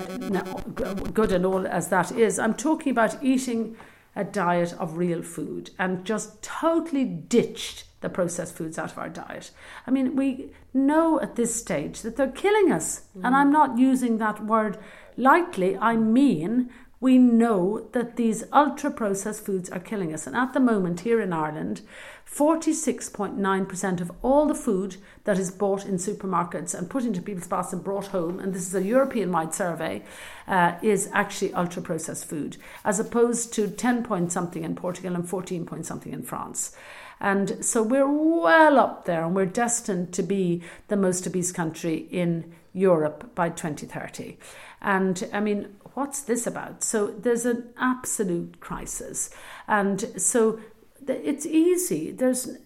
good 1.14 1.32
and 1.32 1.46
all 1.46 1.66
as 1.66 1.88
that 1.88 2.12
is. 2.12 2.38
I'm 2.38 2.52
talking 2.52 2.90
about 2.90 3.24
eating 3.24 3.74
a 4.14 4.22
diet 4.22 4.74
of 4.74 4.98
real 4.98 5.22
food 5.22 5.70
and 5.78 6.04
just 6.04 6.42
totally 6.42 7.06
ditched 7.06 7.84
the 8.04 8.08
processed 8.10 8.54
foods 8.54 8.78
out 8.78 8.92
of 8.92 8.98
our 8.98 9.08
diet. 9.08 9.50
I 9.86 9.90
mean, 9.90 10.14
we 10.14 10.50
know 10.72 11.20
at 11.20 11.34
this 11.34 11.56
stage 11.56 12.02
that 12.02 12.16
they're 12.16 12.30
killing 12.30 12.70
us. 12.70 13.06
Mm. 13.18 13.24
And 13.24 13.34
I'm 13.34 13.50
not 13.50 13.78
using 13.78 14.18
that 14.18 14.44
word 14.44 14.78
lightly, 15.16 15.76
I 15.76 15.96
mean 15.96 16.70
we 17.04 17.18
know 17.18 17.86
that 17.92 18.16
these 18.16 18.44
ultra 18.50 18.90
processed 18.90 19.44
foods 19.44 19.68
are 19.68 19.78
killing 19.78 20.14
us. 20.14 20.26
And 20.26 20.34
at 20.34 20.54
the 20.54 20.58
moment, 20.58 21.00
here 21.00 21.20
in 21.20 21.34
Ireland, 21.34 21.82
46.9% 22.26 24.00
of 24.00 24.10
all 24.22 24.46
the 24.46 24.54
food 24.54 24.96
that 25.24 25.38
is 25.38 25.50
bought 25.50 25.84
in 25.84 25.96
supermarkets 25.96 26.74
and 26.74 26.88
put 26.88 27.04
into 27.04 27.20
people's 27.20 27.46
baskets 27.46 27.74
and 27.74 27.84
brought 27.84 28.06
home, 28.06 28.40
and 28.40 28.54
this 28.54 28.66
is 28.66 28.74
a 28.74 28.82
European 28.82 29.30
wide 29.32 29.52
survey, 29.52 30.02
uh, 30.48 30.76
is 30.80 31.10
actually 31.12 31.52
ultra 31.52 31.82
processed 31.82 32.24
food, 32.24 32.56
as 32.86 32.98
opposed 32.98 33.52
to 33.52 33.68
10 33.68 34.02
point 34.02 34.32
something 34.32 34.64
in 34.64 34.74
Portugal 34.74 35.14
and 35.14 35.28
14 35.28 35.66
point 35.66 35.84
something 35.84 36.14
in 36.14 36.22
France. 36.22 36.74
And 37.20 37.64
so 37.64 37.82
we're 37.82 38.10
well 38.10 38.78
up 38.78 39.04
there 39.04 39.24
and 39.24 39.34
we're 39.34 39.46
destined 39.46 40.12
to 40.14 40.22
be 40.22 40.62
the 40.88 40.96
most 40.96 41.26
obese 41.26 41.52
country 41.52 42.06
in 42.10 42.52
Europe 42.72 43.34
by 43.34 43.48
2030. 43.48 44.36
And 44.82 45.28
I 45.32 45.40
mean, 45.40 45.76
what's 45.94 46.20
this 46.20 46.46
about? 46.46 46.82
So 46.82 47.06
there's 47.06 47.46
an 47.46 47.72
absolute 47.78 48.60
crisis. 48.60 49.30
And 49.66 50.20
so 50.20 50.60
it's 51.06 51.46
easy. 51.46 52.10
There's, 52.10 52.58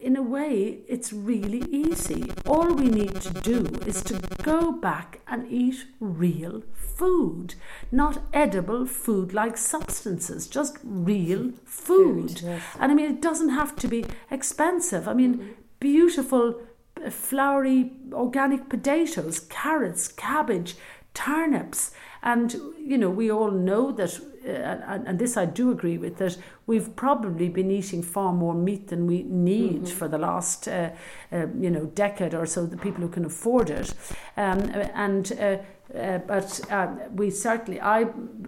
in 0.00 0.16
a 0.16 0.22
way, 0.22 0.78
it's 0.88 1.12
really 1.12 1.64
easy. 1.70 2.32
All 2.46 2.72
we 2.72 2.88
need 2.88 3.20
to 3.20 3.34
do 3.40 3.66
is 3.84 4.02
to 4.04 4.14
go 4.42 4.72
back 4.72 5.20
and 5.26 5.50
eat 5.50 5.84
real 6.00 6.62
food, 6.98 7.54
not 7.92 8.20
edible 8.32 8.84
food 8.84 9.32
like 9.32 9.56
substances, 9.56 10.48
just 10.48 10.78
real 10.82 11.52
food. 11.64 12.30
food 12.32 12.40
yes. 12.42 12.62
And 12.80 12.90
I 12.90 12.94
mean, 12.94 13.10
it 13.10 13.22
doesn't 13.22 13.50
have 13.50 13.76
to 13.76 13.88
be 13.88 14.04
expensive. 14.32 15.06
I 15.06 15.14
mean, 15.14 15.54
beautiful, 15.78 16.60
uh, 17.04 17.10
flowery 17.10 17.92
organic 18.12 18.68
potatoes, 18.68 19.38
carrots, 19.38 20.08
cabbage, 20.08 20.74
turnips. 21.14 21.92
And, 22.20 22.52
you 22.76 22.98
know, 22.98 23.10
we 23.10 23.30
all 23.30 23.52
know 23.52 23.92
that, 23.92 24.18
uh, 24.44 24.92
and, 24.92 25.06
and, 25.06 25.18
this 25.20 25.36
I 25.36 25.46
do 25.46 25.70
agree 25.70 25.98
with, 25.98 26.16
that 26.16 26.36
we've 26.66 26.96
probably 26.96 27.48
been 27.48 27.70
eating 27.70 28.02
far 28.02 28.32
more 28.32 28.54
meat 28.54 28.88
than 28.88 29.06
we 29.06 29.22
need 29.22 29.82
mm-hmm. 29.82 29.96
for 29.98 30.08
the 30.08 30.18
last, 30.18 30.66
uh, 30.66 30.90
uh, 31.32 31.46
you 31.60 31.70
know, 31.70 31.86
decade 31.86 32.34
or 32.34 32.44
so, 32.44 32.66
the 32.66 32.76
people 32.76 33.02
who 33.02 33.08
can 33.08 33.24
afford 33.24 33.70
it. 33.70 33.94
Um, 34.36 34.58
and, 34.94 35.32
uh, 35.96 36.18
but 36.18 36.60
uh, 36.70 36.88
we 37.14 37.30
certainly, 37.30 37.80
I, 37.80 38.06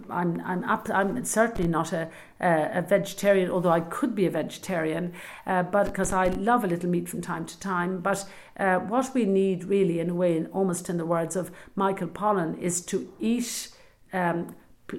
I'm, 0.09 0.41
I'm, 0.45 0.63
up, 0.63 0.87
I'm 0.93 1.25
certainly 1.25 1.67
not 1.67 1.91
a, 1.91 2.07
a 2.39 2.83
vegetarian, 2.83 3.49
although 3.49 3.71
I 3.71 3.79
could 3.79 4.13
be 4.13 4.27
a 4.27 4.29
vegetarian, 4.29 5.13
uh, 5.47 5.63
but 5.63 5.85
because 5.85 6.13
I 6.13 6.27
love 6.27 6.63
a 6.63 6.67
little 6.67 6.89
meat 6.89 7.09
from 7.09 7.21
time 7.21 7.45
to 7.47 7.59
time. 7.59 7.99
But 7.99 8.25
uh, 8.57 8.77
what 8.77 9.15
we 9.15 9.25
need, 9.25 9.63
really, 9.63 9.99
in 9.99 10.11
a 10.11 10.13
way, 10.13 10.37
in, 10.37 10.47
almost 10.47 10.87
in 10.87 10.97
the 10.97 11.05
words 11.05 11.35
of 11.35 11.51
Michael 11.75 12.09
Pollan, 12.09 12.59
is 12.59 12.81
to 12.85 13.11
eat, 13.19 13.69
um, 14.13 14.55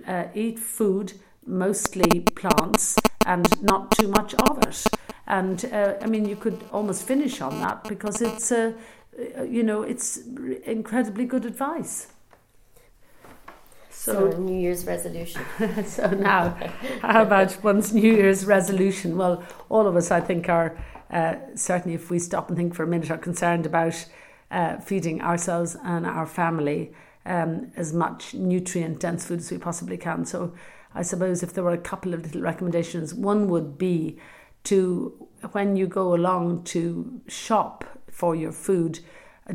uh, 0.09 0.25
eat 0.35 0.59
food, 0.59 1.13
mostly 1.47 2.21
plants, 2.35 2.97
and 3.25 3.63
not 3.63 3.93
too 3.93 4.09
much 4.09 4.35
of 4.35 4.59
it. 4.67 4.85
And 5.29 5.65
uh, 5.67 5.95
I 6.03 6.07
mean, 6.07 6.29
you 6.29 6.35
could 6.35 6.65
almost 6.73 7.05
finish 7.05 7.41
on 7.41 7.61
that 7.61 7.85
because 7.85 8.21
it's, 8.21 8.51
you 8.51 9.63
know, 9.63 9.83
it's 9.83 10.19
incredibly 10.65 11.25
good 11.25 11.45
advice. 11.45 12.09
So, 14.03 14.33
so 14.33 14.37
New 14.37 14.59
Year's 14.59 14.85
resolution. 14.85 15.43
so 15.87 16.11
now, 16.11 16.59
how 17.03 17.23
about 17.23 17.57
one's 17.63 17.95
New 17.95 18.13
Year's 18.13 18.45
resolution? 18.45 19.17
Well, 19.17 19.45
all 19.69 19.87
of 19.87 19.95
us, 19.95 20.11
I 20.11 20.21
think, 20.21 20.49
are 20.49 20.77
uh, 21.13 21.37
certainly, 21.55 21.95
if 21.95 22.11
we 22.11 22.19
stop 22.19 22.49
and 22.49 22.57
think 22.57 22.75
for 22.75 22.83
a 22.83 22.87
minute, 22.89 23.13
are 23.13 23.17
concerned 23.17 23.65
about 23.65 24.05
uh, 24.51 24.79
feeding 24.81 25.23
ourselves 25.23 25.77
and 25.85 26.05
our 26.05 26.27
family 26.27 26.93
um, 27.27 27.71
as 27.77 27.93
much 27.93 28.35
nutrient 28.35 28.99
dense 28.99 29.25
food 29.25 29.39
as 29.39 29.53
we 29.53 29.59
possibly 29.59 29.97
can. 29.97 30.25
So, 30.25 30.53
I 30.97 31.03
suppose 31.03 31.45
if 31.45 31.53
there 31.53 31.63
were 31.63 31.71
a 31.71 31.79
couple 31.79 32.13
of 32.13 32.25
little 32.25 32.43
recommendations, 32.43 33.15
one 33.15 33.49
would 33.51 33.79
be 33.79 34.19
to, 34.65 35.29
when 35.53 35.77
you 35.77 35.87
go 35.87 36.13
along 36.13 36.65
to 36.65 37.21
shop 37.29 37.85
for 38.11 38.35
your 38.35 38.51
food, 38.51 38.99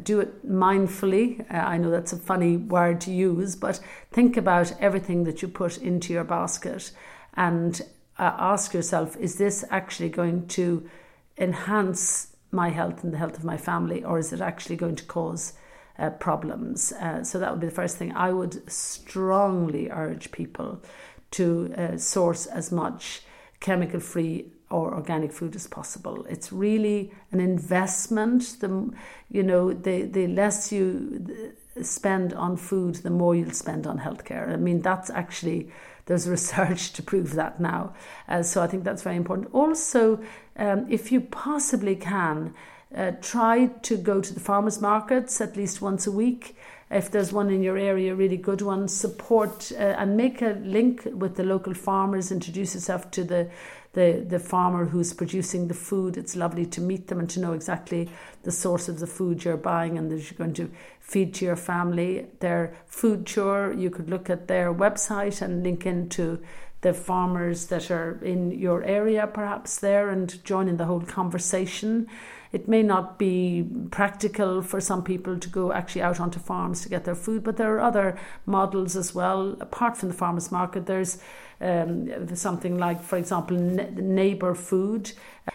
do 0.03 0.19
it 0.19 0.47
mindfully. 0.47 1.41
Uh, 1.51 1.57
I 1.57 1.77
know 1.77 1.89
that's 1.89 2.13
a 2.13 2.17
funny 2.17 2.57
word 2.57 2.99
to 3.01 3.11
use, 3.11 3.55
but 3.55 3.79
think 4.11 4.37
about 4.37 4.73
everything 4.79 5.23
that 5.23 5.41
you 5.41 5.47
put 5.47 5.77
into 5.77 6.13
your 6.13 6.23
basket 6.23 6.91
and 7.35 7.81
uh, 8.19 8.33
ask 8.37 8.73
yourself 8.73 9.15
is 9.17 9.35
this 9.35 9.63
actually 9.69 10.09
going 10.09 10.47
to 10.47 10.89
enhance 11.37 12.35
my 12.51 12.69
health 12.69 13.03
and 13.03 13.13
the 13.13 13.17
health 13.17 13.37
of 13.37 13.43
my 13.43 13.57
family, 13.57 14.03
or 14.03 14.17
is 14.17 14.33
it 14.33 14.41
actually 14.41 14.75
going 14.75 14.95
to 14.95 15.03
cause 15.05 15.53
uh, 15.99 16.09
problems? 16.11 16.91
Uh, 16.93 17.23
so 17.23 17.39
that 17.39 17.51
would 17.51 17.59
be 17.59 17.67
the 17.67 17.73
first 17.73 17.97
thing. 17.97 18.11
I 18.15 18.31
would 18.31 18.69
strongly 18.71 19.89
urge 19.89 20.31
people 20.31 20.81
to 21.31 21.73
uh, 21.77 21.97
source 21.97 22.45
as 22.45 22.71
much 22.71 23.21
chemical 23.59 23.99
free 23.99 24.51
or 24.69 24.93
organic 24.93 25.31
food 25.31 25.55
as 25.55 25.67
possible. 25.67 26.25
It's 26.29 26.51
really 26.51 27.11
an 27.31 27.39
investment. 27.39 28.57
The 28.59 28.91
you 29.29 29.43
know 29.43 29.73
the 29.73 30.03
the 30.03 30.27
less 30.27 30.71
you 30.71 31.53
spend 31.81 32.33
on 32.33 32.57
food, 32.57 32.95
the 32.95 33.09
more 33.09 33.35
you'll 33.35 33.51
spend 33.51 33.87
on 33.87 33.99
healthcare. 33.99 34.51
I 34.51 34.57
mean 34.57 34.81
that's 34.81 35.09
actually 35.09 35.71
there's 36.05 36.27
research 36.37 36.93
to 36.93 37.03
prove 37.03 37.33
that 37.33 37.59
now. 37.59 37.93
Uh, 38.27 38.43
so 38.43 38.61
I 38.61 38.67
think 38.67 38.83
that's 38.83 39.03
very 39.03 39.15
important. 39.15 39.49
Also, 39.53 40.19
um, 40.57 40.85
if 40.89 41.11
you 41.11 41.21
possibly 41.21 41.95
can. 41.95 42.53
Uh, 42.95 43.11
try 43.21 43.65
to 43.81 43.97
go 43.97 44.21
to 44.21 44.33
the 44.33 44.39
farmers 44.39 44.79
markets 44.79 45.41
at 45.41 45.57
least 45.57 45.81
once 45.81 46.07
a 46.07 46.11
week 46.11 46.55
if 46.89 47.11
there's 47.11 47.33
one 47.33 47.49
in 47.49 47.61
your 47.61 47.77
area, 47.77 48.13
a 48.13 48.15
really 48.15 48.37
good 48.37 48.61
one, 48.61 48.87
support 48.87 49.71
uh, 49.73 49.95
and 49.97 50.15
make 50.15 50.41
a 50.41 50.57
link 50.63 51.05
with 51.11 51.35
the 51.35 51.43
local 51.43 51.73
farmers, 51.73 52.31
introduce 52.31 52.75
yourself 52.75 53.11
to 53.11 53.23
the 53.25 53.49
the, 53.97 54.23
the 54.27 54.37
farmer 54.37 54.85
who's 54.85 55.11
producing 55.11 55.67
the 55.67 55.73
food. 55.73 56.17
It's 56.17 56.35
lovely 56.35 56.67
to 56.67 56.81
meet 56.81 57.07
them 57.07 57.17
and 57.17 57.27
to 57.31 57.39
know 57.39 57.53
exactly 57.53 58.07
the 58.43 58.51
source 58.51 58.87
of 58.87 58.99
the 58.99 59.07
food 59.07 59.43
you're 59.43 59.57
buying 59.57 59.97
and 59.97 60.11
that 60.11 60.21
you're 60.29 60.37
going 60.37 60.53
to 60.53 60.69
feed 60.99 61.33
to 61.33 61.45
your 61.45 61.55
family. 61.55 62.27
Their 62.39 62.75
FoodSure, 62.91 63.81
you 63.81 63.89
could 63.89 64.07
look 64.07 64.29
at 64.29 64.47
their 64.47 64.71
website 64.71 65.41
and 65.41 65.63
link 65.63 65.87
into 65.87 66.39
the 66.81 66.93
farmers 66.93 67.65
that 67.67 67.89
are 67.89 68.23
in 68.23 68.51
your 68.51 68.83
area, 68.83 69.25
perhaps 69.25 69.79
there, 69.79 70.09
and 70.09 70.43
join 70.45 70.67
in 70.67 70.77
the 70.77 70.85
whole 70.85 71.01
conversation. 71.01 72.05
It 72.51 72.67
may 72.67 72.83
not 72.83 73.17
be 73.17 73.67
practical 73.89 74.61
for 74.61 74.79
some 74.79 75.03
people 75.03 75.39
to 75.39 75.49
go 75.49 75.73
actually 75.73 76.03
out 76.03 76.19
onto 76.19 76.39
farms 76.39 76.83
to 76.83 76.89
get 76.89 77.03
their 77.03 77.15
food, 77.15 77.43
but 77.43 77.57
there 77.57 77.73
are 77.75 77.81
other 77.81 78.15
models 78.45 78.95
as 78.95 79.15
well. 79.15 79.57
Apart 79.59 79.97
from 79.97 80.09
the 80.09 80.15
farmers 80.15 80.51
market, 80.51 80.85
there's 80.85 81.17
um, 81.61 82.35
something 82.35 82.77
like, 82.77 83.01
for 83.01 83.17
example, 83.17 83.57
neighbor 83.57 84.53
food, 84.53 85.11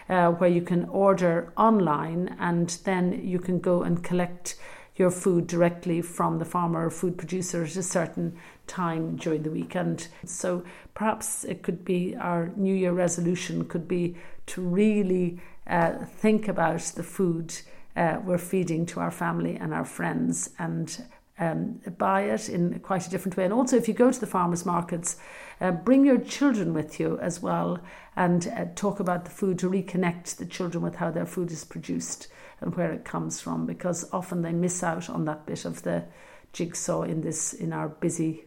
uh, 0.09 0.31
where 0.31 0.49
you 0.49 0.61
can 0.61 0.85
order 0.85 1.53
online 1.57 2.35
and 2.39 2.69
then 2.83 3.21
you 3.23 3.39
can 3.39 3.59
go 3.59 3.83
and 3.83 4.03
collect 4.03 4.55
your 4.95 5.09
food 5.09 5.47
directly 5.47 6.01
from 6.01 6.37
the 6.39 6.45
farmer 6.45 6.85
or 6.85 6.89
food 6.89 7.17
producer 7.17 7.63
at 7.63 7.75
a 7.75 7.83
certain 7.83 8.37
time 8.67 9.15
during 9.15 9.43
the 9.43 9.49
weekend. 9.49 10.07
So 10.25 10.63
perhaps 10.93 11.43
it 11.45 11.63
could 11.63 11.83
be 11.83 12.15
our 12.15 12.51
New 12.55 12.75
Year 12.75 12.91
resolution 12.91 13.65
could 13.65 13.87
be 13.87 14.15
to 14.47 14.61
really 14.61 15.39
uh, 15.65 16.05
think 16.05 16.47
about 16.47 16.81
the 16.95 17.03
food 17.03 17.55
uh, 17.95 18.19
we're 18.23 18.37
feeding 18.37 18.85
to 18.87 18.99
our 18.99 19.11
family 19.11 19.55
and 19.55 19.73
our 19.73 19.85
friends 19.85 20.49
and 20.59 21.03
um, 21.39 21.79
buy 21.97 22.23
it 22.23 22.49
in 22.49 22.79
quite 22.79 23.07
a 23.07 23.09
different 23.09 23.37
way. 23.37 23.43
And 23.43 23.53
also, 23.53 23.75
if 23.75 23.87
you 23.87 23.93
go 23.93 24.11
to 24.11 24.19
the 24.19 24.27
farmers 24.27 24.65
markets, 24.65 25.17
uh, 25.63 25.71
bring 25.71 26.05
your 26.05 26.19
children 26.19 26.73
with 26.73 26.99
you 26.99 27.17
as 27.19 27.41
well 27.41 27.79
and 28.17 28.47
uh, 28.49 28.65
talk 28.75 28.99
about 28.99 29.23
the 29.23 29.31
food 29.31 29.57
to 29.57 29.69
reconnect 29.69 30.35
the 30.35 30.45
children 30.45 30.83
with 30.83 30.95
how 30.95 31.09
their 31.09 31.25
food 31.25 31.49
is 31.51 31.63
produced 31.63 32.27
and 32.59 32.75
where 32.75 32.91
it 32.91 33.05
comes 33.05 33.39
from, 33.41 33.65
because 33.65 34.07
often 34.11 34.41
they 34.41 34.51
miss 34.51 34.83
out 34.83 35.09
on 35.09 35.25
that 35.25 35.45
bit 35.45 35.65
of 35.65 35.81
the 35.83 36.03
jigsaw 36.51 37.01
in 37.03 37.21
this 37.21 37.53
in 37.53 37.73
our 37.73 37.87
busy 37.89 38.43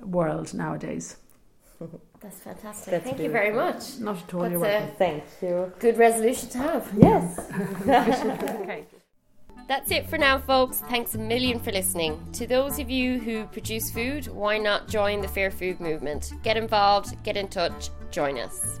world 0.00 0.52
nowadays. 0.52 1.16
That's 2.20 2.40
fantastic. 2.40 2.90
That's 2.90 3.04
Thank 3.04 3.20
you 3.20 3.30
very 3.30 3.52
much. 3.52 3.98
Not 4.00 4.16
at 4.16 4.34
all. 4.34 4.40
That's 4.40 4.52
you're 4.52 4.60
welcome. 4.60 4.96
Thank 4.96 5.24
you. 5.40 5.72
Good 5.78 5.98
resolution 5.98 6.48
to 6.50 6.58
have. 6.58 6.90
Yes. 6.96 7.38
okay. 7.82 8.84
That's 9.68 9.90
it 9.90 10.08
for 10.08 10.16
now, 10.16 10.38
folks. 10.38 10.78
Thanks 10.88 11.14
a 11.14 11.18
million 11.18 11.60
for 11.60 11.70
listening. 11.70 12.18
To 12.32 12.46
those 12.46 12.78
of 12.78 12.88
you 12.88 13.20
who 13.20 13.44
produce 13.44 13.90
food, 13.90 14.26
why 14.28 14.56
not 14.56 14.88
join 14.88 15.20
the 15.20 15.28
Fair 15.28 15.50
Food 15.50 15.78
movement? 15.78 16.32
Get 16.42 16.56
involved, 16.56 17.22
get 17.22 17.36
in 17.36 17.48
touch, 17.48 17.90
join 18.10 18.38
us. 18.38 18.80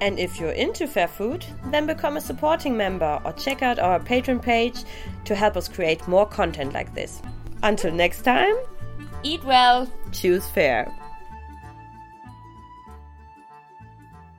And 0.00 0.18
if 0.18 0.40
you're 0.40 0.50
into 0.50 0.88
fair 0.88 1.06
food, 1.06 1.46
then 1.66 1.86
become 1.86 2.16
a 2.16 2.20
supporting 2.20 2.76
member 2.76 3.20
or 3.24 3.32
check 3.34 3.62
out 3.62 3.78
our 3.78 4.00
Patreon 4.00 4.42
page 4.42 4.82
to 5.24 5.36
help 5.36 5.56
us 5.56 5.68
create 5.68 6.06
more 6.08 6.26
content 6.26 6.74
like 6.74 6.92
this. 6.94 7.22
Until 7.62 7.92
next 7.92 8.22
time, 8.22 8.56
eat 9.22 9.44
well, 9.44 9.90
choose 10.10 10.46
fair. 10.48 10.92